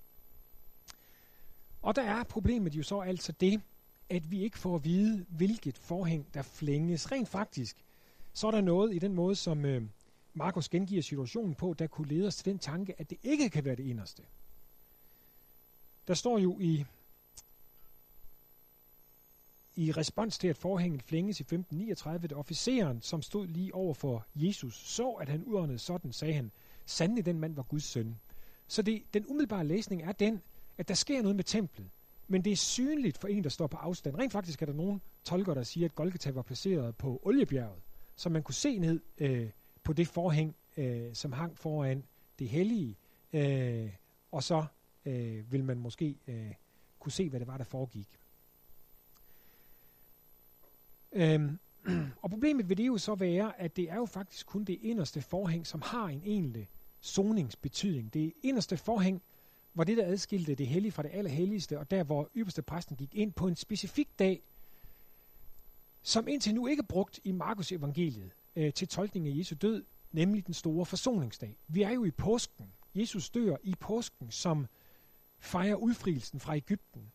Og 1.82 1.96
der 1.96 2.02
er 2.02 2.24
problemet 2.24 2.74
jo 2.74 2.82
så 2.82 3.00
altså 3.00 3.32
det, 3.32 3.60
at 4.10 4.30
vi 4.30 4.42
ikke 4.42 4.58
får 4.58 4.74
at 4.74 4.84
vide, 4.84 5.26
hvilket 5.28 5.78
forhæng 5.78 6.26
der 6.34 6.42
flænges. 6.42 7.12
Rent 7.12 7.28
faktisk, 7.28 7.84
så 8.32 8.46
er 8.46 8.50
der 8.50 8.60
noget 8.60 8.94
i 8.94 8.98
den 8.98 9.14
måde, 9.14 9.34
som 9.34 9.64
øh, 9.64 9.82
Markus 10.34 10.68
gengiver 10.68 11.02
situationen 11.02 11.54
på, 11.54 11.74
der 11.78 11.86
kunne 11.86 12.08
lede 12.08 12.26
os 12.26 12.36
til 12.36 12.44
den 12.44 12.58
tanke, 12.58 13.00
at 13.00 13.10
det 13.10 13.18
ikke 13.22 13.50
kan 13.50 13.64
være 13.64 13.76
det 13.76 13.86
inderste. 13.86 14.22
Der 16.08 16.14
står 16.14 16.38
jo 16.38 16.58
i 16.60 16.84
i 19.76 19.92
respons 19.92 20.38
til, 20.38 20.48
at 20.48 20.56
forhænget 20.56 21.02
flænges 21.02 21.40
i 21.40 21.42
1539, 21.42 22.24
at 22.24 22.32
officeren, 22.32 23.02
som 23.02 23.22
stod 23.22 23.46
lige 23.46 23.74
over 23.74 23.94
for 23.94 24.26
Jesus, 24.34 24.74
så, 24.74 25.10
at 25.10 25.28
han 25.28 25.44
udåndede 25.44 25.78
sådan, 25.78 26.12
sagde 26.12 26.34
han, 26.34 26.50
sandelig 26.86 27.26
den 27.26 27.40
mand 27.40 27.54
var 27.54 27.62
Guds 27.62 27.84
søn. 27.84 28.16
Så 28.68 28.82
det, 28.82 29.02
den 29.14 29.26
umiddelbare 29.26 29.64
læsning 29.64 30.02
er 30.02 30.12
den, 30.12 30.42
at 30.78 30.88
der 30.88 30.94
sker 30.94 31.22
noget 31.22 31.36
med 31.36 31.44
templet 31.44 31.86
men 32.30 32.44
det 32.44 32.52
er 32.52 32.56
synligt 32.56 33.18
for 33.18 33.28
en, 33.28 33.44
der 33.44 33.50
står 33.50 33.66
på 33.66 33.76
afstand. 33.76 34.16
Rent 34.18 34.32
faktisk 34.32 34.62
er 34.62 34.66
der 34.66 34.72
nogen 34.72 35.00
tolker, 35.24 35.54
der 35.54 35.62
siger, 35.62 35.84
at 35.84 35.94
Golgata 35.94 36.30
var 36.30 36.42
placeret 36.42 36.96
på 36.96 37.20
oliebjerget, 37.22 37.82
så 38.16 38.28
man 38.28 38.42
kunne 38.42 38.54
se 38.54 38.78
ned 38.78 39.00
øh, 39.18 39.50
på 39.84 39.92
det 39.92 40.08
forhæng, 40.08 40.56
øh, 40.76 41.14
som 41.14 41.32
hang 41.32 41.58
foran 41.58 42.04
det 42.38 42.48
hellige, 42.48 42.96
øh, 43.32 43.90
og 44.32 44.42
så 44.42 44.64
øh, 45.06 45.52
vil 45.52 45.64
man 45.64 45.78
måske 45.78 46.16
øh, 46.28 46.52
kunne 46.98 47.12
se, 47.12 47.28
hvad 47.28 47.40
det 47.40 47.46
var, 47.46 47.56
der 47.56 47.64
foregik. 47.64 48.08
Øhm, 51.12 51.58
og 52.22 52.30
problemet 52.30 52.68
vil 52.68 52.78
det 52.78 52.86
jo 52.86 52.98
så 52.98 53.14
være, 53.14 53.60
at 53.60 53.76
det 53.76 53.90
er 53.90 53.96
jo 53.96 54.06
faktisk 54.06 54.46
kun 54.46 54.64
det 54.64 54.78
inderste 54.82 55.22
forhæng, 55.22 55.66
som 55.66 55.82
har 55.82 56.06
en 56.06 56.22
egentlig 56.24 56.68
zoningsbetydning. 57.02 58.14
Det 58.14 58.32
inderste 58.42 58.76
forhæng 58.76 59.22
var 59.80 59.84
det, 59.84 59.96
der 59.96 60.06
adskilte 60.06 60.54
det 60.54 60.66
hellige 60.66 60.92
fra 60.92 61.02
det 61.02 61.10
allerhelligste, 61.12 61.78
og 61.78 61.90
der, 61.90 62.02
hvor 62.02 62.30
ypperste 62.36 62.62
præsten 62.62 62.96
gik 62.96 63.14
ind 63.14 63.32
på 63.32 63.46
en 63.46 63.56
specifik 63.56 64.08
dag, 64.18 64.42
som 66.02 66.28
indtil 66.28 66.54
nu 66.54 66.66
ikke 66.66 66.80
er 66.80 66.86
brugt 66.86 67.20
i 67.24 67.32
Markus 67.32 67.72
evangeliet 67.72 68.30
øh, 68.56 68.72
til 68.72 68.88
tolkning 68.88 69.28
af 69.28 69.36
Jesu 69.36 69.54
død, 69.54 69.84
nemlig 70.12 70.46
den 70.46 70.54
store 70.54 70.86
forsoningsdag. 70.86 71.56
Vi 71.68 71.82
er 71.82 71.90
jo 71.90 72.04
i 72.04 72.10
påsken. 72.10 72.72
Jesus 72.94 73.30
dør 73.30 73.56
i 73.62 73.74
påsken, 73.80 74.30
som 74.30 74.66
fejrer 75.38 75.74
udfrielsen 75.74 76.40
fra 76.40 76.56
Ægypten. 76.56 77.12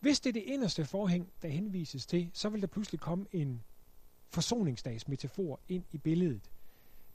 Hvis 0.00 0.20
det 0.20 0.28
er 0.28 0.32
det 0.32 0.42
inderste 0.42 0.84
forhæng, 0.84 1.32
der 1.42 1.48
henvises 1.48 2.06
til, 2.06 2.30
så 2.32 2.48
vil 2.48 2.60
der 2.60 2.66
pludselig 2.66 3.00
komme 3.00 3.26
en 3.32 3.62
forsoningsdagsmetafor 4.28 5.60
ind 5.68 5.84
i 5.92 5.98
billedet. 5.98 6.50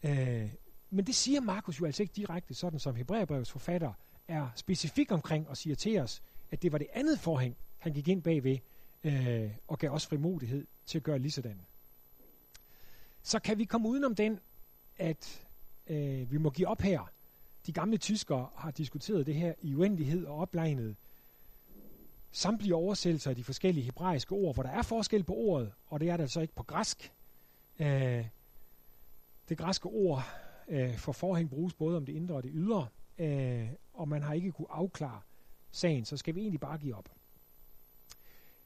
Øh, 0.03 0.49
men 0.89 1.05
det 1.05 1.15
siger 1.15 1.41
Markus 1.41 1.79
jo 1.79 1.85
altså 1.85 2.03
ikke 2.03 2.13
direkte, 2.15 2.53
sådan 2.53 2.79
som 2.79 2.95
Hebræerbrevets 2.95 3.51
forfatter 3.51 3.93
er 4.27 4.49
specifik 4.55 5.11
omkring 5.11 5.49
og 5.49 5.57
siger 5.57 5.75
til 5.75 5.99
os, 5.99 6.21
at 6.51 6.61
det 6.61 6.71
var 6.71 6.77
det 6.77 6.87
andet 6.93 7.19
forhæng, 7.19 7.57
han 7.77 7.93
gik 7.93 8.07
ind 8.07 8.23
bagved 8.23 8.57
øh, 9.03 9.51
og 9.67 9.79
gav 9.79 9.91
os 9.91 10.05
frimodighed 10.05 10.67
til 10.85 10.97
at 10.97 11.03
gøre 11.03 11.19
lige 11.19 11.31
sådan. 11.31 11.61
Så 13.21 13.39
kan 13.39 13.57
vi 13.57 13.65
komme 13.65 13.89
udenom 13.89 14.15
den, 14.15 14.39
at 14.97 15.45
øh, 15.87 16.31
vi 16.31 16.37
må 16.37 16.49
give 16.49 16.67
op 16.67 16.81
her. 16.81 17.11
De 17.65 17.71
gamle 17.71 17.97
tyskere 17.97 18.49
har 18.55 18.71
diskuteret 18.71 19.25
det 19.25 19.35
her 19.35 19.53
i 19.61 19.75
uendelighed 19.75 20.25
og 20.25 20.37
oplegnet 20.37 20.95
samtlige 22.31 22.75
oversættelser 22.75 23.29
af 23.29 23.35
de 23.35 23.43
forskellige 23.43 23.83
hebraiske 23.83 24.31
ord, 24.31 24.53
hvor 24.53 24.63
der 24.63 24.69
er 24.69 24.81
forskel 24.81 25.23
på 25.23 25.33
ordet, 25.33 25.71
og 25.87 25.99
det 25.99 26.09
er 26.09 26.17
der 26.17 26.23
altså 26.23 26.41
ikke 26.41 26.55
på 26.55 26.63
græsk. 26.63 27.11
Øh, 27.79 28.25
det 29.49 29.57
græske 29.57 29.85
ord 29.85 30.23
øh, 30.67 30.97
for 30.97 31.11
forhæng 31.11 31.49
bruges 31.49 31.73
både 31.73 31.97
om 31.97 32.05
det 32.05 32.13
indre 32.13 32.35
og 32.35 32.43
det 32.43 32.51
ydre, 32.53 32.87
øh, 33.17 33.69
og 33.97 34.07
man 34.07 34.21
har 34.21 34.33
ikke 34.33 34.51
kunne 34.51 34.71
afklare 34.71 35.21
sagen, 35.71 36.05
så 36.05 36.17
skal 36.17 36.35
vi 36.35 36.39
egentlig 36.39 36.59
bare 36.59 36.77
give 36.77 36.95
op. 36.95 37.09
Her 37.09 37.15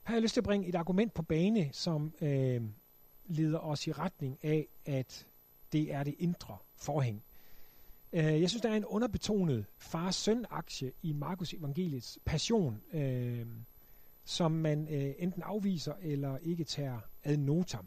har 0.03 0.15
jeg 0.15 0.21
lyst 0.21 0.33
til 0.33 0.41
at 0.41 0.45
bringe 0.45 0.67
et 0.67 0.75
argument 0.75 1.13
på 1.13 1.21
bane, 1.21 1.69
som 1.71 2.13
øh, 2.21 2.61
leder 3.25 3.59
os 3.59 3.87
i 3.87 3.91
retning 3.91 4.37
af, 4.43 4.67
at 4.85 5.27
det 5.71 5.93
er 5.93 6.03
det 6.03 6.15
indre 6.19 6.57
forhæng. 6.75 7.23
Øh, 8.13 8.41
jeg 8.41 8.49
synes, 8.49 8.61
der 8.61 8.69
er 8.69 8.75
en 8.75 8.85
underbetonet 8.85 9.65
far-søn-aktie 9.77 10.91
i 11.01 11.13
Markus 11.13 11.53
evangeliets 11.53 12.19
passion, 12.25 12.81
øh, 12.93 13.45
som 14.23 14.51
man 14.51 14.87
øh, 14.87 15.13
enten 15.17 15.41
afviser 15.41 15.93
eller 16.01 16.37
ikke 16.37 16.63
tager 16.63 16.99
ad 17.23 17.37
notam. 17.37 17.85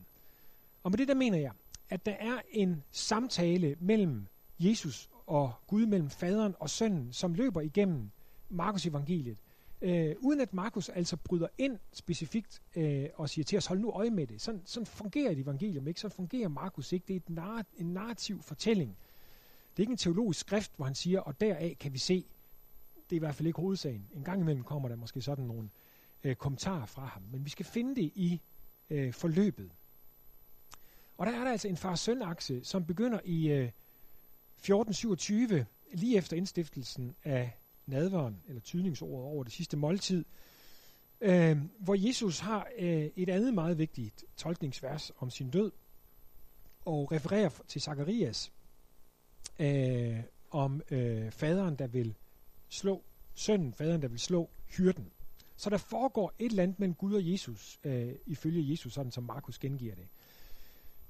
Og 0.83 0.91
med 0.91 0.99
det 0.99 1.09
der 1.09 1.15
mener 1.15 1.39
jeg, 1.39 1.53
at 1.89 2.07
der 2.07 2.13
er 2.13 2.41
en 2.51 2.83
samtale 2.91 3.77
mellem 3.81 4.27
Jesus 4.59 5.11
og 5.27 5.53
Gud, 5.67 5.87
mellem 5.87 6.11
faderen 6.11 6.55
og 6.59 6.71
sønnen, 6.71 7.13
som 7.13 7.35
løber 7.35 7.61
igennem 7.61 8.11
Markus 8.49 8.87
evangeliet, 8.87 9.39
øh, 9.81 10.17
uden 10.19 10.41
at 10.41 10.55
Markus 10.55 10.89
altså 10.89 11.17
bryder 11.17 11.49
ind 11.59 11.79
specifikt 11.93 12.63
øh, 12.77 13.09
og 13.15 13.29
siger 13.29 13.45
til 13.45 13.59
os, 13.59 13.67
hold 13.67 13.79
nu 13.79 13.91
øje 13.91 14.11
med 14.11 14.27
det. 14.27 14.41
Sådan, 14.41 14.63
sådan 14.65 14.87
fungerer 14.87 15.31
et 15.31 15.39
evangelium 15.39 15.89
ikke, 15.89 16.01
sådan 16.01 16.15
fungerer 16.15 16.49
Markus 16.49 16.93
ikke. 16.93 17.05
Det 17.09 17.17
er 17.17 17.21
et 17.21 17.39
nar- 17.39 17.81
en 17.81 17.87
narrativ 17.87 18.43
fortælling. 18.43 18.97
Det 19.71 19.79
er 19.79 19.83
ikke 19.83 19.91
en 19.91 19.97
teologisk 19.97 20.41
skrift, 20.41 20.73
hvor 20.77 20.85
han 20.85 20.95
siger, 20.95 21.21
og 21.21 21.41
deraf 21.41 21.77
kan 21.81 21.93
vi 21.93 21.99
se, 21.99 22.27
det 23.11 23.13
er 23.13 23.17
i 23.17 23.19
hvert 23.19 23.35
fald 23.35 23.47
ikke 23.47 23.61
hovedsagen. 23.61 24.09
En 24.13 24.25
gang 24.25 24.41
imellem 24.41 24.65
kommer 24.65 24.89
der 24.89 24.97
måske 24.97 25.21
sådan 25.21 25.45
nogle 25.45 25.69
øh, 26.25 26.37
kommentarer 26.37 26.87
fra 26.87 27.05
ham, 27.05 27.23
men 27.33 27.45
vi 27.45 27.51
skal 27.51 27.67
finde 27.67 27.97
det 27.97 28.13
i 28.15 28.41
øh, 28.91 29.13
forløbet. 29.13 29.71
Og 31.19 31.27
der 31.27 31.33
er 31.33 31.45
der 31.45 31.51
altså 31.51 31.69
en 31.69 31.77
far-søn-akse, 31.77 32.65
som 32.65 32.87
begynder 32.87 33.21
i 33.25 33.51
øh, 33.51 33.71
1427, 34.65 35.67
lige 35.95 36.17
efter 36.17 36.37
indstiftelsen 36.37 37.17
af 37.25 37.59
nadveren, 37.87 38.43
eller 38.49 38.61
tydningsordet 38.61 39.25
over 39.25 39.45
det 39.45 39.53
sidste 39.53 39.77
måltid, 39.77 40.25
øh, 41.21 41.59
hvor 41.79 41.95
Jesus 42.09 42.39
har 42.39 42.69
øh, 42.79 43.09
et 43.17 43.29
andet 43.29 43.55
meget 43.55 43.79
vigtigt 43.79 44.25
tolkningsvers 44.37 45.13
om 45.19 45.31
sin 45.31 45.51
død, 45.51 45.73
og 46.85 47.13
refererer 47.13 47.49
til 47.69 47.81
Zakarias 47.81 48.53
øh, 49.59 50.21
om 50.51 50.83
øh, 50.91 51.31
faderen, 51.31 51.77
der 51.77 51.87
vil 51.87 52.15
slå 52.69 53.03
sønnen, 53.35 53.75
faderen, 53.75 54.03
der 54.03 54.09
vil 54.09 54.21
slå 54.21 54.51
hyrden. 54.67 55.11
Så 55.57 55.71
der 55.71 55.77
foregår 55.77 56.33
et 56.39 56.51
eller 56.51 56.63
andet 56.63 56.79
mellem 56.79 56.95
Gud 56.95 57.15
og 57.15 57.31
Jesus, 57.33 57.81
øh, 57.85 58.15
ifølge 58.27 58.71
Jesus, 58.71 58.93
sådan 58.93 59.13
som 59.13 59.25
Markus 59.25 59.59
gengiver 59.59 59.95
det. 59.95 60.07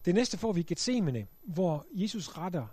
Det 0.05 0.15
næste 0.15 0.39
får 0.39 0.53
vi 0.53 0.63
Gethsemane, 0.63 1.27
hvor 1.43 1.87
Jesus 1.93 2.29
retter 2.29 2.67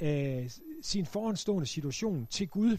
øh, 0.00 0.50
sin 0.82 1.06
foranstående 1.06 1.66
situation 1.66 2.26
til 2.26 2.48
Gud. 2.48 2.78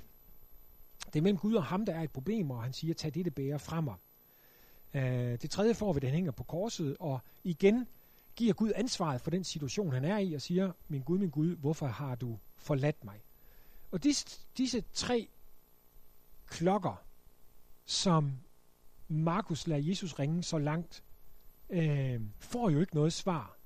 Det 1.06 1.20
er 1.20 1.22
mellem 1.22 1.38
Gud 1.38 1.54
og 1.54 1.64
ham, 1.64 1.86
der 1.86 1.94
er 1.94 2.02
et 2.02 2.12
problem, 2.12 2.52
og 2.52 2.64
han 2.64 2.74
siger, 2.74 2.94
tag 2.94 3.14
dette 3.14 3.32
bære 3.32 3.60
fra 3.60 3.82
mig. 3.82 3.96
Øh, 4.94 5.42
det 5.42 5.50
tredje 5.50 5.74
får 5.74 5.94
vi, 5.94 6.00
den 6.00 6.10
hænger 6.10 6.32
på 6.32 6.44
korset, 6.44 6.98
og 7.00 7.20
igen 7.44 7.88
giver 8.36 8.54
Gud 8.54 8.72
ansvaret 8.76 9.22
for 9.22 9.32
den 9.32 9.44
situation, 9.44 9.94
han 9.94 10.06
er 10.06 10.18
i, 10.18 10.34
og 10.34 10.42
siger, 10.42 10.72
min 10.88 11.02
Gud, 11.02 11.18
min 11.18 11.30
Gud, 11.30 11.56
hvorfor 11.56 11.88
har 11.88 12.16
du 12.16 12.40
forladt 12.56 13.04
mig? 13.04 13.22
Og 13.92 14.04
disse, 14.04 14.40
disse 14.58 14.84
tre 14.94 15.28
klokker, 16.48 17.04
som 17.86 18.32
Markus 19.08 19.68
lader 19.68 19.82
Jesus 19.82 20.20
ringe 20.20 20.44
så 20.44 20.58
langt, 20.58 21.04
øh, 21.70 22.22
får 22.40 22.70
jo 22.70 22.80
ikke 22.80 22.96
noget 22.96 23.14
svar. 23.14 23.58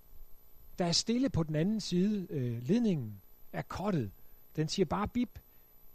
Der 0.80 0.86
er 0.86 0.92
stille 0.92 1.30
på 1.30 1.44
den 1.44 1.56
anden 1.56 1.82
side. 1.82 2.28
Øh, 2.30 2.64
ledningen 2.64 3.22
er 3.56 3.62
kottet. 3.62 4.12
Den 4.56 4.68
siger 4.68 4.86
bare 4.86 5.08
bip, 5.08 5.40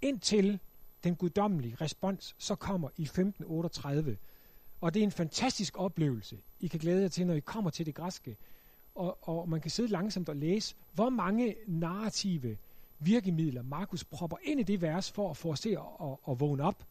indtil 0.02 0.58
den 1.04 1.16
guddommelige 1.16 1.76
respons 1.80 2.34
så 2.38 2.54
kommer 2.54 2.88
i 2.96 3.02
1538. 3.02 4.16
Og 4.80 4.94
det 4.94 5.00
er 5.00 5.04
en 5.04 5.10
fantastisk 5.10 5.78
oplevelse, 5.78 6.38
I 6.60 6.66
kan 6.66 6.80
glæde 6.80 7.02
jer 7.02 7.08
til, 7.08 7.26
når 7.26 7.34
I 7.34 7.40
kommer 7.40 7.70
til 7.70 7.86
det 7.86 7.94
græske. 7.94 8.36
Og, 8.94 9.28
og 9.28 9.48
man 9.48 9.60
kan 9.60 9.70
sidde 9.70 9.88
langsomt 9.88 10.28
og 10.28 10.36
læse, 10.36 10.74
hvor 10.92 11.08
mange 11.08 11.56
narrative 11.66 12.56
virkemidler 12.98 13.62
Markus 13.62 14.04
propper 14.04 14.36
ind 14.42 14.60
i 14.60 14.62
det 14.62 14.82
vers, 14.82 15.10
for 15.12 15.30
at 15.30 15.36
få 15.36 15.50
os 15.52 15.60
til 15.60 15.70
at, 15.70 15.78
at, 16.02 16.16
at 16.28 16.40
vågne 16.40 16.62
op, 16.62 16.84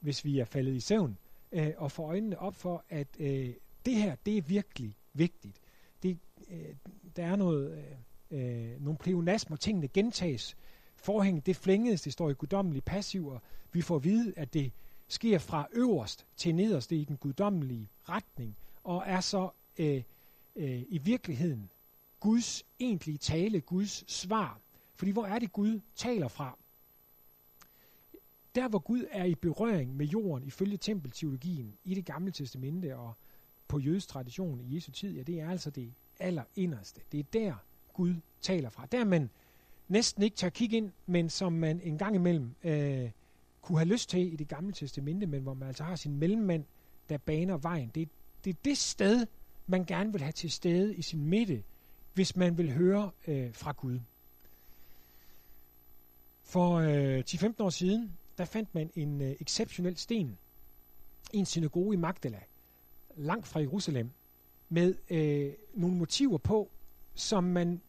hvis 0.00 0.24
vi 0.24 0.38
er 0.38 0.44
faldet 0.44 0.74
i 0.74 0.80
søvn, 0.80 1.18
øh, 1.52 1.72
og 1.76 1.92
få 1.92 2.02
øjnene 2.02 2.38
op 2.38 2.54
for, 2.54 2.84
at 2.88 3.08
øh, 3.18 3.54
det 3.86 3.94
her, 3.94 4.16
det 4.26 4.38
er 4.38 4.42
virkelig 4.42 4.96
vigtigt. 5.12 5.60
Det, 6.02 6.18
øh, 6.50 6.74
der 7.16 7.24
er 7.24 7.36
noget, 7.36 7.78
øh, 7.78 7.84
øh, 8.30 8.84
nogle 8.84 8.98
pleonasmer, 8.98 9.56
tingene 9.56 9.88
gentages. 9.88 10.56
Forhænget, 10.96 11.46
det 11.46 11.56
flængedes, 11.56 12.02
det 12.02 12.12
står 12.12 12.30
i 12.30 12.34
guddommelig 12.34 12.84
passiv, 12.84 13.26
og 13.26 13.42
vi 13.72 13.82
får 13.82 13.96
at 13.96 14.04
vide, 14.04 14.32
at 14.36 14.54
det 14.54 14.72
sker 15.08 15.38
fra 15.38 15.66
øverst 15.72 16.26
til 16.36 16.54
nederst, 16.54 16.90
det 16.90 16.96
er 16.96 17.00
i 17.00 17.04
den 17.04 17.16
guddommelige 17.16 17.88
retning, 18.08 18.56
og 18.84 19.02
er 19.06 19.20
så 19.20 19.50
øh, 19.78 20.02
øh, 20.56 20.82
i 20.88 20.98
virkeligheden 20.98 21.70
Guds 22.20 22.64
egentlige 22.78 23.18
tale, 23.18 23.60
Guds 23.60 24.12
svar. 24.12 24.60
Fordi 24.94 25.10
hvor 25.10 25.26
er 25.26 25.38
det 25.38 25.52
Gud 25.52 25.80
taler 25.96 26.28
fra? 26.28 26.58
Der 28.54 28.68
hvor 28.68 28.78
Gud 28.78 29.04
er 29.10 29.24
i 29.24 29.34
berøring 29.34 29.96
med 29.96 30.06
jorden 30.06 30.46
ifølge 30.46 30.76
tempelteologien 30.76 31.78
i 31.84 31.94
det 31.94 32.04
gamle 32.04 32.30
testamente 32.30 32.96
og 32.96 33.14
på 33.68 33.78
jødisk 33.78 34.08
tradition 34.08 34.60
i 34.60 34.74
Jesu 34.74 34.92
tid, 34.92 35.14
ja 35.14 35.22
det 35.22 35.40
er 35.40 35.50
altså 35.50 35.70
det 35.70 35.92
allerinderste. 36.18 37.00
Det 37.12 37.20
er 37.20 37.24
der 37.32 37.54
Gud 37.94 38.14
taler 38.40 38.70
fra. 38.70 38.86
Der 38.92 39.04
man 39.04 39.30
næsten 39.88 40.22
ikke 40.22 40.36
tør 40.36 40.48
kigge 40.48 40.76
ind, 40.76 40.92
men 41.06 41.30
som 41.30 41.52
man 41.52 41.80
en 41.80 41.98
gang 41.98 42.14
imellem 42.14 42.54
øh, 42.64 43.10
kunne 43.62 43.78
have 43.78 43.88
lyst 43.88 44.10
til 44.10 44.32
i 44.32 44.36
det 44.36 44.48
gamle 44.48 44.72
testamente, 44.72 45.26
men 45.26 45.42
hvor 45.42 45.54
man 45.54 45.68
altså 45.68 45.84
har 45.84 45.96
sin 45.96 46.16
mellemmand, 46.16 46.64
der 47.08 47.18
baner 47.18 47.56
vejen. 47.56 47.90
Det, 47.94 48.08
det 48.44 48.50
er 48.50 48.58
det 48.64 48.78
sted, 48.78 49.26
man 49.66 49.84
gerne 49.84 50.12
vil 50.12 50.22
have 50.22 50.32
til 50.32 50.50
stede 50.50 50.96
i 50.96 51.02
sin 51.02 51.26
midte, 51.26 51.62
hvis 52.14 52.36
man 52.36 52.58
vil 52.58 52.72
høre 52.72 53.10
øh, 53.26 53.54
fra 53.54 53.72
Gud. 53.72 53.98
For 56.42 56.74
øh, 56.74 57.24
10-15 57.28 57.54
år 57.58 57.70
siden, 57.70 58.12
der 58.38 58.44
fandt 58.44 58.74
man 58.74 58.90
en 58.94 59.20
øh, 59.20 59.36
exceptionel 59.40 59.96
sten 59.96 60.38
i 61.32 61.38
en 61.38 61.46
synagoge 61.46 61.94
i 61.94 61.96
Magdala, 61.96 62.40
langt 63.16 63.46
fra 63.46 63.60
Jerusalem, 63.60 64.10
med 64.68 64.94
øh, 65.10 65.52
nogle 65.74 65.96
motiver 65.96 66.38
på, 66.38 66.70
som 67.20 67.44
man 67.44 67.80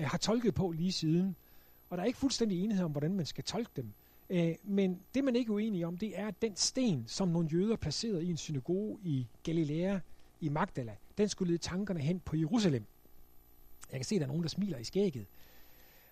øh, 0.00 0.06
har 0.06 0.18
tolket 0.18 0.54
på 0.54 0.70
lige 0.70 0.92
siden. 0.92 1.36
Og 1.90 1.96
der 1.96 2.02
er 2.02 2.06
ikke 2.06 2.18
fuldstændig 2.18 2.64
enighed 2.64 2.84
om, 2.84 2.90
hvordan 2.90 3.14
man 3.14 3.26
skal 3.26 3.44
tolke 3.44 3.70
dem. 3.76 3.92
Øh, 4.30 4.54
men 4.64 5.00
det, 5.14 5.24
man 5.24 5.36
ikke 5.36 5.50
er 5.50 5.54
uenig 5.54 5.86
om, 5.86 5.96
det 5.96 6.18
er, 6.18 6.28
at 6.28 6.42
den 6.42 6.56
sten, 6.56 7.04
som 7.06 7.28
nogle 7.28 7.48
jøder 7.52 7.76
placerede 7.76 8.24
i 8.24 8.30
en 8.30 8.36
synagoge 8.36 8.98
i 9.02 9.26
Galilea, 9.42 9.98
i 10.40 10.48
Magdala, 10.48 10.96
den 11.18 11.28
skulle 11.28 11.52
lede 11.52 11.62
tankerne 11.62 12.00
hen 12.00 12.20
på 12.20 12.36
Jerusalem. 12.36 12.84
Jeg 13.90 13.98
kan 13.98 14.04
se, 14.04 14.14
at 14.14 14.20
der 14.20 14.26
er 14.26 14.28
nogen, 14.28 14.42
der 14.42 14.48
smiler 14.48 14.78
i 14.78 14.84
skægget. 14.84 15.26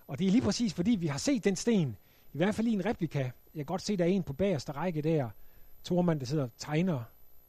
Og 0.06 0.18
det 0.18 0.26
er 0.26 0.30
lige 0.30 0.42
præcis, 0.42 0.74
fordi 0.74 0.90
vi 0.90 1.06
har 1.06 1.18
set 1.18 1.44
den 1.44 1.56
sten, 1.56 1.96
i 2.32 2.36
hvert 2.36 2.54
fald 2.54 2.66
i 2.66 2.72
en 2.72 2.84
replika. 2.84 3.18
Jeg 3.18 3.32
kan 3.54 3.64
godt 3.64 3.82
se, 3.82 3.92
at 3.92 3.98
der 3.98 4.04
er 4.04 4.08
en 4.08 4.22
på 4.22 4.32
bagerste 4.32 4.72
række 4.72 5.02
der, 5.02 5.30
Tormand, 5.84 6.20
der 6.20 6.26
sidder 6.26 6.44
og 6.44 6.50
tegner 6.58 7.02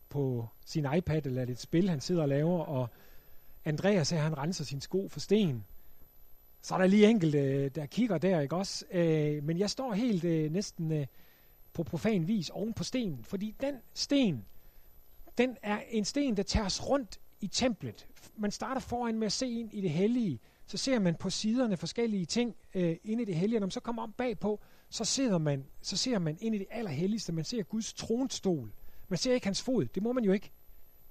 på 0.10 0.48
sin 0.66 0.88
iPad, 0.98 1.26
eller 1.26 1.44
et 1.44 1.60
spil, 1.60 1.90
han 1.90 2.02
sidder 2.02 2.22
og 2.22 2.30
laver, 2.30 2.60
og 2.60 2.90
Andreas 3.66 4.10
her, 4.10 4.20
han 4.20 4.38
renser 4.38 4.64
sin 4.64 4.82
sko 4.82 5.08
for 5.10 5.20
sten. 5.20 5.66
Så 6.62 6.74
er 6.74 6.78
der 6.78 6.88
lige 6.88 7.10
enkelte, 7.10 7.70
der 7.70 7.86
kigger 7.86 8.18
der, 8.18 8.40
ikke 8.40 8.56
også? 8.56 8.86
Øh, 8.92 9.44
men 9.44 9.60
jeg 9.60 9.70
står 9.70 9.94
helt 9.94 10.24
øh, 10.24 10.52
næsten 10.52 10.92
øh, 10.92 11.08
på 11.74 11.84
profan 11.84 12.28
vis 12.28 12.50
oven 12.50 12.74
på 12.74 12.84
stenen, 12.84 13.24
fordi 13.24 13.56
den 13.62 13.76
sten, 13.94 14.46
den 15.38 15.58
er 15.64 15.80
en 15.90 16.06
sten, 16.06 16.38
der 16.38 16.44
tager 16.44 16.66
os 16.66 16.90
rundt 16.90 17.20
i 17.42 17.48
templet. 17.48 18.08
Man 18.38 18.52
starter 18.52 18.82
foran 18.82 19.20
med 19.20 19.26
at 19.26 19.32
se 19.32 19.48
ind 19.48 19.74
i 19.74 19.82
det 19.82 19.90
hellige, 19.90 20.40
så 20.68 20.78
ser 20.78 21.00
man 21.00 21.16
på 21.16 21.30
siderne 21.30 21.78
forskellige 21.78 22.26
ting 22.26 22.56
øh, 22.76 22.98
inde 23.04 23.24
i 23.24 23.26
det 23.26 23.36
hellige, 23.36 23.58
og 23.58 23.60
når 23.60 23.66
man 23.66 23.72
så 23.72 23.80
kommer 23.80 24.04
om 24.04 24.14
bagpå, 24.18 24.60
så, 24.90 25.06
sidder 25.06 25.38
man, 25.38 25.66
så 25.82 25.98
ser 25.98 26.20
man 26.20 26.38
ind 26.42 26.56
i 26.56 26.58
det 26.58 26.68
allerhelligste. 26.72 27.34
Man 27.34 27.46
ser 27.46 27.64
Guds 27.64 27.94
tronstol. 27.94 28.72
Man 29.10 29.18
ser 29.18 29.34
ikke 29.34 29.48
hans 29.48 29.62
fod. 29.62 29.86
Det 29.86 30.04
må 30.04 30.14
man 30.14 30.24
jo 30.24 30.32
ikke. 30.32 30.52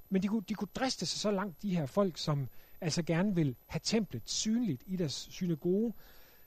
Men 0.08 0.22
de 0.22 0.28
kunne, 0.28 0.42
de 0.48 0.54
kunne 0.54 0.68
driste 0.74 1.06
sig 1.06 1.20
så 1.20 1.30
langt, 1.30 1.62
de 1.62 1.76
her 1.76 1.86
folk, 1.86 2.16
som 2.16 2.48
altså 2.80 3.02
gerne 3.02 3.34
vil 3.34 3.56
have 3.66 3.80
templet 3.84 4.22
synligt 4.24 4.82
i 4.86 4.96
deres 4.96 5.28
synagoge, 5.30 5.94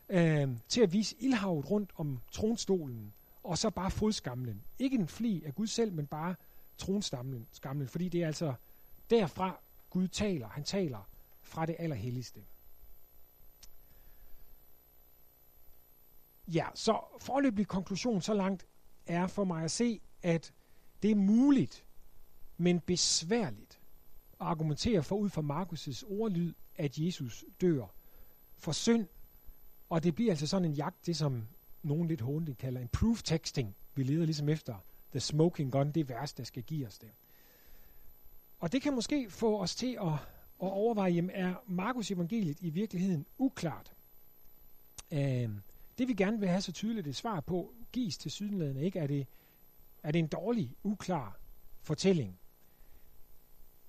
øh, 0.09 0.49
til 0.67 0.81
at 0.81 0.93
vise 0.93 1.15
ildhavet 1.19 1.71
rundt 1.71 1.91
om 1.95 2.19
tronstolen, 2.31 3.13
og 3.43 3.57
så 3.57 3.69
bare 3.69 3.91
fodskamlen. 3.91 4.63
Ikke 4.79 4.95
en 4.95 5.07
fli 5.07 5.43
af 5.45 5.55
Gud 5.55 5.67
selv, 5.67 5.93
men 5.93 6.07
bare 6.07 6.35
tronstamlen, 6.77 7.47
skamlen, 7.51 7.87
fordi 7.87 8.09
det 8.09 8.23
er 8.23 8.27
altså 8.27 8.53
derfra 9.09 9.59
Gud 9.89 10.07
taler. 10.07 10.47
Han 10.47 10.63
taler 10.63 11.09
fra 11.41 11.65
det 11.65 11.75
allerhelligste. 11.79 12.39
Ja, 16.47 16.65
så 16.73 16.99
forløbig 17.19 17.67
konklusion 17.67 18.21
så 18.21 18.33
langt 18.33 18.67
er 19.05 19.27
for 19.27 19.43
mig 19.43 19.63
at 19.63 19.71
se, 19.71 20.01
at 20.23 20.53
det 21.03 21.11
er 21.11 21.15
muligt, 21.15 21.85
men 22.57 22.79
besværligt 22.79 23.79
at 24.41 24.47
argumentere 24.47 25.03
for 25.03 25.15
ud 25.15 25.29
fra 25.29 25.41
Markus' 25.41 26.03
ordlyd, 26.11 26.53
at 26.75 26.97
Jesus 26.97 27.45
dør 27.61 27.85
for 28.55 28.71
synd, 28.71 29.07
og 29.89 30.03
det 30.03 30.15
bliver 30.15 30.31
altså 30.31 30.47
sådan 30.47 30.65
en 30.65 30.73
jagt, 30.73 31.05
det 31.05 31.15
som 31.15 31.47
nogen 31.83 32.07
lidt 32.07 32.21
håndligt 32.21 32.57
kalder 32.57 32.81
en 32.81 32.87
proof 32.87 33.23
texting. 33.23 33.75
Vi 33.95 34.03
leder 34.03 34.25
ligesom 34.25 34.49
efter 34.49 34.75
the 35.11 35.19
smoking 35.19 35.71
gun, 35.71 35.91
det 35.91 36.09
vers, 36.09 36.33
der 36.33 36.43
skal 36.43 36.63
give 36.63 36.87
os 36.87 36.99
det. 36.99 37.09
Og 38.59 38.71
det 38.71 38.81
kan 38.81 38.93
måske 38.93 39.29
få 39.29 39.61
os 39.61 39.75
til 39.75 39.97
at, 40.01 40.13
at 40.61 40.71
overveje, 40.71 41.11
jamen 41.11 41.31
er 41.33 41.55
Markus 41.67 42.11
evangeliet 42.11 42.57
i 42.61 42.69
virkeligheden 42.69 43.25
uklart? 43.37 43.93
Øh, 45.11 45.49
det 45.97 46.07
vi 46.07 46.13
gerne 46.13 46.39
vil 46.39 46.49
have 46.49 46.61
så 46.61 46.71
tydeligt 46.71 47.07
et 47.07 47.15
svar 47.15 47.39
på, 47.39 47.73
gives 47.91 48.17
til 48.17 48.31
sydenladende 48.31 48.81
ikke. 48.81 48.99
Er 48.99 49.07
det, 49.07 49.27
er 50.03 50.11
det 50.11 50.19
en 50.19 50.27
dårlig, 50.27 50.75
uklar 50.83 51.39
fortælling? 51.81 52.39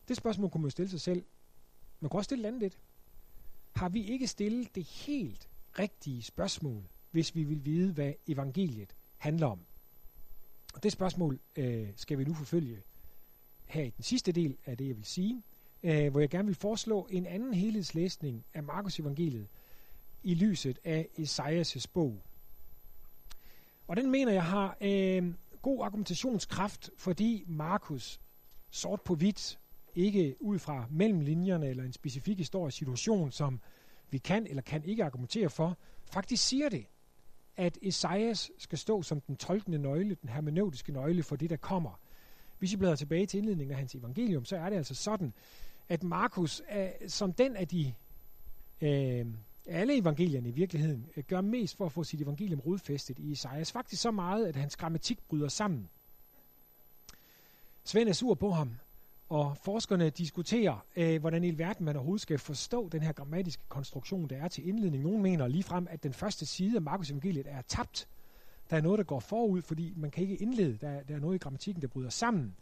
Det 0.09 0.17
spørgsmål 0.17 0.51
kunne 0.51 0.63
man 0.63 0.71
stille 0.71 0.91
sig 0.91 1.01
selv. 1.01 1.25
Man 2.01 2.09
kunne 2.09 2.21
også 2.21 2.29
stille 2.29 2.49
andet 2.49 2.63
lidt. 2.63 2.79
Har 3.77 3.89
vi 3.89 4.05
ikke 4.05 4.27
stillet 4.27 4.75
det 4.75 4.85
helt 4.85 5.49
rigtige 5.79 6.23
spørgsmål, 6.23 6.85
hvis 7.11 7.35
vi 7.35 7.45
vil 7.45 7.65
vide, 7.65 7.93
hvad 7.93 8.13
evangeliet 8.27 8.95
handler 9.17 9.47
om? 9.47 9.61
Og 10.75 10.83
det 10.83 10.93
spørgsmål 10.93 11.41
øh, 11.57 11.89
skal 11.97 12.19
vi 12.19 12.25
nu 12.25 12.35
forfølge 12.35 12.83
her 13.67 13.83
i 13.83 13.91
den 13.91 14.03
sidste 14.03 14.33
del 14.33 14.57
af 14.67 14.77
det, 14.77 14.89
jeg 14.89 14.97
vil 14.97 15.05
sige, 15.05 15.43
øh, 15.83 16.11
hvor 16.11 16.21
jeg 16.21 16.31
gerne 16.31 16.47
vil 16.47 16.55
foreslå 16.55 17.09
en 17.11 17.27
anden 17.27 17.55
helhedslæsning 17.55 18.45
af 18.55 18.63
Markus 18.63 19.01
evangeliet, 19.01 19.49
i 20.23 20.35
lyset 20.35 20.79
af 20.85 21.09
Esajas' 21.19 21.87
bog. 21.93 22.23
Og 23.87 23.97
den 23.97 24.11
mener 24.11 24.33
jeg 24.33 24.45
har 24.45 24.77
øh, 24.81 25.35
god 25.63 25.85
argumentationskraft, 25.85 26.91
fordi 26.97 27.45
Markus 27.47 28.21
sort 28.71 29.01
på 29.01 29.15
hvidt, 29.15 29.59
ikke 29.99 30.37
ud 30.41 30.59
fra 30.59 30.87
mellem 30.91 31.21
linjerne 31.21 31.69
eller 31.69 31.85
en 31.85 31.93
specifik 31.93 32.39
historisk 32.39 32.79
situation, 32.79 33.31
som 33.31 33.61
vi 34.11 34.19
kan 34.19 34.47
eller 34.47 34.63
kan 34.63 34.85
ikke 34.85 35.05
argumentere 35.05 35.51
for, 35.51 35.79
faktisk 36.05 36.49
siger 36.49 36.69
det, 36.69 36.87
at 37.57 37.79
Esajas 37.83 38.51
skal 38.59 38.79
stå 38.79 39.03
som 39.03 39.21
den 39.21 39.37
tolkende 39.37 39.79
nøgle, 39.79 40.15
den 40.15 40.29
hermeneutiske 40.29 40.93
nøgle 40.93 41.23
for 41.23 41.37
det, 41.37 41.51
der 41.51 41.57
kommer. 41.57 42.01
Hvis 42.59 42.73
I 42.73 42.77
bladrer 42.77 42.97
tilbage 42.97 43.27
til 43.27 43.39
indledningen 43.39 43.73
af 43.73 43.79
hans 43.79 43.95
evangelium, 43.95 44.45
så 44.45 44.57
er 44.57 44.71
det 44.71 44.77
altså 44.77 44.95
sådan, 44.95 45.33
at 45.89 46.03
Markus 46.03 46.63
øh, 46.77 46.89
som 47.09 47.33
den 47.33 47.57
af 47.57 47.69
de 47.69 47.95
øh, 48.81 49.27
alle 49.67 49.99
evangelierne 49.99 50.49
i 50.49 50.53
virkeligheden 50.53 51.07
øh, 51.17 51.25
gør 51.25 51.41
mest 51.41 51.77
for 51.77 51.87
at 51.87 51.93
få 51.93 52.05
sit 52.05 52.21
evangelium 52.21 52.61
rodfæstet 52.61 53.19
i 53.19 53.33
Esajas. 53.33 53.73
Faktisk 53.73 54.03
så 54.03 54.11
meget, 54.11 54.47
at 54.47 54.57
hans 54.57 54.77
grammatik 54.77 55.19
bryder 55.29 55.49
sammen. 55.49 55.89
Svend 57.85 58.09
er 58.09 58.13
sur 58.13 58.35
på 58.35 58.51
ham, 58.51 58.71
og 59.29 59.57
forskerne 59.57 60.11
diskuterer, 60.11 60.87
øh, 60.97 61.21
hvordan 61.21 61.45
i 61.45 61.59
verden 61.59 61.85
man 61.85 61.97
overhovedet 61.97 62.23
skal 62.23 62.39
forstå 62.39 62.89
den 62.89 63.03
her 63.03 63.13
grammatiske 63.13 63.63
konstruktion, 63.69 64.29
der 64.29 64.37
er 64.37 64.49
til 64.49 64.69
indledning. 64.69 65.03
Nogle 65.03 65.19
mener 65.19 65.49
ligefrem, 65.49 65.87
at 65.91 66.03
den 66.03 66.13
første 66.13 66.47
side 66.47 66.77
af 66.77 66.83
Markus 66.83 67.11
evangeliet 67.11 67.47
er 67.49 67.63
tabt. 67.63 68.09
Der 68.71 68.77
er 68.77 68.81
noget, 68.81 68.99
der 68.99 69.05
går 69.05 69.21
forud, 69.21 69.63
fordi 69.63 69.93
man 69.97 70.11
kan 70.11 70.23
ikke 70.23 70.37
indlede. 70.37 70.79
Der, 70.81 71.03
der 71.03 71.15
er 71.15 71.21
noget 71.21 71.35
i 71.35 71.39
grammatikken, 71.39 71.83
der 71.83 71.89
bryder 71.89 72.11
sammen. 72.11 72.57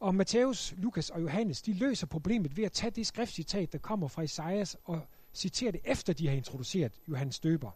Og 0.00 0.14
Matthæus, 0.14 0.74
Lukas 0.76 1.10
og 1.10 1.22
Johannes, 1.22 1.62
de 1.62 1.72
løser 1.72 2.06
problemet 2.06 2.56
ved 2.56 2.64
at 2.64 2.72
tage 2.72 2.90
det 2.90 3.06
skriftcitat, 3.06 3.72
der 3.72 3.78
kommer 3.78 4.08
fra 4.08 4.22
Isaias, 4.22 4.76
og 4.84 5.00
citere 5.34 5.72
det 5.72 5.80
efter 5.84 6.12
de 6.12 6.28
har 6.28 6.34
introduceret 6.34 6.92
Johannes 7.08 7.40
døber. 7.40 7.70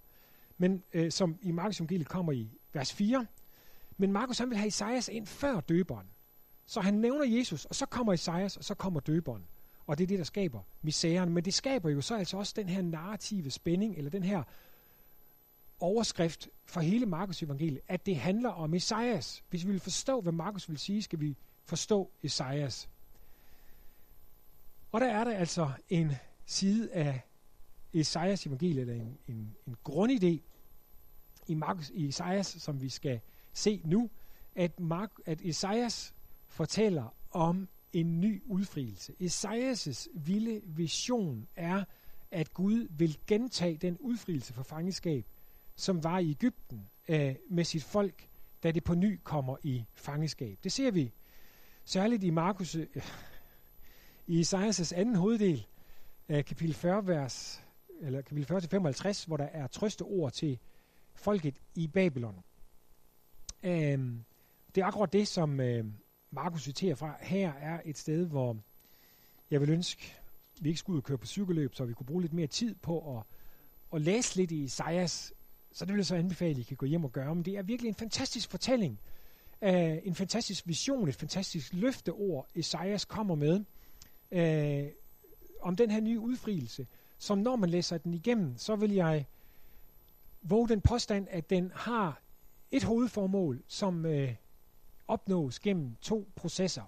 Men 0.59 0.83
øh, 0.93 1.11
som 1.13 1.39
i 1.43 1.51
Markus 1.51 1.81
evangeliet 1.81 2.09
kommer 2.09 2.33
i 2.33 2.51
vers 2.73 2.93
4. 2.93 3.27
Men 3.97 4.13
Markus 4.13 4.39
han 4.39 4.51
vil 4.51 4.59
have 4.59 4.67
Isaias 4.67 5.09
ind 5.09 5.27
før 5.27 5.61
døberen. 5.61 6.07
Så 6.67 6.81
han 6.81 6.95
nævner 6.95 7.25
Jesus, 7.25 7.65
og 7.65 7.75
så 7.75 7.87
kommer 7.87 8.13
Isaias, 8.13 8.57
og 8.57 8.65
så 8.65 8.75
kommer 8.75 9.01
døberen. 9.01 9.45
Og 9.87 9.99
det 9.99 10.05
er 10.05 10.09
det, 10.09 10.19
der 10.19 10.25
skaber 10.25 10.61
misæren. 10.83 11.33
Men 11.33 11.45
det 11.45 11.55
skaber 11.55 11.91
jo 11.91 12.01
så 12.01 12.17
altså 12.17 12.37
også 12.37 12.53
den 12.57 12.69
her 12.69 12.83
narrative 12.83 13.51
spænding, 13.51 13.97
eller 13.97 14.11
den 14.11 14.23
her 14.23 14.43
overskrift 15.81 16.49
for 16.65 16.81
hele 16.81 17.07
Markus 17.07 17.43
evangeliet, 17.43 17.81
at 17.89 18.07
det 18.07 18.17
handler 18.17 18.51
om 18.51 18.75
Esajas. 18.75 19.45
Hvis 19.51 19.67
vi 19.67 19.71
vil 19.71 19.81
forstå, 19.81 20.21
hvad 20.21 20.33
Markus 20.33 20.69
vil 20.69 20.79
sige, 20.79 21.03
skal 21.03 21.21
vi 21.21 21.37
forstå 21.65 22.11
Esajas. 22.23 22.89
Og 24.93 25.01
der 25.01 25.07
er 25.07 25.25
der 25.25 25.37
altså 25.37 25.71
en 25.89 26.13
side 26.47 26.93
af 26.93 27.21
Esajas 27.93 28.47
evangeliet, 28.47 28.81
eller 28.81 28.95
en, 28.95 29.19
en, 29.29 29.57
en 29.67 29.77
grundidé 29.89 30.41
i, 31.47 31.55
Markus, 31.55 31.91
i 31.95 32.09
Esajas, 32.09 32.47
som 32.47 32.81
vi 32.81 32.89
skal 32.89 33.21
se 33.53 33.81
nu, 33.85 34.11
at, 34.55 34.81
Mark, 34.81 35.11
at 35.27 35.41
Esajas 35.41 36.15
fortæller 36.53 37.15
om 37.31 37.69
en 37.93 38.21
ny 38.21 38.43
udfrielse. 38.47 39.15
Esajas' 39.21 40.07
vilde 40.15 40.61
vision 40.65 41.49
er, 41.57 41.85
at 42.31 42.55
Gud 42.55 42.89
vil 42.91 43.19
gentage 43.27 43.77
den 43.77 43.99
udfrielse 43.99 44.53
for 44.53 44.63
fangenskab, 44.63 45.27
som 45.77 46.05
var 46.05 46.19
i 46.19 46.31
Ægypten 46.31 46.89
øh, 47.09 47.35
med 47.51 47.65
sit 47.65 47.85
folk, 47.85 48.29
da 48.63 48.71
det 48.71 48.85
på 48.85 48.95
ny 48.95 49.21
kommer 49.25 49.57
i 49.63 49.85
fangenskab. 49.95 50.59
Det 50.65 50.73
ser 50.73 50.91
vi 50.91 51.13
særligt 51.85 52.25
i 52.25 52.31
Markus, 52.31 52.75
øh, 52.75 52.87
i 54.27 54.41
Esajas' 54.41 54.95
anden 54.95 55.15
hoveddel, 55.15 55.67
øh, 56.29 56.45
kapitel 56.45 56.75
40, 56.75 57.07
vers 57.07 57.65
eller 58.01 58.23
kapitel 58.23 58.47
40 58.47 58.61
til 58.61 58.71
55, 58.71 59.25
hvor 59.25 59.37
der 59.37 59.45
er 59.45 59.67
trøste 59.67 60.03
ord 60.03 60.33
til 60.33 60.59
folket 61.15 61.55
i 61.75 61.89
Babylon. 61.89 62.45
Øh, 63.63 64.17
det 64.75 64.81
er 64.81 64.85
akkurat 64.85 65.13
det, 65.13 65.29
som 65.29 65.61
øh, 65.61 65.85
Markus 66.35 66.63
citerer 66.63 66.95
fra. 66.95 67.17
Her 67.21 67.53
er 67.53 67.81
et 67.85 67.99
sted, 67.99 68.27
hvor 68.27 68.57
jeg 69.51 69.61
vil 69.61 69.71
ønske, 69.71 70.15
vi 70.61 70.69
ikke 70.69 70.79
skulle 70.79 70.95
ud 70.95 71.01
og 71.01 71.05
køre 71.05 71.19
på 71.19 71.27
cykelløb, 71.27 71.75
så 71.75 71.85
vi 71.85 71.93
kunne 71.93 72.07
bruge 72.07 72.23
lidt 72.23 72.33
mere 72.33 72.47
tid 72.47 72.75
på 72.75 73.19
at, 73.19 73.23
at 73.95 74.01
læse 74.01 74.37
lidt 74.37 74.51
i 74.51 74.63
Isaias. 74.63 75.33
Så 75.73 75.85
det 75.85 75.93
vil 75.93 75.99
jeg 75.99 76.07
så 76.07 76.17
anbefale, 76.17 76.51
at 76.51 76.59
I 76.59 76.63
kan 76.63 76.77
gå 76.77 76.87
hjem 76.87 77.05
og 77.05 77.13
gøre. 77.13 77.35
Men 77.35 77.45
det 77.45 77.57
er 77.57 77.63
virkelig 77.63 77.89
en 77.89 77.95
fantastisk 77.95 78.51
fortælling. 78.51 79.01
Uh, 79.63 79.69
en 80.07 80.15
fantastisk 80.15 80.67
vision, 80.67 81.09
et 81.09 81.15
fantastisk 81.15 81.73
løfteord, 81.73 82.49
Esajas 82.55 83.05
kommer 83.05 83.35
med, 83.35 83.65
uh, 84.31 84.93
om 85.61 85.77
den 85.77 85.91
her 85.91 86.01
nye 86.01 86.21
udfrielse, 86.21 86.87
som 87.19 87.39
når 87.39 87.57
man 87.57 87.71
læser 87.71 87.99
den 87.99 88.15
igennem, 88.15 88.57
så 88.57 88.77
vil 88.77 88.93
jeg 88.93 89.27
våge 90.43 90.69
den 90.69 90.81
påstand, 90.81 91.27
at 91.31 91.51
den 91.51 91.73
har 91.75 92.23
et 92.71 92.83
hovedformål, 92.83 93.63
som 93.67 94.05
uh, 94.05 94.29
opnås 95.13 95.61
gennem 95.61 95.97
to 96.01 96.29
processer. 96.37 96.83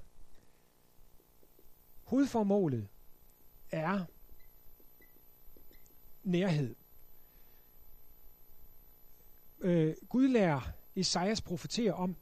Hovedformålet 2.02 2.88
er 3.70 4.04
nærhed. 6.22 6.74
Øh, 9.60 9.94
Gud 10.08 10.28
lærer 10.28 10.60
Esajas 10.96 11.40
profeterer 11.40 11.92
om, 11.92 12.16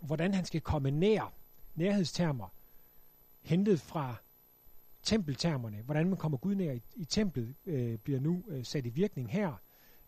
hvordan 0.00 0.34
han 0.34 0.44
skal 0.44 0.60
komme 0.60 0.90
nær, 0.90 1.32
nærhedstermer, 1.74 2.48
hentet 3.40 3.80
fra 3.80 4.14
tempeltermerne, 5.02 5.82
hvordan 5.82 6.08
man 6.08 6.18
kommer 6.18 6.38
Gud 6.38 6.54
nær 6.54 6.72
i, 6.72 6.82
i 6.94 7.04
templet, 7.04 7.54
øh, 7.66 7.98
bliver 7.98 8.20
nu 8.20 8.44
øh, 8.48 8.64
sat 8.64 8.86
i 8.86 8.88
virkning 8.88 9.30
her. 9.30 9.52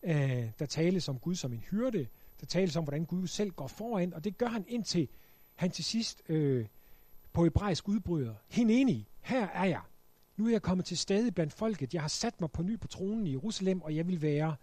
Øh, 0.03 0.51
der 0.59 0.67
tales 0.67 1.09
om 1.09 1.19
Gud 1.19 1.35
som 1.35 1.53
en 1.53 1.61
hyrde, 1.61 2.09
der 2.45 2.49
tales 2.49 2.77
om, 2.77 2.85
hvordan 2.85 3.05
Gud 3.05 3.27
selv 3.27 3.51
går 3.51 3.67
foran, 3.67 4.15
og 4.15 4.25
det 4.25 4.39
gør 4.39 4.47
han 4.47 4.65
indtil 4.69 5.09
han 5.55 5.71
til 5.71 5.85
sidst 5.85 6.23
øh, 6.29 6.67
på 7.33 7.45
hebraisk 7.45 7.89
udbryder. 7.89 8.35
Hende 8.49 8.75
enig, 8.75 9.09
her 9.21 9.47
er 9.47 9.65
jeg. 9.65 9.81
Nu 10.37 10.47
er 10.47 10.51
jeg 10.51 10.63
kommet 10.63 10.87
til 10.87 10.99
stede 10.99 11.33
blandt 11.33 11.53
folket. 11.53 11.95
Jeg 11.95 12.03
har 12.03 12.09
sat 12.09 12.41
mig 12.41 12.51
på 12.51 12.63
ny 12.63 12.81
på 12.81 12.89
tronen 12.89 13.27
i 13.27 13.31
Jerusalem, 13.31 13.83
og 13.83 13.97
jeg 13.97 14.07
vil 14.07 14.23
være 14.23 14.57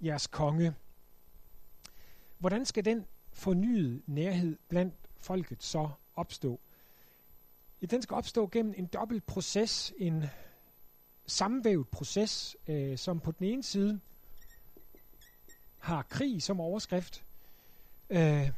jeres 0.00 0.26
konge. 0.26 0.74
Hvordan 2.38 2.64
skal 2.64 2.84
den 2.84 3.06
fornyede 3.32 4.02
nærhed 4.06 4.58
blandt 4.68 4.94
folket 5.16 5.62
så 5.62 5.88
opstå? 6.14 6.60
Ja, 7.82 7.86
den 7.86 8.02
skal 8.02 8.14
opstå 8.14 8.48
gennem 8.52 8.74
en 8.76 8.86
dobbelt 8.86 9.26
proces, 9.26 9.92
en 9.98 10.24
sammenvævet 11.26 11.88
proces, 11.88 12.56
øh, 12.68 12.98
som 12.98 13.20
på 13.20 13.32
den 13.32 13.46
ene 13.46 13.62
side 13.62 14.00
har 15.78 16.02
krig 16.02 16.42
som 16.42 16.60
overskrift. 16.60 17.25
Øh, 18.10 18.50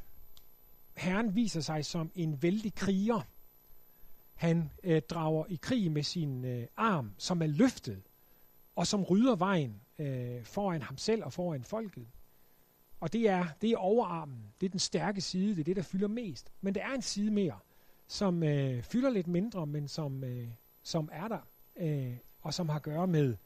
Herren 0.97 1.35
viser 1.35 1.61
sig 1.61 1.85
som 1.85 2.11
en 2.15 2.43
vældig 2.43 2.75
kriger. 2.75 3.21
Han 4.35 4.71
øh, 4.85 5.03
drager 5.03 5.45
i 5.49 5.59
krig 5.63 5.93
med 5.93 6.03
sin 6.03 6.45
øh, 6.45 6.67
arm, 6.77 7.15
som 7.19 7.43
er 7.43 7.47
løftet, 7.47 8.03
og 8.77 8.87
som 8.87 9.03
rydder 9.03 9.37
vejen 9.37 9.81
øh, 9.99 10.45
foran 10.45 10.83
ham 10.83 10.97
selv 10.97 11.25
og 11.25 11.33
foran 11.33 11.65
folket. 11.65 12.07
Og 13.01 13.13
det 13.13 13.29
er, 13.29 13.47
det 13.61 13.71
er 13.71 13.77
overarmen. 13.77 14.53
Det 14.61 14.67
er 14.67 14.71
den 14.71 14.79
stærke 14.79 15.21
side. 15.21 15.51
Det 15.51 15.61
er 15.61 15.65
det, 15.65 15.77
der 15.77 15.83
fylder 15.83 16.09
mest. 16.09 16.53
Men 16.61 16.75
der 16.75 16.83
er 16.83 16.95
en 16.95 17.03
side 17.03 17.31
mere, 17.31 17.59
som 18.07 18.43
øh, 18.43 18.83
fylder 18.83 19.11
lidt 19.11 19.27
mindre, 19.27 19.67
men 19.67 19.89
som, 19.89 20.25
øh, 20.25 20.49
som 20.83 21.09
er 21.13 21.29
der. 21.29 21.49
Øh, 21.77 22.17
og 22.41 22.55
som 22.55 22.69
har 22.69 22.77
at 22.77 22.83
gøre 22.83 23.07
med, 23.07 23.37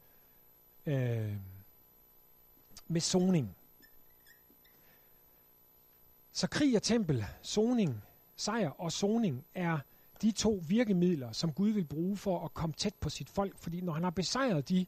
øh, 0.85 1.35
med 2.87 3.01
zoning. 3.01 3.55
Så 6.35 6.47
krig 6.47 6.75
og 6.75 6.83
tempel, 6.83 7.25
zoning, 7.43 8.03
sejr 8.35 8.69
og 8.69 8.91
zoning 8.91 9.45
er 9.55 9.79
de 10.21 10.31
to 10.31 10.61
virkemidler, 10.67 11.31
som 11.31 11.53
Gud 11.53 11.69
vil 11.69 11.85
bruge 11.85 12.17
for 12.17 12.45
at 12.45 12.53
komme 12.53 12.73
tæt 12.73 12.93
på 12.99 13.09
sit 13.09 13.29
folk. 13.29 13.57
Fordi 13.57 13.81
når 13.81 13.93
han 13.93 14.03
har 14.03 14.09
besejret 14.09 14.69
de 14.69 14.85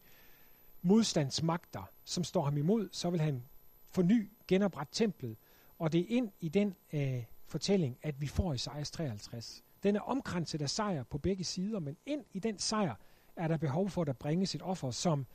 modstandsmagter, 0.82 1.90
som 2.06 2.24
står 2.24 2.44
ham 2.44 2.58
imod, 2.58 2.90
så 2.92 3.10
vil 3.10 3.22
han 3.22 3.44
forny, 3.90 4.30
genoprette 4.48 4.94
templet. 4.94 5.38
Og 5.80 5.92
det 5.92 6.02
er 6.02 6.06
ind 6.08 6.32
i 6.42 6.50
den 6.50 6.76
øh, 6.94 7.24
fortælling, 7.48 7.98
at 8.02 8.22
vi 8.22 8.28
får 8.28 8.54
Isaias 8.54 8.92
53. 8.92 9.64
Den 9.84 9.96
er 9.96 10.02
omkranset 10.02 10.62
af 10.62 10.70
sejr 10.70 11.04
på 11.04 11.18
begge 11.18 11.44
sider, 11.44 11.80
men 11.80 11.98
ind 12.06 12.26
i 12.34 12.40
den 12.40 12.60
sejr 12.60 12.96
er 13.36 13.48
der 13.48 13.58
behov 13.58 13.90
for, 13.90 14.02
at 14.02 14.08
der 14.08 14.14
bringes 14.14 14.56
et 14.56 14.62
offer, 14.62 14.92
som 14.92 15.26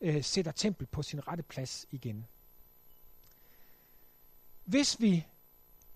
øh, 0.00 0.24
sætter 0.24 0.52
tempel 0.52 0.86
på 0.86 1.02
sin 1.02 1.28
rette 1.28 1.42
plads 1.42 1.86
igen. 1.90 2.26
Hvis 4.64 5.00
vi 5.00 5.26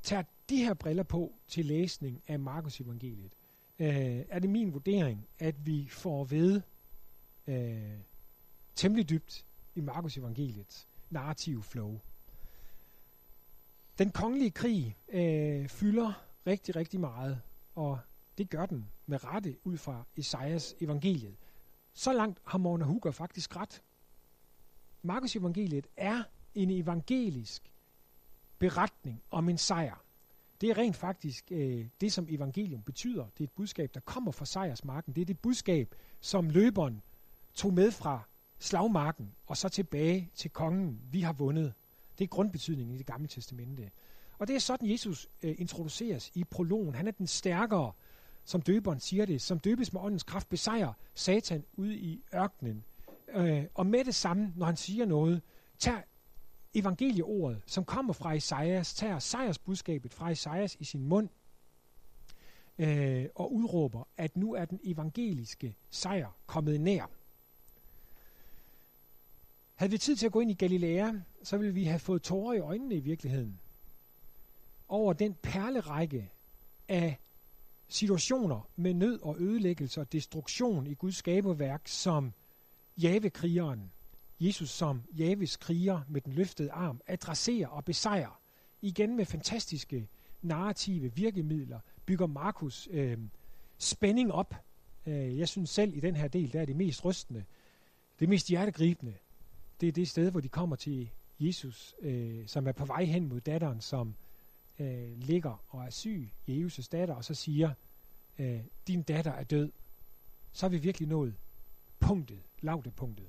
tager 0.03 0.23
de 0.49 0.57
her 0.57 0.75
briller 0.75 1.03
på 1.03 1.33
til 1.49 1.67
læsning 1.67 2.23
af 2.27 2.39
Markus 2.39 2.81
evangeliet, 2.81 3.33
øh, 3.79 4.25
er 4.29 4.39
det 4.39 4.51
min 4.51 4.73
vurdering, 4.73 5.29
at 5.39 5.67
vi 5.67 5.89
får 5.91 6.25
ved 6.25 6.61
øh, 7.47 7.99
temmelig 8.75 9.09
dybt 9.09 9.45
i 9.75 9.81
Markus 9.81 10.17
evangeliet 10.17 10.87
narrative 11.11 11.63
flow. 11.63 12.01
Den 13.99 14.11
kongelige 14.11 14.51
krig 14.51 14.97
øh, 15.09 15.69
fylder 15.69 16.13
rigtig, 16.47 16.77
rigtig 16.77 17.01
meget, 17.01 17.41
og 17.75 17.99
det 18.39 18.51
gør 18.51 18.67
den 18.67 18.89
med 19.07 19.25
rette 19.25 19.57
ud 19.65 19.77
fra 19.77 20.05
Esajas 20.17 20.75
evangeliet. 20.81 21.37
Så 21.93 22.13
langt 22.13 22.39
har 22.45 22.59
Morten 22.59 22.87
Hugger 22.87 23.11
faktisk 23.11 23.57
ret. 23.57 23.83
Markus 25.03 25.37
evangeliet 25.37 25.87
er 25.97 26.23
en 26.55 26.71
evangelisk 26.71 27.72
beretning 28.63 29.23
om 29.31 29.49
en 29.49 29.59
sejr. 29.59 30.05
Det 30.61 30.71
er 30.71 30.79
rent 30.79 30.97
faktisk 30.97 31.45
øh, 31.51 31.87
det, 32.01 32.13
som 32.13 32.27
evangelium 32.31 32.83
betyder. 32.83 33.25
Det 33.25 33.41
er 33.41 33.45
et 33.45 33.51
budskab, 33.51 33.95
der 33.95 34.01
kommer 34.01 34.33
fra 34.33 34.47
sejrsmarken. 34.47 35.13
Det 35.15 35.21
er 35.21 35.25
det 35.25 35.39
budskab, 35.39 35.95
som 36.21 36.51
løberen 36.51 37.03
tog 37.55 37.75
med 37.75 37.91
fra 37.91 38.21
slagmarken 38.59 39.35
og 39.47 39.57
så 39.57 39.69
tilbage 39.69 40.31
til 40.35 40.51
kongen. 40.51 41.01
Vi 41.11 41.21
har 41.21 41.33
vundet. 41.33 41.75
Det 42.19 42.25
er 42.25 42.29
grundbetydningen 42.29 42.95
i 42.95 42.99
det 42.99 43.07
gamle 43.07 43.29
testamente. 43.29 43.91
Og 44.39 44.49
det 44.49 44.57
er 44.57 44.61
sådan, 44.61 44.91
Jesus 44.91 45.29
øh, 45.43 45.55
introduceres 45.59 46.31
i 46.35 46.45
prologen. 46.45 46.95
Han 46.95 47.07
er 47.07 47.13
den 47.13 47.27
stærkere, 47.27 47.93
som 48.45 48.63
døberen 48.63 49.01
siger 49.01 49.27
det, 49.27 49.43
som 49.43 49.59
døbes 49.59 49.93
med 49.93 50.01
åndens 50.01 50.23
kraft, 50.23 50.49
besejrer 50.49 50.93
Satan 51.15 51.65
ude 51.73 51.97
i 51.97 52.23
ørkenen. 52.35 52.85
Øh, 53.35 53.65
og 53.75 53.87
med 53.87 54.05
det 54.05 54.15
samme, 54.15 54.53
når 54.57 54.67
han 54.67 54.77
siger 54.77 55.07
noget, 55.07 55.43
tager 55.79 56.01
evangelieordet, 56.75 57.63
som 57.67 57.85
kommer 57.85 58.13
fra 58.13 58.33
Isaias, 58.33 58.95
tager 58.95 59.19
sejrsbudskabet 59.19 60.13
fra 60.13 60.31
Isaias 60.31 60.77
i 60.81 60.85
sin 60.85 61.05
mund, 61.05 61.29
øh, 62.79 63.27
og 63.35 63.55
udråber, 63.55 64.09
at 64.17 64.37
nu 64.37 64.55
er 64.55 64.65
den 64.65 64.81
evangeliske 64.85 65.77
sejr 65.91 66.37
kommet 66.47 66.81
nær. 66.81 67.11
Havde 69.75 69.91
vi 69.91 69.99
tid 69.99 70.17
til 70.17 70.27
at 70.27 70.33
gå 70.33 70.41
ind 70.41 70.51
i 70.51 70.55
Galilea, 70.55 71.13
så 71.43 71.57
ville 71.57 71.75
vi 71.75 71.85
have 71.85 71.99
fået 71.99 72.23
tårer 72.23 72.53
i 72.53 72.59
øjnene 72.59 72.95
i 72.95 73.01
virkeligheden 73.01 73.61
over 74.89 75.13
den 75.13 75.35
perlerække 75.35 76.31
af 76.89 77.19
situationer 77.89 78.69
med 78.77 78.95
nød 78.95 79.21
og 79.23 79.37
ødelæggelse 79.41 80.01
og 80.01 80.13
destruktion 80.13 80.87
i 80.87 80.95
Guds 80.95 81.17
skaberværk, 81.17 81.89
som 81.89 82.33
javekrigeren 82.97 83.93
Jesus 84.47 84.71
som 84.71 85.03
Javes 85.19 85.57
kriger 85.57 86.01
med 86.09 86.21
den 86.21 86.33
løftede 86.33 86.73
arm, 86.73 87.01
adresserer 87.07 87.69
og 87.69 87.85
besejrer. 87.85 88.41
Igen 88.81 89.17
med 89.17 89.25
fantastiske 89.25 90.09
narrative 90.43 91.15
virkemidler 91.15 91.81
bygger 92.07 92.27
Markus 92.27 92.89
øh, 92.91 93.19
spænding 93.79 94.33
op. 94.33 94.55
Øh, 95.07 95.39
jeg 95.39 95.49
synes 95.49 95.71
selv 95.71 95.97
i 95.97 96.01
den 96.01 96.17
her 96.17 96.29
del, 96.29 96.53
der 96.53 96.61
er 96.61 96.65
det 96.65 96.77
mest 96.77 97.05
rystende, 97.05 97.45
det 98.21 98.29
mest 98.29 98.49
hjertegribende. 98.49 99.15
Det 99.81 99.89
er 99.89 99.93
det 99.93 100.09
sted, 100.09 100.31
hvor 100.31 100.41
de 100.41 100.49
kommer 100.49 100.77
til 100.77 101.11
Jesus, 101.41 101.95
øh, 102.01 102.47
som 102.47 102.67
er 102.67 102.73
på 102.73 102.85
vej 102.85 103.05
hen 103.05 103.29
mod 103.29 103.41
datteren, 103.41 103.81
som 103.81 104.15
øh, 104.79 105.19
ligger 105.19 105.65
og 105.69 105.85
er 105.85 105.91
syg, 105.91 106.33
Jesus' 106.49 106.89
datter, 106.93 107.15
og 107.15 107.25
så 107.25 107.35
siger, 107.35 107.71
øh, 108.39 108.61
din 108.87 109.03
datter 109.03 109.33
er 109.33 109.45
død. 109.45 109.73
Så 110.53 110.67
har 110.67 110.71
vi 110.71 110.79
virkelig 110.79 111.09
nået 111.09 111.35
punktet, 112.01 112.43
lavdepunktet. 112.61 113.27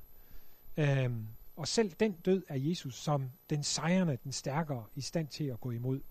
Øhm, 0.78 1.28
og 1.56 1.68
selv 1.68 1.92
den 1.92 2.12
død 2.12 2.44
er 2.48 2.56
Jesus 2.56 2.96
som 2.96 3.30
den 3.50 3.64
sejrende, 3.64 4.18
den 4.24 4.32
stærkere, 4.32 4.86
i 4.96 5.02
stand 5.02 5.28
til 5.28 5.44
at 5.44 5.60
gå 5.60 5.72
imod. 5.72 6.02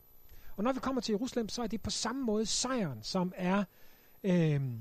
Og 0.56 0.64
når 0.64 0.72
vi 0.72 0.80
kommer 0.80 1.00
til 1.00 1.12
Jerusalem, 1.12 1.48
så 1.48 1.62
er 1.62 1.66
det 1.66 1.82
på 1.82 1.90
samme 1.90 2.22
måde 2.22 2.46
sejren, 2.46 3.02
som 3.02 3.32
er 3.36 3.64
øhm, 4.24 4.80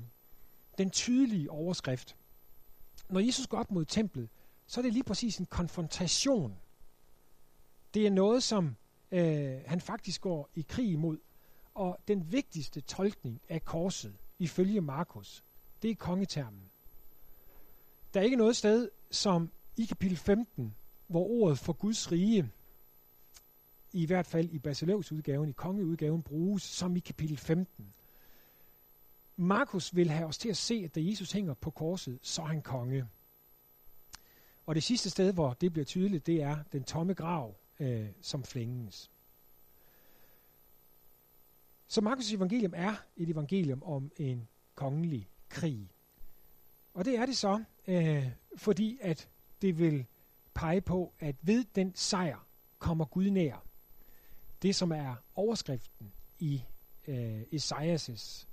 den 0.78 0.90
tydelige 0.90 1.50
overskrift. 1.50 2.16
Når 3.08 3.20
Jesus 3.20 3.46
går 3.46 3.58
op 3.58 3.70
mod 3.70 3.84
templet, 3.84 4.28
så 4.66 4.80
er 4.80 4.82
det 4.82 4.92
lige 4.92 5.04
præcis 5.04 5.38
en 5.38 5.46
konfrontation. 5.46 6.58
Det 7.94 8.06
er 8.06 8.10
noget, 8.10 8.42
som 8.42 8.76
øh, 9.10 9.60
han 9.66 9.80
faktisk 9.80 10.20
går 10.20 10.50
i 10.54 10.66
krig 10.68 10.90
imod. 10.90 11.18
Og 11.74 11.98
den 12.08 12.32
vigtigste 12.32 12.80
tolkning 12.80 13.40
af 13.48 13.64
korset, 13.64 14.16
ifølge 14.38 14.80
Markus, 14.80 15.44
det 15.82 15.90
er 15.90 15.94
kongetermen. 15.94 16.70
Der 18.14 18.20
er 18.20 18.24
ikke 18.24 18.36
noget 18.36 18.56
sted, 18.56 18.90
som 19.10 19.50
i 19.76 19.84
kapitel 19.84 20.16
15, 20.16 20.74
hvor 21.06 21.24
ordet 21.24 21.58
for 21.58 21.72
Guds 21.72 22.12
rige, 22.12 22.50
i 23.92 24.06
hvert 24.06 24.26
fald 24.26 24.50
i 24.50 24.58
Basileus 24.58 25.12
udgaven, 25.12 25.48
i 25.48 25.52
kongeudgaven, 25.52 26.22
bruges 26.22 26.62
som 26.62 26.96
i 26.96 27.00
kapitel 27.00 27.36
15. 27.36 27.94
Markus 29.36 29.96
vil 29.96 30.10
have 30.10 30.26
os 30.26 30.38
til 30.38 30.48
at 30.48 30.56
se, 30.56 30.82
at 30.84 30.94
da 30.94 31.00
Jesus 31.02 31.32
hænger 31.32 31.54
på 31.54 31.70
korset, 31.70 32.18
så 32.22 32.42
er 32.42 32.46
han 32.46 32.62
konge. 32.62 33.06
Og 34.66 34.74
det 34.74 34.82
sidste 34.82 35.10
sted, 35.10 35.32
hvor 35.32 35.52
det 35.52 35.72
bliver 35.72 35.84
tydeligt, 35.84 36.26
det 36.26 36.42
er 36.42 36.56
den 36.72 36.84
tomme 36.84 37.14
grav, 37.14 37.56
øh, 37.80 38.08
som 38.20 38.44
flænges. 38.44 39.10
Så 41.86 42.00
Markus' 42.00 42.34
evangelium 42.34 42.72
er 42.76 42.94
et 43.16 43.28
evangelium 43.28 43.82
om 43.82 44.10
en 44.16 44.48
kongelig 44.74 45.28
krig. 45.48 45.90
Og 46.94 47.04
det 47.04 47.16
er 47.16 47.26
det 47.26 47.36
så, 47.36 47.64
øh, 47.86 48.30
fordi 48.56 48.98
at 49.00 49.28
det 49.62 49.78
vil 49.78 50.06
pege 50.54 50.80
på, 50.80 51.12
at 51.20 51.36
ved 51.42 51.64
den 51.74 51.92
sejr 51.94 52.46
kommer 52.78 53.04
Gud 53.04 53.30
nær. 53.30 53.64
Det, 54.62 54.74
som 54.74 54.92
er 54.92 55.14
overskriften 55.34 56.12
i 56.38 56.62
øh, 57.08 57.42
Esajas' 57.54 58.46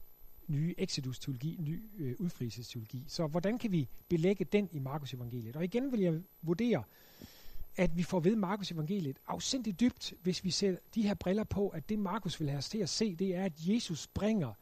nye 0.47 0.75
Exodus-teologi, 0.77 1.55
ny 1.59 1.83
øh, 1.97 2.15
udfrielsesteologi. 2.19 3.05
Så 3.07 3.27
hvordan 3.27 3.57
kan 3.57 3.71
vi 3.71 3.87
belægge 4.09 4.45
den 4.45 4.69
i 4.71 4.79
Markus 4.79 5.13
evangeliet? 5.13 5.55
Og 5.55 5.63
igen 5.63 5.91
vil 5.91 5.99
jeg 5.99 6.21
vurdere, 6.41 6.83
at 7.77 7.97
vi 7.97 8.03
får 8.03 8.19
ved 8.19 8.35
Markus 8.35 8.71
evangeliet 8.71 9.17
afsindigt 9.27 9.79
dybt, 9.79 10.13
hvis 10.21 10.43
vi 10.43 10.51
ser 10.51 10.75
de 10.95 11.01
her 11.01 11.13
briller 11.13 11.43
på, 11.43 11.69
at 11.69 11.89
det 11.89 11.99
Markus 11.99 12.39
vil 12.39 12.49
have 12.49 12.57
os 12.57 12.69
til 12.69 12.77
at 12.77 12.89
se, 12.89 13.15
det 13.15 13.35
er, 13.35 13.43
at 13.45 13.53
Jesus 13.57 14.07
bringer 14.07 14.53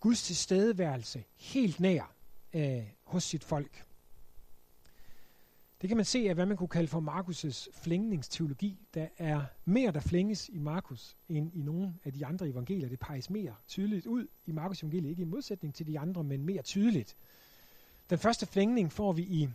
Guds 0.00 0.22
tilstedeværelse 0.22 1.24
helt 1.36 1.80
nær 1.80 2.14
øh, 2.54 2.82
hos 3.04 3.24
sit 3.24 3.44
folk. 3.44 3.84
Det 5.80 5.88
kan 5.88 5.96
man 5.96 6.04
se 6.04 6.28
af, 6.28 6.34
hvad 6.34 6.46
man 6.46 6.56
kunne 6.56 6.68
kalde 6.68 6.88
for 6.88 7.00
Markus' 7.00 7.68
flængningsteologi. 7.82 8.78
Der 8.94 9.08
er 9.18 9.42
mere, 9.64 9.92
der 9.92 10.00
flænges 10.00 10.48
i 10.48 10.58
Markus, 10.58 11.16
end 11.28 11.50
i 11.54 11.62
nogle 11.62 11.94
af 12.04 12.12
de 12.12 12.26
andre 12.26 12.48
evangelier. 12.48 12.88
Det 12.88 12.98
peges 12.98 13.30
mere 13.30 13.54
tydeligt 13.68 14.06
ud 14.06 14.26
i 14.46 14.52
Markus 14.52 14.82
evangeliet, 14.82 15.10
ikke 15.10 15.22
i 15.22 15.24
modsætning 15.24 15.74
til 15.74 15.86
de 15.86 15.98
andre, 15.98 16.24
men 16.24 16.42
mere 16.44 16.62
tydeligt. 16.62 17.16
Den 18.10 18.18
første 18.18 18.46
flængning 18.46 18.92
får 18.92 19.12
vi 19.12 19.22
i, 19.22 19.48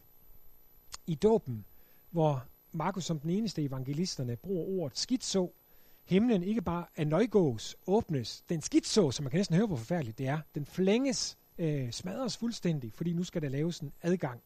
i 1.07 1.15
dåben, 1.15 1.65
hvor 2.09 2.45
Markus 2.72 3.03
som 3.05 3.19
den 3.19 3.30
eneste 3.30 3.63
evangelisterne 3.63 4.36
bruger 4.36 4.82
ordet 4.82 4.97
skitså. 4.97 5.51
Himlen 6.05 6.43
ikke 6.43 6.61
bare 6.61 6.86
er 6.95 7.05
nøjgås, 7.05 7.76
åbnes. 7.88 8.41
Den 8.41 8.61
skitså, 8.61 9.11
som 9.11 9.24
man 9.24 9.32
kan 9.32 9.38
næsten 9.38 9.55
høre, 9.55 9.67
hvor 9.67 9.76
forfærdeligt 9.76 10.17
det 10.17 10.28
er, 10.28 10.39
den 10.55 10.65
flænges, 10.65 11.38
øh, 11.57 11.91
smadres 11.91 12.38
fuldstændig, 12.38 12.93
fordi 12.93 13.13
nu 13.13 13.24
skal 13.24 13.41
der 13.41 13.49
laves 13.49 13.80
en 13.80 13.93
adgang. 14.01 14.41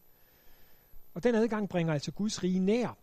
Og 1.16 1.24
den 1.24 1.36
adgang 1.36 1.70
bringer 1.70 1.94
altså 1.94 2.12
Guds 2.12 2.44
rige 2.44 2.60
nær. 2.60 2.98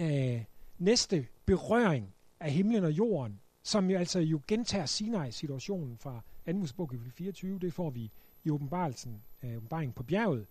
Øh, 0.00 0.44
næste 0.78 1.26
berøring 1.46 2.14
af 2.40 2.52
himlen 2.52 2.84
og 2.84 2.92
jorden, 2.92 3.40
som 3.62 3.90
jo 3.90 3.98
altså 3.98 4.18
jo 4.18 4.40
gentager 4.48 4.86
Sinai-situationen 4.86 5.98
fra 5.98 6.20
2. 6.46 6.52
Mosebog 6.52 6.90
24, 7.14 7.58
det 7.58 7.74
får 7.74 7.90
vi 7.90 8.10
i 8.44 8.50
åbenbarelsen, 8.50 9.22
øh, 9.42 9.56
åbenbaringen 9.56 9.92
på 9.92 10.02
bjerget. 10.02 10.46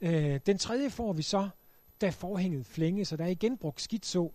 Øh, 0.00 0.40
den 0.46 0.58
tredje 0.58 0.90
får 0.90 1.12
vi 1.12 1.22
så, 1.22 1.48
da 2.00 2.10
forhænget 2.10 2.66
flænge, 2.66 3.04
så 3.04 3.16
der 3.16 3.24
er 3.24 3.28
igen 3.28 3.58
brugt 3.58 3.80
skitså, 3.80 4.32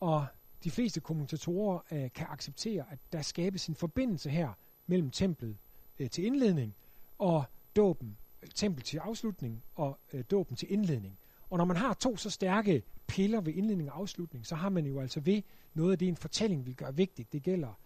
og 0.00 0.26
de 0.64 0.70
fleste 0.70 1.00
kommentatorer 1.00 1.78
øh, 1.92 2.12
kan 2.12 2.26
acceptere, 2.30 2.84
at 2.90 2.98
der 3.12 3.22
skabes 3.22 3.66
en 3.66 3.74
forbindelse 3.74 4.30
her 4.30 4.52
mellem 4.86 5.10
templet 5.10 5.56
øh, 5.98 6.10
til 6.10 6.24
indledning 6.24 6.74
og 7.18 7.44
dåben 7.76 8.16
tempel 8.54 8.84
til 8.84 8.98
afslutning 8.98 9.62
og 9.74 9.98
øh, 10.12 10.24
dåben 10.30 10.56
til 10.56 10.72
indledning. 10.72 11.18
Og 11.50 11.58
når 11.58 11.64
man 11.64 11.76
har 11.76 11.94
to 11.94 12.16
så 12.16 12.30
stærke 12.30 12.82
piller 13.06 13.40
ved 13.40 13.52
indledning 13.54 13.90
og 13.90 13.98
afslutning, 13.98 14.46
så 14.46 14.54
har 14.54 14.68
man 14.68 14.86
jo 14.86 15.00
altså 15.00 15.20
ved 15.20 15.42
noget 15.74 15.92
af 15.92 15.98
det, 15.98 16.08
en 16.08 16.16
fortælling 16.16 16.66
vil 16.66 16.76
gøre 16.76 16.96
vigtigt. 16.96 17.32
Det 17.32 17.42
gælder 17.42 17.78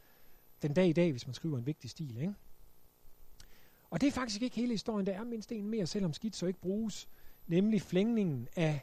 den 0.62 0.74
dag 0.74 0.88
i 0.88 0.92
dag, 0.92 1.11
hvis 1.11 1.26
man 1.26 1.34
skriver 1.34 1.59
en 1.59 1.66
vigtig 1.66 1.90
stil. 1.90 2.20
Ikke? 2.20 2.34
Og 3.90 4.00
det 4.00 4.07
er 4.07 4.11
faktisk 4.11 4.42
ikke 4.42 4.57
hele 4.57 4.72
historien. 4.72 5.07
Der 5.07 5.12
er 5.12 5.24
mindst 5.24 5.52
en 5.52 5.68
mere, 5.68 5.86
selvom 5.86 6.12
skidt 6.12 6.36
så 6.36 6.46
ikke 6.46 6.61
bruges, 6.61 7.09
nemlig 7.46 7.82
flængningen 7.82 8.48
af, 8.57 8.80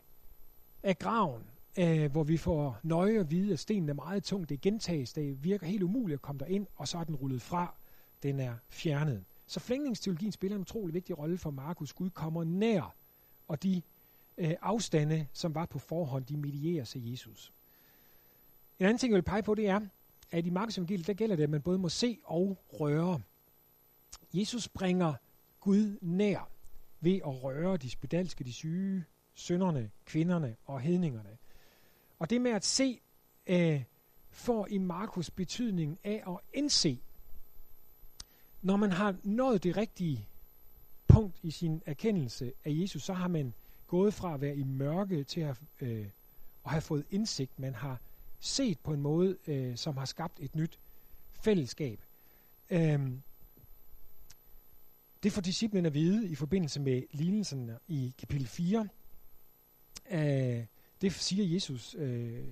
af 0.84 0.99
graven, 0.99 1.43
øh, 1.80 2.11
hvor 2.11 2.24
vi 2.24 2.38
får 2.38 2.80
nøje 2.84 3.19
at 3.19 3.32
vide, 3.32 3.53
at 3.53 3.59
stenen 3.59 3.89
er 3.89 3.93
meget 3.93 4.24
tung. 4.24 4.49
Det 4.49 4.61
gentages, 4.61 5.13
det 5.13 5.43
virker 5.43 5.67
helt 5.67 5.84
umuligt 5.84 6.17
at 6.17 6.22
komme 6.22 6.39
derind, 6.39 6.67
og 6.76 6.88
så 6.88 6.97
er 6.97 7.03
den 7.03 7.15
rullet 7.15 7.41
fra. 7.41 7.76
Den 8.24 8.39
er 8.39 8.55
fjernet. 8.69 9.24
Så 9.52 9.60
flængningsteologien 9.60 10.32
spiller 10.32 10.56
en 10.56 10.62
utrolig 10.62 10.93
vigtig 10.93 11.18
rolle 11.18 11.38
for 11.38 11.52
Markus. 11.52 11.93
Gud 11.93 12.10
kommer 12.10 12.43
nær, 12.43 12.95
og 13.47 13.64
de 13.64 13.82
øh, 14.38 14.54
afstande, 14.62 15.28
som 15.34 15.56
var 15.56 15.66
på 15.66 15.80
forhånd, 15.80 16.26
de 16.26 16.38
medieres 16.38 16.95
af 16.95 16.99
Jesus. 17.04 17.54
En 18.80 18.86
anden 18.86 18.97
ting, 18.97 19.12
jeg 19.12 19.16
vil 19.16 19.22
pege 19.22 19.43
på, 19.43 19.56
det 19.56 19.68
er, 19.68 19.82
at 20.32 20.45
i 20.45 20.49
Markus 20.49 20.78
evangeliet, 20.78 21.08
der 21.08 21.14
gælder 21.14 21.36
det, 21.36 21.43
at 21.43 21.49
man 21.49 21.62
både 21.62 21.78
må 21.78 21.89
se 21.89 22.18
og 22.24 22.58
røre. 22.74 23.22
Jesus 24.34 24.68
bringer 24.68 25.14
Gud 25.60 25.97
nær 26.02 26.49
ved 27.02 27.16
at 27.16 27.43
røre 27.43 27.78
de 27.78 27.89
spedalske, 27.89 28.43
de 28.43 28.54
syge, 28.54 29.06
sønderne, 29.34 29.91
kvinderne 30.06 30.56
og 30.66 30.82
hedningerne. 30.82 31.38
Og 32.20 32.30
det 32.30 32.41
med 32.41 32.52
at 32.52 32.66
se 32.66 33.02
øh, 33.47 33.84
får 34.30 34.68
i 34.68 34.78
Markus 34.78 35.32
betydningen 35.32 35.97
af 36.04 36.24
at 36.28 36.38
indse, 36.54 36.99
når 38.62 38.76
man 38.76 38.91
har 38.91 39.16
nået 39.24 39.64
det 39.64 39.78
rigtige 39.78 40.28
punkt 41.07 41.39
i 41.43 41.51
sin 41.51 41.82
erkendelse 41.86 42.53
af 42.66 42.72
Jesus, 42.72 43.03
så 43.03 43.14
har 43.14 43.28
man 43.28 43.53
gået 43.88 44.14
fra 44.14 44.34
at 44.34 44.41
være 44.41 44.55
i 44.55 44.64
mørke 44.64 45.24
til 45.24 45.41
at, 45.41 45.57
øh, 45.82 46.07
at 46.66 46.72
have 46.72 46.82
fået 46.82 47.05
indsigt. 47.09 47.59
Man 47.59 47.74
har 47.74 48.01
set 48.39 48.80
på 48.80 48.93
en 48.93 49.01
måde, 49.01 49.38
øh, 49.47 49.78
som 49.78 49.97
har 49.97 50.05
skabt 50.05 50.39
et 50.39 50.55
nyt 50.55 50.80
fællesskab. 51.32 51.99
Øhm, 52.70 53.22
det 55.24 55.32
får 55.32 55.41
disciplen 55.41 55.86
at 55.86 55.93
vide 55.93 56.30
i 56.30 56.36
forbindelse 56.36 56.80
med 56.80 57.03
lignelsen 57.12 57.72
i 57.88 58.14
kapitel 58.18 58.47
4. 58.47 58.88
Øh, 60.12 60.66
det 61.01 61.14
siger 61.14 61.53
Jesus 61.53 61.95
øh, 61.95 62.43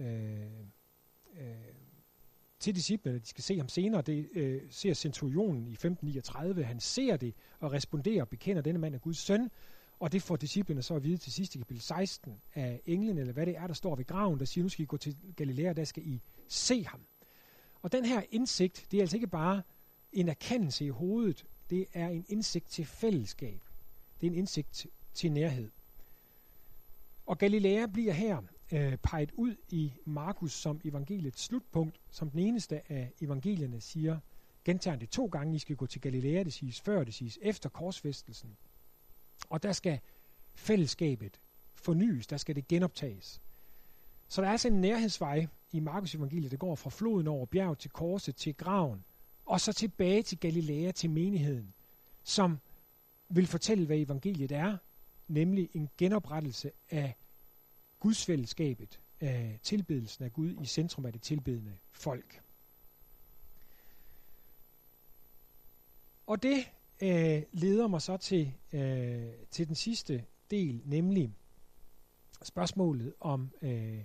øh, 0.00 0.06
øh, 0.08 0.51
til 2.62 2.74
disciplene, 2.74 3.18
de 3.18 3.26
skal 3.26 3.44
se 3.44 3.56
ham 3.58 3.68
senere. 3.68 4.02
Det 4.02 4.28
øh, 4.32 4.62
ser 4.70 4.94
centurionen 4.94 5.66
i 5.66 5.72
1539. 5.72 6.64
Han 6.64 6.80
ser 6.80 7.16
det 7.16 7.34
og 7.60 7.72
responderer 7.72 8.22
og 8.22 8.28
bekender, 8.28 8.62
denne 8.62 8.78
mand 8.78 8.94
er 8.94 8.98
Guds 8.98 9.18
søn. 9.18 9.50
Og 10.00 10.12
det 10.12 10.22
får 10.22 10.36
disciplene 10.36 10.82
så 10.82 10.94
at 10.94 11.04
vide 11.04 11.16
til 11.16 11.32
sidst 11.32 11.54
i 11.54 11.58
kapitel 11.58 11.82
16 11.82 12.40
af 12.54 12.80
englen, 12.86 13.18
eller 13.18 13.32
hvad 13.32 13.46
det 13.46 13.56
er, 13.56 13.66
der 13.66 13.74
står 13.74 13.96
ved 13.96 14.04
graven, 14.04 14.38
der 14.38 14.44
siger, 14.44 14.62
nu 14.62 14.68
skal 14.68 14.82
I 14.82 14.86
gå 14.86 14.96
til 14.96 15.16
Galilea, 15.36 15.72
der 15.72 15.84
skal 15.84 16.06
I 16.06 16.20
se 16.48 16.84
ham. 16.84 17.00
Og 17.82 17.92
den 17.92 18.04
her 18.04 18.22
indsigt, 18.30 18.86
det 18.90 18.96
er 18.96 19.02
altså 19.02 19.16
ikke 19.16 19.26
bare 19.26 19.62
en 20.12 20.28
erkendelse 20.28 20.84
i 20.84 20.88
hovedet, 20.88 21.44
det 21.70 21.86
er 21.92 22.08
en 22.08 22.24
indsigt 22.28 22.68
til 22.68 22.84
fællesskab. 22.84 23.60
Det 24.20 24.26
er 24.26 24.30
en 24.30 24.38
indsigt 24.38 24.86
til 25.14 25.32
nærhed. 25.32 25.70
Og 27.26 27.38
Galilea 27.38 27.86
bliver 27.86 28.12
her 28.12 28.42
øh, 28.72 28.96
peget 28.96 29.32
ud 29.36 29.56
i 29.68 29.92
Markus 30.04 30.52
som 30.52 30.80
evangeliets 30.84 31.42
slutpunkt, 31.42 32.00
som 32.10 32.30
den 32.30 32.38
eneste 32.38 32.92
af 32.92 33.12
evangelierne 33.20 33.80
siger, 33.80 34.18
gentager 34.64 34.96
det 34.96 35.10
to 35.10 35.26
gange, 35.26 35.56
I 35.56 35.58
skal 35.58 35.76
gå 35.76 35.86
til 35.86 36.00
Galilea, 36.00 36.42
det 36.42 36.52
siges 36.52 36.80
før, 36.80 37.04
det 37.04 37.14
siges 37.14 37.38
efter 37.42 37.68
korsfæstelsen. 37.68 38.56
Og 39.50 39.62
der 39.62 39.72
skal 39.72 40.00
fællesskabet 40.54 41.40
fornyes, 41.74 42.26
der 42.26 42.36
skal 42.36 42.56
det 42.56 42.68
genoptages. 42.68 43.40
Så 44.28 44.40
der 44.40 44.48
er 44.48 44.52
altså 44.52 44.68
en 44.68 44.80
nærhedsvej 44.80 45.46
i 45.72 45.80
Markus 45.80 46.14
evangeliet, 46.14 46.50
der 46.50 46.56
går 46.56 46.74
fra 46.74 46.90
floden 46.90 47.28
over 47.28 47.46
bjerg 47.46 47.78
til 47.78 47.90
korset 47.90 48.36
til 48.36 48.54
graven, 48.54 49.04
og 49.46 49.60
så 49.60 49.72
tilbage 49.72 50.22
til 50.22 50.38
Galilea, 50.38 50.90
til 50.90 51.10
menigheden, 51.10 51.74
som 52.24 52.58
vil 53.28 53.46
fortælle, 53.46 53.86
hvad 53.86 53.98
evangeliet 53.98 54.52
er, 54.52 54.76
nemlig 55.28 55.68
en 55.72 55.88
genoprettelse 55.98 56.70
af 56.90 57.14
gudsfællesskabet, 58.02 59.00
øh, 59.20 59.58
tilbedelsen 59.62 60.24
af 60.24 60.32
Gud 60.32 60.54
i 60.62 60.66
centrum 60.66 61.06
af 61.06 61.12
det 61.12 61.22
tilbedende 61.22 61.72
folk. 61.92 62.42
Og 66.26 66.42
det 66.42 66.70
øh, 67.02 67.42
leder 67.52 67.86
mig 67.86 68.02
så 68.02 68.16
til, 68.16 68.52
øh, 68.72 69.32
til 69.50 69.68
den 69.68 69.74
sidste 69.74 70.24
del, 70.50 70.82
nemlig 70.84 71.34
spørgsmålet 72.42 73.14
om, 73.20 73.50
øh, 73.62 74.04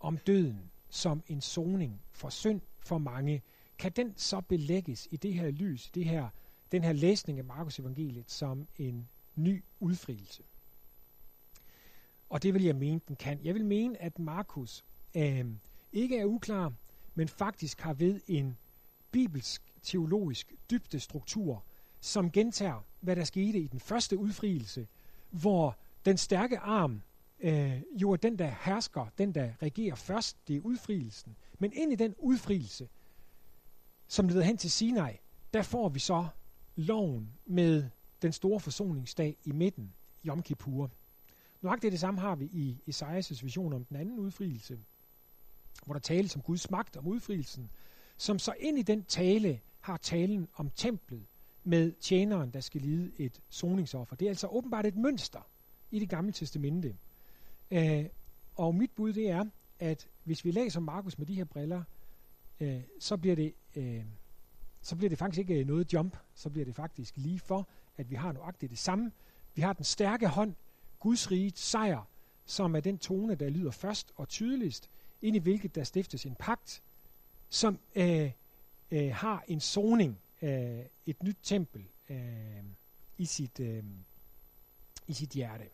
om 0.00 0.18
døden 0.18 0.70
som 0.88 1.22
en 1.26 1.40
soning 1.40 2.00
for 2.12 2.28
synd 2.28 2.60
for 2.78 2.98
mange. 2.98 3.42
Kan 3.78 3.92
den 3.92 4.14
så 4.16 4.40
belægges 4.40 5.08
i 5.10 5.16
det 5.16 5.34
her 5.34 5.50
lys, 5.50 5.90
det 5.90 6.04
her, 6.04 6.28
den 6.72 6.84
her 6.84 6.92
læsning 6.92 7.38
af 7.38 7.44
Markus 7.44 7.78
evangeliet 7.78 8.30
som 8.30 8.68
en 8.76 9.08
ny 9.34 9.64
udfrielse? 9.80 10.42
Og 12.28 12.42
det 12.42 12.54
vil 12.54 12.64
jeg 12.64 12.76
mene, 12.76 13.00
den 13.08 13.16
kan. 13.16 13.40
Jeg 13.44 13.54
vil 13.54 13.64
mene, 13.64 14.02
at 14.02 14.18
Markus 14.18 14.84
øh, 15.16 15.46
ikke 15.92 16.18
er 16.18 16.24
uklar, 16.24 16.72
men 17.14 17.28
faktisk 17.28 17.80
har 17.80 17.94
ved 17.94 18.20
en 18.26 18.56
bibelsk, 19.10 19.62
teologisk 19.82 20.52
dybde 20.70 21.00
struktur, 21.00 21.64
som 22.00 22.30
gentager, 22.30 22.84
hvad 23.00 23.16
der 23.16 23.24
skete 23.24 23.58
i 23.58 23.66
den 23.66 23.80
første 23.80 24.18
udfrielse, 24.18 24.86
hvor 25.30 25.78
den 26.04 26.16
stærke 26.16 26.58
arm 26.58 27.02
øh, 27.40 27.82
jo 27.92 28.10
er 28.10 28.16
den, 28.16 28.38
der 28.38 28.54
hersker, 28.64 29.06
den, 29.18 29.34
der 29.34 29.52
regerer 29.62 29.94
først, 29.94 30.48
det 30.48 30.56
er 30.56 30.60
udfrielsen. 30.60 31.36
Men 31.58 31.72
ind 31.74 31.92
i 31.92 31.96
den 31.96 32.14
udfrielse, 32.18 32.88
som 34.08 34.28
leder 34.28 34.42
hen 34.42 34.56
til 34.56 34.70
Sinai, 34.70 35.12
der 35.54 35.62
får 35.62 35.88
vi 35.88 35.98
så 35.98 36.26
loven 36.76 37.32
med 37.46 37.84
den 38.22 38.32
store 38.32 38.60
forsoningsdag 38.60 39.36
i 39.44 39.52
midten, 39.52 39.94
Yom 40.26 40.42
Kippur. 40.42 40.90
Nøjagtigt 41.62 41.92
det 41.92 42.00
samme 42.00 42.20
har 42.20 42.34
vi 42.34 42.44
i 42.44 42.82
Esajas 42.86 43.44
vision 43.44 43.72
om 43.72 43.84
den 43.84 43.96
anden 43.96 44.18
udfrielse, 44.18 44.78
hvor 45.84 45.92
der 45.92 46.00
tales 46.00 46.36
om 46.36 46.42
Guds 46.42 46.70
magt 46.70 46.96
om 46.96 47.06
udfrielsen, 47.06 47.70
som 48.16 48.38
så 48.38 48.54
ind 48.60 48.78
i 48.78 48.82
den 48.82 49.04
tale 49.04 49.60
har 49.80 49.96
talen 49.96 50.48
om 50.54 50.70
templet 50.70 51.26
med 51.64 51.92
tjeneren, 52.00 52.50
der 52.50 52.60
skal 52.60 52.80
lide 52.80 53.12
et 53.18 53.40
soningsoffer. 53.48 54.16
Det 54.16 54.26
er 54.26 54.30
altså 54.30 54.46
åbenbart 54.46 54.86
et 54.86 54.96
mønster 54.96 55.40
i 55.90 55.98
det 55.98 56.08
gamle 56.08 56.32
testamente. 56.32 56.96
Øh, 57.70 58.04
og 58.54 58.74
mit 58.74 58.90
bud 58.90 59.12
det 59.12 59.30
er, 59.30 59.44
at 59.78 60.08
hvis 60.24 60.44
vi 60.44 60.50
læser 60.50 60.80
Markus 60.80 61.18
med 61.18 61.26
de 61.26 61.34
her 61.34 61.44
briller, 61.44 61.82
øh, 62.60 62.80
så 63.00 63.16
bliver 63.16 63.36
det 63.36 63.54
øh, 63.76 64.04
så 64.86 64.96
bliver 64.96 65.08
det 65.08 65.18
faktisk 65.18 65.38
ikke 65.38 65.64
noget 65.64 65.92
jump, 65.92 66.16
så 66.34 66.50
bliver 66.50 66.64
det 66.64 66.74
faktisk 66.74 67.16
lige 67.16 67.40
for, 67.40 67.68
at 67.96 68.10
vi 68.10 68.14
har 68.14 68.32
nøjagtigt 68.32 68.70
det 68.70 68.78
samme. 68.78 69.12
Vi 69.54 69.62
har 69.62 69.72
den 69.72 69.84
stærke 69.84 70.28
hånd 70.28 70.54
Guds 71.06 71.30
rige 71.30 71.52
sejr 71.54 72.08
som 72.46 72.76
er 72.76 72.80
den 72.80 72.98
tone, 72.98 73.34
der 73.34 73.48
lyder 73.48 73.70
først 73.70 74.12
og 74.16 74.28
tydeligst, 74.28 74.90
ind 75.22 75.36
i 75.36 75.38
hvilket 75.38 75.74
der 75.74 75.84
stiftes 75.84 76.26
en 76.26 76.34
pagt, 76.34 76.82
som 77.48 77.78
øh, 77.94 78.30
øh, 78.90 79.14
har 79.14 79.44
en 79.48 79.60
soning, 79.60 80.18
øh, 80.42 80.84
et 81.06 81.22
nyt 81.22 81.36
tempel 81.42 81.88
øh, 82.08 82.64
i, 83.18 83.24
sit, 83.24 83.60
øh, 83.60 83.84
i 85.06 85.12
sit 85.12 85.30
hjerte. 85.30 85.64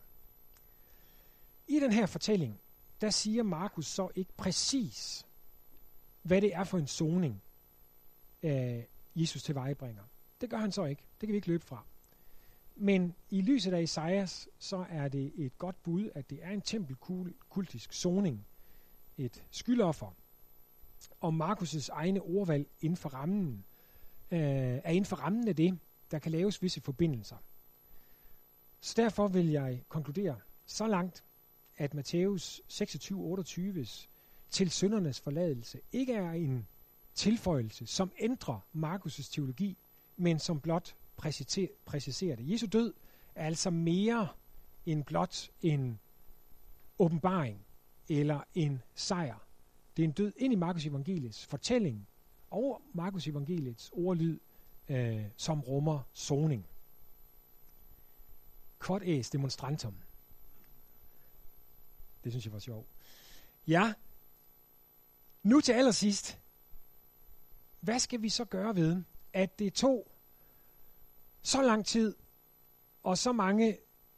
I 1.67 1.79
den 1.79 1.91
her 1.91 2.05
fortælling, 2.05 2.59
der 3.01 3.09
siger 3.09 3.43
Markus 3.43 3.87
så 3.87 4.09
ikke 4.15 4.33
præcis, 4.37 5.25
hvad 6.21 6.41
det 6.41 6.55
er 6.55 6.63
for 6.63 6.77
en 6.77 6.87
soning, 6.87 7.41
øh, 8.43 8.83
Jesus 9.15 9.43
tilvejebringer. 9.43 10.03
Det 10.41 10.49
gør 10.49 10.57
han 10.57 10.71
så 10.71 10.85
ikke. 10.85 11.01
Det 11.21 11.27
kan 11.27 11.33
vi 11.33 11.37
ikke 11.37 11.47
løbe 11.47 11.65
fra. 11.65 11.85
Men 12.75 13.15
i 13.29 13.41
lyset 13.41 13.73
af 13.73 13.81
Isaias, 13.81 14.47
så 14.59 14.85
er 14.89 15.07
det 15.07 15.31
et 15.35 15.57
godt 15.57 15.83
bud, 15.83 16.09
at 16.15 16.29
det 16.29 16.39
er 16.41 16.49
en 16.49 16.61
tempelkultisk 16.61 17.93
soning, 17.93 18.45
et 19.17 19.43
skyldoffer. 19.51 20.15
Og 21.19 21.33
Markus' 21.33 21.89
egne 21.91 22.21
ordvalg 22.21 22.67
inden 22.81 22.97
for 22.97 23.09
rammen, 23.09 23.65
øh, 24.31 24.39
er 24.83 24.89
inden 24.89 25.05
for 25.05 25.15
rammen 25.15 25.47
af 25.47 25.55
det, 25.55 25.79
der 26.11 26.19
kan 26.19 26.31
laves 26.31 26.61
visse 26.61 26.81
forbindelser. 26.81 27.37
Så 28.81 28.93
derfor 28.97 29.27
vil 29.27 29.49
jeg 29.49 29.83
konkludere 29.89 30.39
så 30.65 30.87
langt, 30.87 31.23
at 31.77 31.93
Matthæus 31.93 32.61
26-28 32.69 34.07
til 34.49 34.71
søndernes 34.71 35.19
forladelse 35.19 35.81
ikke 35.91 36.13
er 36.13 36.31
en 36.31 36.67
tilføjelse, 37.15 37.85
som 37.85 38.11
ændrer 38.19 38.59
Markus' 38.75 39.31
teologi, 39.33 39.77
men 40.17 40.39
som 40.39 40.59
blot 40.59 40.95
præciserer 41.85 42.35
det. 42.35 42.51
Jesu 42.51 42.65
død 42.65 42.93
er 43.35 43.45
altså 43.45 43.69
mere 43.69 44.27
end 44.85 45.03
blot 45.03 45.49
en 45.61 45.99
åbenbaring 46.99 47.65
eller 48.09 48.43
en 48.55 48.81
sejr. 48.95 49.37
Det 49.97 50.03
er 50.03 50.07
en 50.07 50.13
død 50.13 50.33
ind 50.37 50.53
i 50.53 50.55
Markus 50.55 50.85
evangeliets 50.85 51.45
fortælling 51.45 52.07
og 52.51 52.81
Markus 52.93 53.27
evangeliets 53.27 53.89
ordlyd, 53.93 54.39
øh, 54.89 55.25
som 55.37 55.61
rummer 55.61 56.01
soning. 56.13 56.65
Quod 58.85 59.01
es 59.01 59.29
demonstrantum. 59.29 59.95
Det 62.23 62.31
synes 62.31 62.45
jeg 62.45 62.53
var 62.53 62.59
sjovt. 62.59 62.87
Ja, 63.67 63.93
nu 65.43 65.61
til 65.61 65.73
allersidst. 65.73 66.39
Hvad 67.79 67.99
skal 67.99 68.21
vi 68.21 68.29
så 68.29 68.45
gøre 68.45 68.75
ved, 68.75 69.03
at 69.33 69.59
det 69.59 69.73
tog 69.73 70.07
så 71.43 71.61
lang 71.61 71.85
tid 71.85 72.15
og 73.03 73.17
så 73.17 73.31
mange 73.31 73.77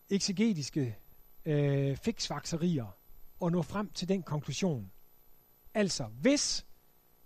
eksegetiske 0.10 0.98
øh, 1.46 1.98
fiksvakserier 1.98 2.98
at 3.46 3.52
nå 3.52 3.62
frem 3.62 3.90
til 3.92 4.08
den 4.08 4.24
konklusion. 4.24 4.92
Altså, 5.74 6.04
hvis 6.04 6.66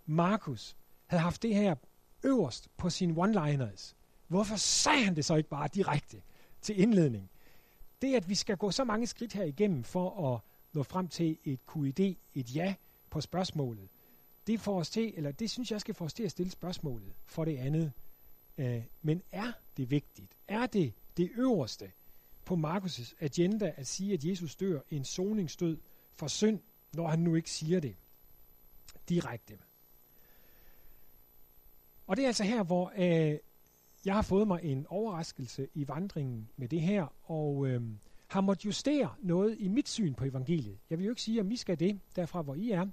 Markus 0.05 0.77
havde 1.07 1.23
haft 1.23 1.43
det 1.43 1.55
her 1.55 1.75
øverst 2.23 2.69
på 2.77 2.89
sine 2.89 3.23
one-liners, 3.23 3.93
hvorfor 4.27 4.55
sagde 4.55 5.03
han 5.03 5.15
det 5.15 5.25
så 5.25 5.35
ikke 5.35 5.49
bare 5.49 5.67
direkte 5.73 6.21
til 6.61 6.81
indledning? 6.81 7.29
Det, 8.01 8.15
at 8.15 8.29
vi 8.29 8.35
skal 8.35 8.57
gå 8.57 8.71
så 8.71 8.83
mange 8.83 9.07
skridt 9.07 9.33
her 9.33 9.43
igennem 9.43 9.83
for 9.83 10.33
at 10.33 10.41
nå 10.73 10.83
frem 10.83 11.07
til 11.07 11.37
et 11.43 11.59
QID, 11.73 12.15
et 12.33 12.55
ja 12.55 12.75
på 13.09 13.21
spørgsmålet, 13.21 13.89
det 14.47 14.59
får 14.59 14.79
os 14.79 14.89
til, 14.89 15.13
eller 15.15 15.31
det 15.31 15.49
synes 15.49 15.71
jeg 15.71 15.81
skal 15.81 15.95
få 15.95 16.05
os 16.05 16.13
til 16.13 16.23
at 16.23 16.31
stille 16.31 16.51
spørgsmålet 16.51 17.13
for 17.25 17.45
det 17.45 17.57
andet. 17.57 17.91
Øh, 18.57 18.83
men 19.01 19.21
er 19.31 19.51
det 19.79 19.91
vigtigt? 19.91 20.37
Er 20.47 20.65
det 20.65 20.93
det 21.17 21.31
øverste 21.35 21.91
på 22.45 22.55
Markus' 22.55 23.13
agenda 23.19 23.73
at 23.75 23.87
sige, 23.87 24.13
at 24.13 24.25
Jesus 24.25 24.55
dør 24.55 24.79
en 24.89 25.05
soningsdød 25.05 25.77
for 26.15 26.27
synd, 26.27 26.59
når 26.93 27.07
han 27.07 27.19
nu 27.19 27.35
ikke 27.35 27.51
siger 27.51 27.79
det 27.79 27.95
direkte? 29.09 29.57
Og 32.07 32.17
det 32.17 32.23
er 32.23 32.27
altså 32.27 32.43
her, 32.43 32.63
hvor 32.63 32.93
øh, 32.97 33.37
jeg 34.05 34.15
har 34.15 34.21
fået 34.21 34.47
mig 34.47 34.59
en 34.63 34.85
overraskelse 34.89 35.67
i 35.73 35.87
vandringen 35.87 36.49
med 36.57 36.67
det 36.67 36.81
her, 36.81 37.13
og 37.23 37.67
øh, 37.67 37.81
har 38.27 38.41
måttet 38.41 38.65
justere 38.65 39.15
noget 39.19 39.55
i 39.59 39.67
mit 39.67 39.89
syn 39.89 40.13
på 40.13 40.25
evangeliet. 40.25 40.77
Jeg 40.89 40.97
vil 40.97 41.05
jo 41.05 41.11
ikke 41.11 41.21
sige, 41.21 41.39
at 41.39 41.51
I 41.51 41.55
skal 41.55 41.79
det, 41.79 41.99
derfra 42.15 42.41
hvor 42.41 42.55
I 42.55 42.71
er, 42.71 42.85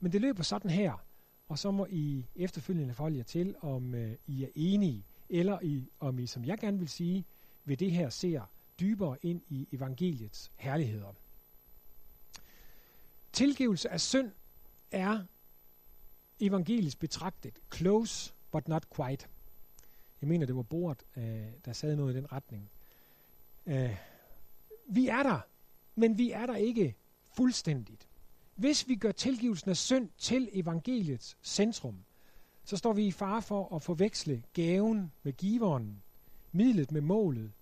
men 0.00 0.12
det 0.12 0.20
løber 0.20 0.42
sådan 0.42 0.70
her, 0.70 1.04
og 1.48 1.58
så 1.58 1.70
må 1.70 1.86
I 1.90 2.26
efterfølgende 2.36 2.94
forholde 2.94 3.16
jer 3.16 3.24
til, 3.24 3.54
om 3.60 3.94
øh, 3.94 4.16
I 4.26 4.44
er 4.44 4.48
enige 4.54 5.04
eller 5.32 5.58
i, 5.62 5.88
om 6.00 6.18
I, 6.18 6.26
som 6.26 6.44
jeg 6.44 6.58
gerne 6.58 6.78
vil 6.78 6.88
sige, 6.88 7.24
ved 7.64 7.76
det 7.76 7.90
her 7.90 8.08
ser 8.10 8.42
dybere 8.80 9.16
ind 9.22 9.42
i 9.48 9.68
evangeliets 9.72 10.52
herligheder. 10.56 11.12
Tilgivelse 13.32 13.90
af 13.90 14.00
synd 14.00 14.32
er 14.90 15.24
evangelisk 16.40 16.98
betragtet 16.98 17.58
close 17.74 18.34
but 18.50 18.68
not 18.68 18.86
quite. 18.96 19.26
Jeg 20.20 20.28
mener, 20.28 20.46
det 20.46 20.56
var 20.56 20.62
bordet, 20.62 21.02
øh, 21.16 21.46
der 21.64 21.72
sagde 21.72 21.96
noget 21.96 22.14
i 22.14 22.16
den 22.16 22.32
retning. 22.32 22.70
Øh, 23.66 23.96
vi 24.88 25.08
er 25.08 25.22
der, 25.22 25.40
men 25.94 26.18
vi 26.18 26.30
er 26.30 26.46
der 26.46 26.56
ikke 26.56 26.94
fuldstændigt. 27.36 28.08
Hvis 28.54 28.88
vi 28.88 28.94
gør 28.94 29.12
tilgivelsen 29.12 29.70
af 29.70 29.76
synd 29.76 30.08
til 30.18 30.48
evangeliets 30.52 31.36
centrum, 31.42 32.04
så 32.72 32.76
står 32.76 32.92
vi 32.92 33.06
i 33.06 33.12
fare 33.12 33.42
for 33.42 33.76
at 33.76 33.82
forveksle 33.82 34.42
gaven 34.52 35.12
med 35.22 35.32
giveren, 35.32 36.02
midlet 36.52 36.92
med 36.92 37.00
målet, 37.00 37.52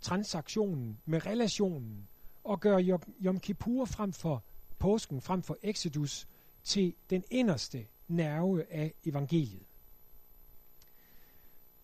transaktionen 0.00 0.98
med 1.04 1.26
relationen, 1.26 2.08
og 2.44 2.60
gøre 2.60 2.98
Yom 3.24 3.40
Kippur 3.40 3.84
frem 3.84 4.12
for 4.12 4.44
påsken, 4.78 5.20
frem 5.20 5.42
for 5.42 5.56
Exodus, 5.62 6.28
til 6.64 6.94
den 7.10 7.24
inderste 7.30 7.86
nerve 8.08 8.72
af 8.72 8.94
evangeliet. 9.04 9.66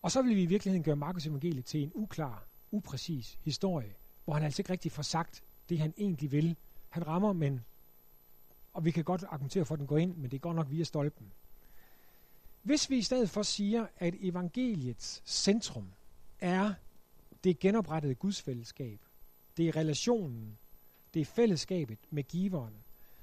Og 0.03 0.11
så 0.11 0.23
vil 0.23 0.37
vi 0.37 0.43
i 0.43 0.47
virkeligheden 0.47 0.85
gøre 0.85 0.97
Markus 0.97 1.27
evangeliet 1.27 1.65
til 1.65 1.83
en 1.83 1.93
uklar, 1.95 2.47
upræcis 2.71 3.39
historie, 3.43 3.95
hvor 4.25 4.35
han 4.35 4.43
altså 4.43 4.63
ikke 4.63 4.73
rigtig 4.73 4.93
får 4.93 5.03
sagt 5.03 5.43
det, 5.69 5.79
han 5.79 5.95
egentlig 5.97 6.33
vil. 6.33 6.57
Han 6.89 7.07
rammer, 7.07 7.33
men 7.33 7.61
og 8.73 8.85
vi 8.85 8.91
kan 8.91 9.05
godt 9.05 9.25
argumentere 9.29 9.65
for, 9.65 9.75
at 9.75 9.79
den 9.79 9.87
går 9.87 9.99
ind, 9.99 10.17
men 10.17 10.31
det 10.31 10.41
går 10.41 10.53
nok 10.53 10.71
via 10.71 10.85
stolpen. 10.85 11.33
Hvis 12.69 12.91
vi 12.91 12.99
i 12.99 13.03
stedet 13.03 13.31
for 13.31 13.43
siger, 13.43 13.87
at 13.97 14.15
evangeliets 14.21 15.23
centrum 15.27 15.93
er 16.41 16.75
det 17.45 17.59
genoprettede 17.59 18.15
gudsfællesskab, 18.15 19.01
det 19.57 19.69
er 19.69 19.77
relationen, 19.77 20.59
det 21.15 21.21
er 21.21 21.25
fællesskabet 21.25 21.99
med 22.11 22.23
giveren, 22.23 22.75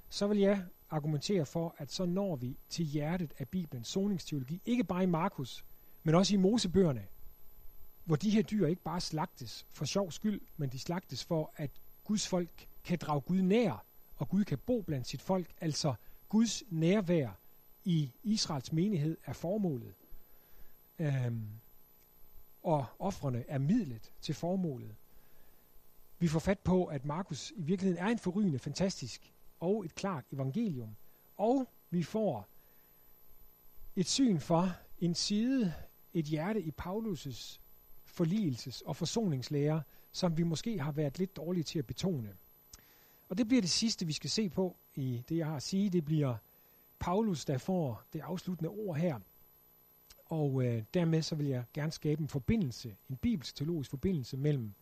så 0.09 0.27
vil 0.27 0.37
jeg 0.37 0.65
argumentere 0.89 1.45
for, 1.45 1.75
at 1.77 1.91
så 1.91 2.05
når 2.05 2.35
vi 2.35 2.57
til 2.69 2.85
hjertet 2.85 3.33
af 3.37 3.47
Bibelens 3.49 3.87
soningsteologi, 3.87 4.61
ikke 4.65 4.83
bare 4.83 5.03
i 5.03 5.07
Markus, 5.07 5.65
men 6.03 6.15
også 6.15 6.33
i 6.33 6.37
Mosebøgerne, 6.37 7.07
hvor 8.05 8.15
de 8.15 8.29
her 8.29 8.41
dyr 8.41 8.67
ikke 8.67 8.83
bare 8.83 9.01
slagtes 9.01 9.65
for 9.71 9.85
sjov 9.85 10.11
skyld, 10.11 10.41
men 10.57 10.69
de 10.69 10.79
slagtes 10.79 11.23
for, 11.23 11.53
at 11.55 11.71
Guds 12.03 12.27
folk 12.27 12.67
kan 12.83 12.97
drage 12.97 13.21
Gud 13.21 13.41
nær, 13.41 13.85
og 14.15 14.29
Gud 14.29 14.43
kan 14.43 14.57
bo 14.57 14.81
blandt 14.81 15.07
sit 15.07 15.21
folk, 15.21 15.53
altså 15.61 15.93
Guds 16.29 16.63
nærvær 16.69 17.44
i 17.85 18.11
Israels 18.23 18.71
menighed 18.71 19.17
er 19.25 19.33
formålet. 19.33 19.93
Øhm, 20.99 21.47
og 22.63 22.85
offrene 22.99 23.45
er 23.47 23.57
midlet 23.57 24.11
til 24.21 24.35
formålet. 24.35 24.95
Vi 26.19 26.27
får 26.27 26.39
fat 26.39 26.59
på, 26.59 26.85
at 26.85 27.05
Markus 27.05 27.51
i 27.55 27.61
virkeligheden 27.61 28.05
er 28.05 28.11
en 28.11 28.19
forrygende, 28.19 28.59
fantastisk 28.59 29.33
og 29.59 29.85
et 29.85 29.95
klart 29.95 30.25
evangelium. 30.31 30.95
Og 31.37 31.67
vi 31.89 32.03
får 32.03 32.47
et 33.95 34.07
syn 34.07 34.39
for 34.39 34.75
en 34.99 35.15
side, 35.15 35.73
et 36.13 36.25
hjerte 36.25 36.61
i 36.61 36.71
Paulus' 36.81 37.59
forligelses- 38.05 38.81
og 38.85 38.95
forsoningslære, 38.95 39.81
som 40.11 40.37
vi 40.37 40.43
måske 40.43 40.79
har 40.79 40.91
været 40.91 41.19
lidt 41.19 41.35
dårlige 41.35 41.63
til 41.63 41.79
at 41.79 41.85
betone. 41.85 42.35
Og 43.29 43.37
det 43.37 43.47
bliver 43.47 43.61
det 43.61 43.69
sidste, 43.69 44.05
vi 44.05 44.13
skal 44.13 44.29
se 44.29 44.49
på 44.49 44.75
i 44.95 45.23
det, 45.29 45.37
jeg 45.37 45.45
har 45.47 45.55
at 45.55 45.63
sige. 45.63 45.89
Det 45.89 46.05
bliver 46.05 46.35
Paulus, 46.99 47.45
der 47.45 47.57
får 47.57 48.03
det 48.13 48.19
afsluttende 48.19 48.69
ord 48.69 48.97
her. 48.97 49.19
Og 50.25 50.63
øh, 50.65 50.83
dermed 50.93 51.21
så 51.21 51.35
vil 51.35 51.47
jeg 51.47 51.63
gerne 51.73 51.91
skabe 51.91 52.21
en 52.21 52.27
forbindelse, 52.27 52.95
en 53.09 53.15
bibelsk 53.15 53.55
teologisk 53.55 53.89
forbindelse 53.89 54.37
mellem 54.37 54.73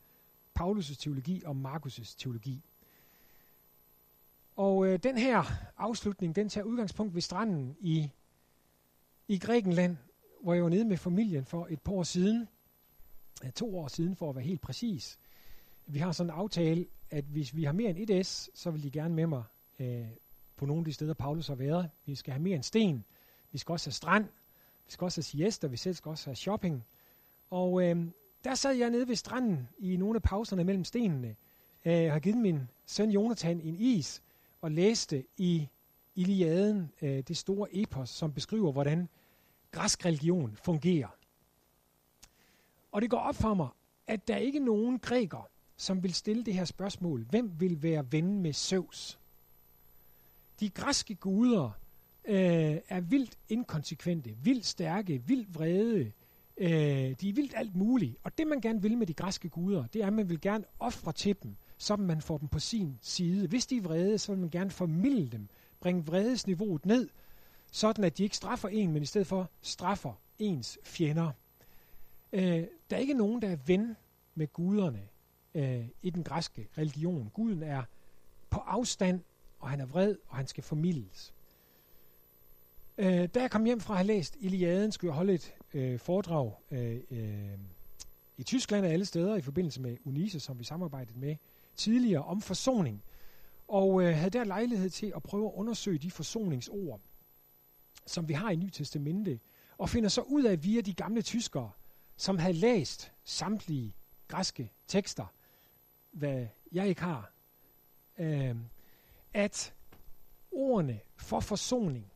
Paulus' 0.59 0.95
teologi 0.95 1.43
og 1.45 1.55
Markus' 1.65 2.15
teologi. 2.17 2.63
Og 4.55 4.87
øh, 4.87 4.99
den 5.03 5.17
her 5.17 5.43
afslutning, 5.77 6.35
den 6.35 6.49
tager 6.49 6.65
udgangspunkt 6.65 7.13
ved 7.13 7.21
stranden 7.21 7.77
i, 7.79 8.09
i 9.27 9.37
Grækenland, 9.37 9.97
hvor 10.41 10.53
jeg 10.53 10.63
var 10.63 10.69
nede 10.69 10.85
med 10.85 10.97
familien 10.97 11.45
for 11.45 11.67
et 11.69 11.81
par 11.81 11.91
år 11.91 12.03
siden. 12.03 12.47
To 13.55 13.77
år 13.77 13.87
siden, 13.87 14.15
for 14.15 14.29
at 14.29 14.35
være 14.35 14.45
helt 14.45 14.61
præcis. 14.61 15.19
Vi 15.85 15.99
har 15.99 16.11
sådan 16.11 16.29
en 16.29 16.39
aftale, 16.39 16.85
at 17.09 17.23
hvis 17.23 17.55
vi 17.55 17.63
har 17.63 17.71
mere 17.71 17.89
end 17.89 18.09
et 18.09 18.25
S, 18.25 18.49
så 18.53 18.71
vil 18.71 18.83
de 18.83 18.91
gerne 18.91 19.13
med 19.13 19.27
mig 19.27 19.43
øh, 19.79 20.07
på 20.63 20.67
nogle 20.67 20.81
af 20.81 20.85
de 20.85 20.93
steder, 20.93 21.13
Paulus 21.13 21.47
har 21.47 21.55
været. 21.55 21.89
Vi 22.05 22.15
skal 22.15 22.33
have 22.33 22.43
mere 22.43 22.55
end 22.55 22.63
sten. 22.63 23.05
Vi 23.51 23.57
skal 23.57 23.73
også 23.73 23.87
have 23.87 23.93
strand. 23.93 24.25
Vi 24.85 24.91
skal 24.91 25.05
også 25.05 25.17
have 25.17 25.23
siesta. 25.23 25.67
Vi 25.67 25.77
selv 25.77 25.95
skal 25.95 26.09
også 26.09 26.25
have 26.25 26.35
shopping. 26.35 26.85
Og 27.49 27.83
øh, 27.83 28.07
der 28.43 28.55
sad 28.55 28.73
jeg 28.73 28.89
nede 28.89 29.07
ved 29.07 29.15
stranden 29.15 29.69
i 29.79 29.97
nogle 29.97 30.15
af 30.15 30.21
pauserne 30.21 30.63
mellem 30.63 30.83
stenene 30.83 31.35
øh, 31.85 31.93
Jeg 31.93 32.11
har 32.11 32.19
givet 32.19 32.37
min 32.37 32.69
søn 32.85 33.09
Jonathan 33.09 33.61
en 33.61 33.75
is 33.79 34.23
og 34.61 34.71
læste 34.71 35.23
i 35.37 35.67
Iliaden, 36.15 36.91
øh, 37.01 37.23
det 37.27 37.37
store 37.37 37.67
epos, 37.71 38.09
som 38.09 38.33
beskriver, 38.33 38.71
hvordan 38.71 39.09
græsk 39.71 40.05
religion 40.05 40.55
fungerer. 40.55 41.15
Og 42.91 43.01
det 43.01 43.09
går 43.09 43.19
op 43.19 43.35
for 43.35 43.53
mig, 43.53 43.69
at 44.07 44.27
der 44.27 44.37
ikke 44.37 44.59
er 44.59 44.63
nogen 44.63 44.99
græker, 44.99 45.49
som 45.77 46.03
vil 46.03 46.13
stille 46.13 46.43
det 46.43 46.53
her 46.53 46.65
spørgsmål. 46.65 47.25
Hvem 47.29 47.51
vil 47.59 47.83
være 47.83 48.11
ven 48.11 48.39
med 48.39 48.53
Zeus? 48.53 49.19
De 50.59 50.69
græske 50.69 51.15
guder 51.15 51.71
øh, 52.25 52.77
er 52.89 53.01
vildt 53.01 53.37
inkonsekvente, 53.49 54.35
vildt 54.43 54.65
stærke, 54.65 55.23
vildt 55.27 55.55
vrede. 55.55 56.11
Øh, 56.57 56.69
de 57.21 57.29
er 57.29 57.33
vildt 57.33 57.53
alt 57.55 57.75
muligt. 57.75 58.15
Og 58.23 58.37
det 58.37 58.47
man 58.47 58.61
gerne 58.61 58.81
vil 58.81 58.97
med 58.97 59.07
de 59.07 59.13
græske 59.13 59.49
guder, 59.49 59.87
det 59.87 60.03
er, 60.03 60.07
at 60.07 60.13
man 60.13 60.29
vil 60.29 60.41
gerne 60.41 60.63
ofre 60.79 61.11
til 61.11 61.35
dem, 61.43 61.55
så 61.77 61.95
man 61.95 62.21
får 62.21 62.37
dem 62.37 62.47
på 62.47 62.59
sin 62.59 62.99
side. 63.01 63.47
Hvis 63.47 63.65
de 63.65 63.77
er 63.77 63.81
vrede, 63.81 64.17
så 64.17 64.31
vil 64.31 64.41
man 64.41 64.49
gerne 64.49 64.71
formilde 64.71 65.29
dem, 65.31 65.47
bringe 65.79 66.05
vredesniveauet 66.05 66.85
ned, 66.85 67.09
sådan 67.71 68.03
at 68.03 68.17
de 68.17 68.23
ikke 68.23 68.35
straffer 68.35 68.69
en, 68.69 68.91
men 68.91 69.03
i 69.03 69.05
stedet 69.05 69.27
for 69.27 69.49
straffer 69.61 70.13
ens 70.39 70.79
fjender. 70.83 71.31
Øh, 72.33 72.63
der 72.89 72.95
er 72.95 72.97
ikke 72.97 73.13
nogen, 73.13 73.41
der 73.41 73.49
er 73.49 73.57
ven 73.65 73.95
med 74.35 74.53
guderne 74.53 75.01
øh, 75.55 75.85
i 76.01 76.09
den 76.09 76.23
græske 76.23 76.67
religion. 76.77 77.29
Guden 77.33 77.63
er 77.63 77.83
på 78.49 78.59
afstand, 78.59 79.21
og 79.63 79.69
han 79.69 79.81
er 79.81 79.85
vred, 79.85 80.15
og 80.27 80.37
han 80.37 80.47
skal 80.47 80.63
formidles. 80.63 81.33
Øh, 82.97 83.27
da 83.27 83.41
jeg 83.41 83.51
kom 83.51 83.65
hjem 83.65 83.79
fra 83.79 83.93
at 83.93 83.97
have 83.97 84.07
læst 84.07 84.37
Iliaden, 84.39 84.91
skulle 84.91 85.09
jeg 85.11 85.15
holde 85.15 85.33
et 85.33 85.53
øh, 85.73 85.99
foredrag 85.99 86.53
øh, 86.71 86.99
øh, 87.11 87.57
i 88.37 88.43
Tyskland 88.43 88.85
og 88.85 88.91
alle 88.91 89.05
steder 89.05 89.35
i 89.35 89.41
forbindelse 89.41 89.81
med 89.81 89.97
Unise, 90.05 90.39
som 90.39 90.59
vi 90.59 90.63
samarbejdede 90.63 91.19
med 91.19 91.35
tidligere, 91.75 92.23
om 92.23 92.41
forsoning. 92.41 93.03
Og 93.67 94.03
øh, 94.03 94.15
havde 94.15 94.29
der 94.29 94.43
lejlighed 94.43 94.89
til 94.89 95.13
at 95.15 95.23
prøve 95.23 95.47
at 95.47 95.53
undersøge 95.55 95.97
de 95.97 96.11
forsoningsord, 96.11 96.99
som 98.05 98.27
vi 98.27 98.33
har 98.33 98.51
i 98.51 98.55
Ny 98.55 98.69
Testamente, 98.69 99.39
og 99.77 99.89
finder 99.89 100.09
så 100.09 100.21
ud 100.21 100.43
af 100.43 100.63
via 100.63 100.81
de 100.81 100.93
gamle 100.93 101.21
tyskere, 101.21 101.71
som 102.17 102.37
havde 102.37 102.53
læst 102.53 103.11
samtlige 103.23 103.95
græske 104.27 104.71
tekster, 104.87 105.25
hvad 106.11 106.47
jeg 106.71 106.87
ikke 106.87 107.01
har, 107.01 107.31
øh, 108.19 108.55
at 109.33 109.73
ordene 110.51 110.99
for 111.17 111.39
forsoning, 111.39 112.11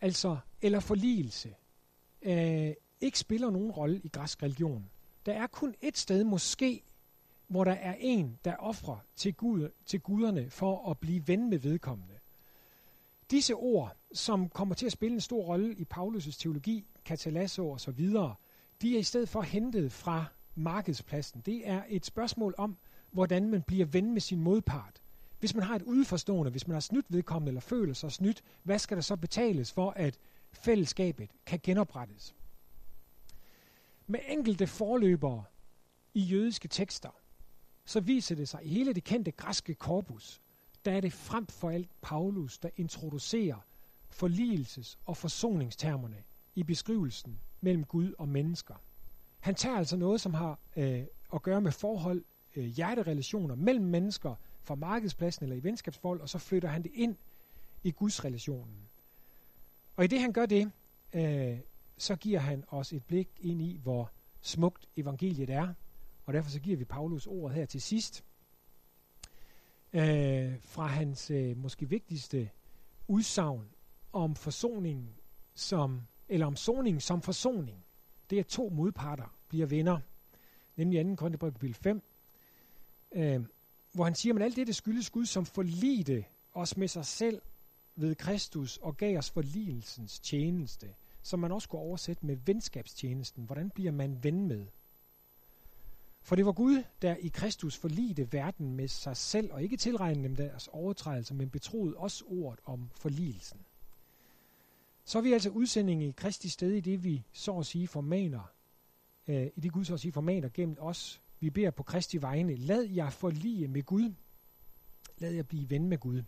altså 0.00 0.36
eller 0.62 0.80
forligelse, 0.80 1.54
øh, 2.22 2.72
ikke 3.00 3.18
spiller 3.18 3.50
nogen 3.50 3.70
rolle 3.70 4.00
i 4.04 4.08
græsk 4.08 4.42
religion. 4.42 4.90
Der 5.26 5.32
er 5.32 5.46
kun 5.46 5.74
et 5.80 5.98
sted 5.98 6.24
måske, 6.24 6.82
hvor 7.48 7.64
der 7.64 7.72
er 7.72 7.94
en, 8.00 8.38
der 8.44 8.56
offrer 8.56 8.98
til, 9.16 9.34
Gud, 9.34 9.68
til 9.86 10.00
guderne 10.00 10.50
for 10.50 10.90
at 10.90 10.98
blive 10.98 11.28
ven 11.28 11.50
med 11.50 11.58
vedkommende. 11.58 12.14
Disse 13.30 13.54
ord, 13.54 13.96
som 14.12 14.48
kommer 14.48 14.74
til 14.74 14.86
at 14.86 14.92
spille 14.92 15.14
en 15.14 15.20
stor 15.20 15.42
rolle 15.42 15.74
i 15.74 15.86
Paulus' 15.94 16.38
teologi, 16.38 16.86
katalasso 17.04 17.70
og 17.70 17.80
så 17.80 17.90
videre, 17.90 18.34
de 18.82 18.94
er 18.94 18.98
i 18.98 19.02
stedet 19.02 19.28
for 19.28 19.42
hentet 19.42 19.92
fra 19.92 20.24
markedspladsen. 20.54 21.40
Det 21.40 21.68
er 21.68 21.82
et 21.88 22.06
spørgsmål 22.06 22.54
om, 22.58 22.76
hvordan 23.10 23.48
man 23.48 23.62
bliver 23.62 23.86
ven 23.86 24.12
med 24.12 24.20
sin 24.20 24.40
modpart. 24.40 25.00
Hvis 25.40 25.54
man 25.54 25.64
har 25.64 25.76
et 25.76 25.82
udforstående, 25.82 26.50
hvis 26.50 26.66
man 26.66 26.74
har 26.74 26.80
snydt 26.80 27.06
vedkommende 27.08 27.50
eller 27.50 27.60
føler 27.60 27.94
sig 27.94 28.12
snydt, 28.12 28.42
hvad 28.62 28.78
skal 28.78 28.96
der 28.96 29.02
så 29.02 29.16
betales 29.16 29.72
for, 29.72 29.90
at 29.90 30.18
fællesskabet 30.52 31.30
kan 31.46 31.60
genoprettes? 31.62 32.34
Med 34.06 34.20
enkelte 34.28 34.66
forløbere 34.66 35.44
i 36.14 36.20
jødiske 36.20 36.68
tekster, 36.68 37.10
så 37.84 38.00
viser 38.00 38.34
det 38.34 38.48
sig 38.48 38.60
i 38.64 38.68
hele 38.68 38.92
det 38.92 39.04
kendte 39.04 39.30
græske 39.30 39.74
korpus, 39.74 40.40
der 40.84 40.92
er 40.92 41.00
det 41.00 41.12
frem 41.12 41.46
for 41.46 41.70
alt 41.70 41.88
Paulus, 42.02 42.58
der 42.58 42.68
introducerer 42.76 43.56
forligelses- 44.10 44.96
og 45.04 45.16
forsoningstermerne 45.16 46.22
i 46.54 46.62
beskrivelsen 46.62 47.38
mellem 47.60 47.84
Gud 47.84 48.12
og 48.18 48.28
mennesker. 48.28 48.74
Han 49.40 49.54
tager 49.54 49.76
altså 49.76 49.96
noget, 49.96 50.20
som 50.20 50.34
har 50.34 50.58
øh, 50.76 51.04
at 51.34 51.42
gøre 51.42 51.60
med 51.60 51.72
forhold, 51.72 52.24
øh, 52.56 52.64
hjerterelationer 52.64 53.54
mellem 53.54 53.84
mennesker 53.84 54.34
fra 54.66 54.74
markedspladsen 54.74 55.44
eller 55.44 55.56
i 55.56 55.62
venskabsforhold, 55.62 56.20
og 56.20 56.28
så 56.28 56.38
flytter 56.38 56.68
han 56.68 56.82
det 56.82 56.92
ind 56.94 57.16
i 57.82 57.90
Guds 57.90 58.24
relationen. 58.24 58.88
Og 59.96 60.04
i 60.04 60.06
det 60.06 60.20
han 60.20 60.32
gør 60.32 60.46
det, 60.46 60.72
øh, 61.12 61.58
så 61.98 62.16
giver 62.16 62.40
han 62.40 62.64
os 62.68 62.92
et 62.92 63.04
blik 63.04 63.28
ind 63.40 63.62
i, 63.62 63.80
hvor 63.82 64.10
smukt 64.40 64.88
evangeliet 64.96 65.50
er, 65.50 65.74
og 66.24 66.32
derfor 66.32 66.50
så 66.50 66.60
giver 66.60 66.76
vi 66.76 66.84
Paulus 66.84 67.26
ordet 67.26 67.56
her 67.56 67.66
til 67.66 67.82
sidst. 67.82 68.24
Øh, 69.92 70.60
fra 70.60 70.86
hans 70.86 71.30
øh, 71.30 71.56
måske 71.56 71.88
vigtigste 71.88 72.50
udsagn 73.08 73.68
om 74.12 74.36
forsoningen 74.36 75.14
som, 75.54 76.00
eller 76.28 76.46
om 76.46 76.56
soning 76.56 77.02
som 77.02 77.22
forsoning. 77.22 77.84
Det 78.30 78.38
er 78.38 78.42
to 78.42 78.68
modparter 78.68 79.36
bliver 79.48 79.66
venner. 79.66 80.00
Nemlig 80.76 81.04
2. 81.04 81.14
Korintherbrev 81.14 81.74
5, 81.74 82.02
øh, 83.12 83.40
hvor 83.96 84.04
han 84.04 84.14
siger, 84.14 84.34
at 84.34 84.42
alt 84.42 84.56
det, 84.56 84.66
det 84.66 84.76
skyldes 84.76 85.10
Gud, 85.10 85.26
som 85.26 85.46
forlidte 85.46 86.24
os 86.54 86.76
med 86.76 86.88
sig 86.88 87.06
selv 87.06 87.42
ved 87.96 88.14
Kristus 88.14 88.76
og 88.76 88.96
gav 88.96 89.18
os 89.18 89.30
forligelsens 89.30 90.20
tjeneste, 90.20 90.94
som 91.22 91.38
man 91.38 91.52
også 91.52 91.68
kunne 91.68 91.82
oversætte 91.82 92.26
med 92.26 92.36
venskabstjenesten. 92.36 93.44
Hvordan 93.44 93.70
bliver 93.70 93.92
man 93.92 94.18
ven 94.22 94.48
med? 94.48 94.66
For 96.22 96.36
det 96.36 96.46
var 96.46 96.52
Gud, 96.52 96.84
der 97.02 97.16
i 97.16 97.28
Kristus 97.28 97.76
forlidte 97.76 98.32
verden 98.32 98.72
med 98.74 98.88
sig 98.88 99.16
selv, 99.16 99.52
og 99.52 99.62
ikke 99.62 99.76
tilregnede 99.76 100.28
dem 100.28 100.36
deres 100.36 100.68
overtrædelser, 100.68 101.34
men 101.34 101.50
betroede 101.50 101.96
os 101.96 102.22
ordet 102.26 102.60
om 102.64 102.90
forligelsen. 102.94 103.60
Så 105.04 105.18
er 105.18 105.22
vi 105.22 105.32
altså 105.32 105.50
udsendinge 105.50 106.08
i 106.08 106.10
Kristi 106.10 106.48
sted 106.48 106.72
i 106.72 106.80
det, 106.80 107.04
vi 107.04 107.24
så 107.32 107.58
at 107.58 107.66
sige 107.66 107.88
formaner, 107.88 108.52
øh, 109.28 109.46
i 109.56 109.60
det 109.60 109.72
Gud 109.72 109.84
så 109.84 109.94
at 109.94 110.00
sige 110.00 110.12
formaner 110.12 110.48
gennem 110.48 110.76
os. 110.80 111.20
Vi 111.40 111.50
beder 111.50 111.70
på 111.70 111.82
Kristi 111.82 112.22
vegne, 112.22 112.56
lad 112.56 112.82
jer 112.82 113.10
forlige 113.10 113.68
med 113.68 113.82
Gud. 113.82 114.14
Lad 115.18 115.32
jer 115.32 115.42
blive 115.42 115.70
ven 115.70 115.88
med 115.88 115.98
Gud. 115.98 116.22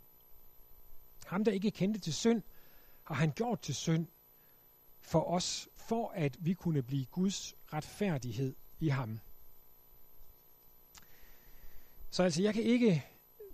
Ham, 1.27 1.45
der 1.45 1.53
ikke 1.53 1.71
kendte 1.71 2.01
til 2.01 2.15
synd, 2.15 2.43
har 3.05 3.15
han 3.15 3.33
gjort 3.33 3.61
til 3.61 3.75
synd 3.75 4.07
for 5.01 5.21
os, 5.21 5.69
for 5.77 6.09
at 6.09 6.37
vi 6.41 6.55
kunne 6.55 6.83
blive 6.83 7.05
Guds 7.05 7.55
retfærdighed 7.73 8.55
i 8.81 8.89
ham. 8.89 9.21
Så 12.11 12.23
altså, 12.23 12.43
jeg 12.43 12.55
kan 12.55 12.63
ikke 12.63 13.05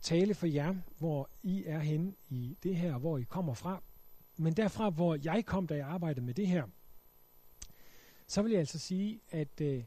tale 0.00 0.34
for 0.34 0.46
jer, 0.46 0.74
hvor 0.98 1.30
I 1.42 1.64
er 1.66 1.78
henne 1.78 2.14
i 2.28 2.56
det 2.62 2.76
her, 2.76 2.98
hvor 2.98 3.18
I 3.18 3.22
kommer 3.22 3.54
fra. 3.54 3.82
Men 4.36 4.52
derfra, 4.52 4.90
hvor 4.90 5.18
jeg 5.24 5.46
kom, 5.46 5.66
da 5.66 5.74
jeg 5.74 5.86
arbejdede 5.86 6.26
med 6.26 6.34
det 6.34 6.46
her, 6.46 6.66
så 8.26 8.42
vil 8.42 8.50
jeg 8.50 8.60
altså 8.60 8.78
sige, 8.78 9.20
at 9.30 9.60
øh, 9.60 9.84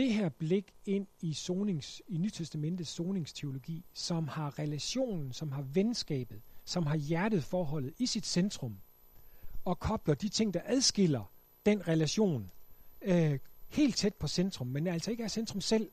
det 0.00 0.14
her 0.14 0.28
blik 0.28 0.74
ind 0.86 1.06
i, 1.20 1.32
sonings, 1.32 2.02
i 2.08 2.16
Nytestamentets 2.16 2.90
soningsteologi, 2.90 3.84
som 3.92 4.28
har 4.28 4.58
relationen, 4.58 5.32
som 5.32 5.52
har 5.52 5.62
venskabet, 5.62 6.40
som 6.64 6.86
har 6.86 6.96
hjertet 6.96 7.44
forholdet 7.44 7.94
i 7.98 8.06
sit 8.06 8.26
centrum, 8.26 8.76
og 9.64 9.78
kobler 9.78 10.14
de 10.14 10.28
ting, 10.28 10.54
der 10.54 10.60
adskiller 10.64 11.32
den 11.66 11.88
relation 11.88 12.50
øh, 13.02 13.38
helt 13.68 13.96
tæt 13.96 14.14
på 14.14 14.28
centrum, 14.28 14.66
men 14.66 14.86
altså 14.86 15.10
ikke 15.10 15.22
er 15.22 15.28
centrum 15.28 15.60
selv, 15.60 15.90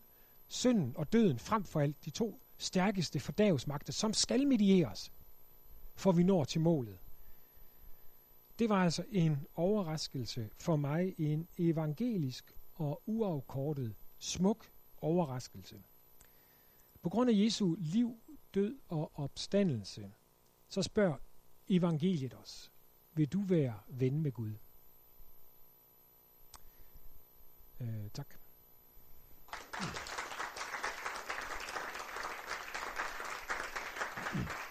synden 0.48 0.94
og 0.96 1.14
døden 1.14 1.40
frem 1.40 1.64
for 1.64 1.80
alt, 1.80 2.06
de 2.06 2.10
to 2.10 2.42
stærkeste 2.58 3.20
fordavsmagter, 3.20 3.94
som 3.94 4.14
skal 4.14 4.48
medieres, 4.48 5.12
for 5.96 6.12
vi 6.12 6.24
når 6.24 6.44
til 6.44 6.62
målet. 6.62 6.98
Det 8.60 8.70
var 8.70 8.84
altså 8.84 9.04
en 9.12 9.38
overraskelse 9.56 10.50
for 10.58 10.76
mig, 10.76 11.16
en 11.18 11.48
evangelisk 11.58 12.57
og 12.78 13.02
uafkortet, 13.06 13.96
smuk 14.18 14.72
overraskelse. 14.98 15.84
På 17.02 17.10
grund 17.10 17.30
af 17.30 17.34
Jesu 17.34 17.76
liv, 17.80 18.22
død 18.54 18.80
og 18.88 19.12
opstandelse, 19.20 20.12
så 20.68 20.82
spørger 20.82 21.18
evangeliet 21.68 22.34
os, 22.34 22.72
vil 23.14 23.28
du 23.34 23.42
være 23.42 23.80
ven 23.88 24.22
med 24.22 24.32
Gud? 24.32 24.54
Øh, 27.80 28.10
tak. 28.14 28.36
Mm. 34.34 34.48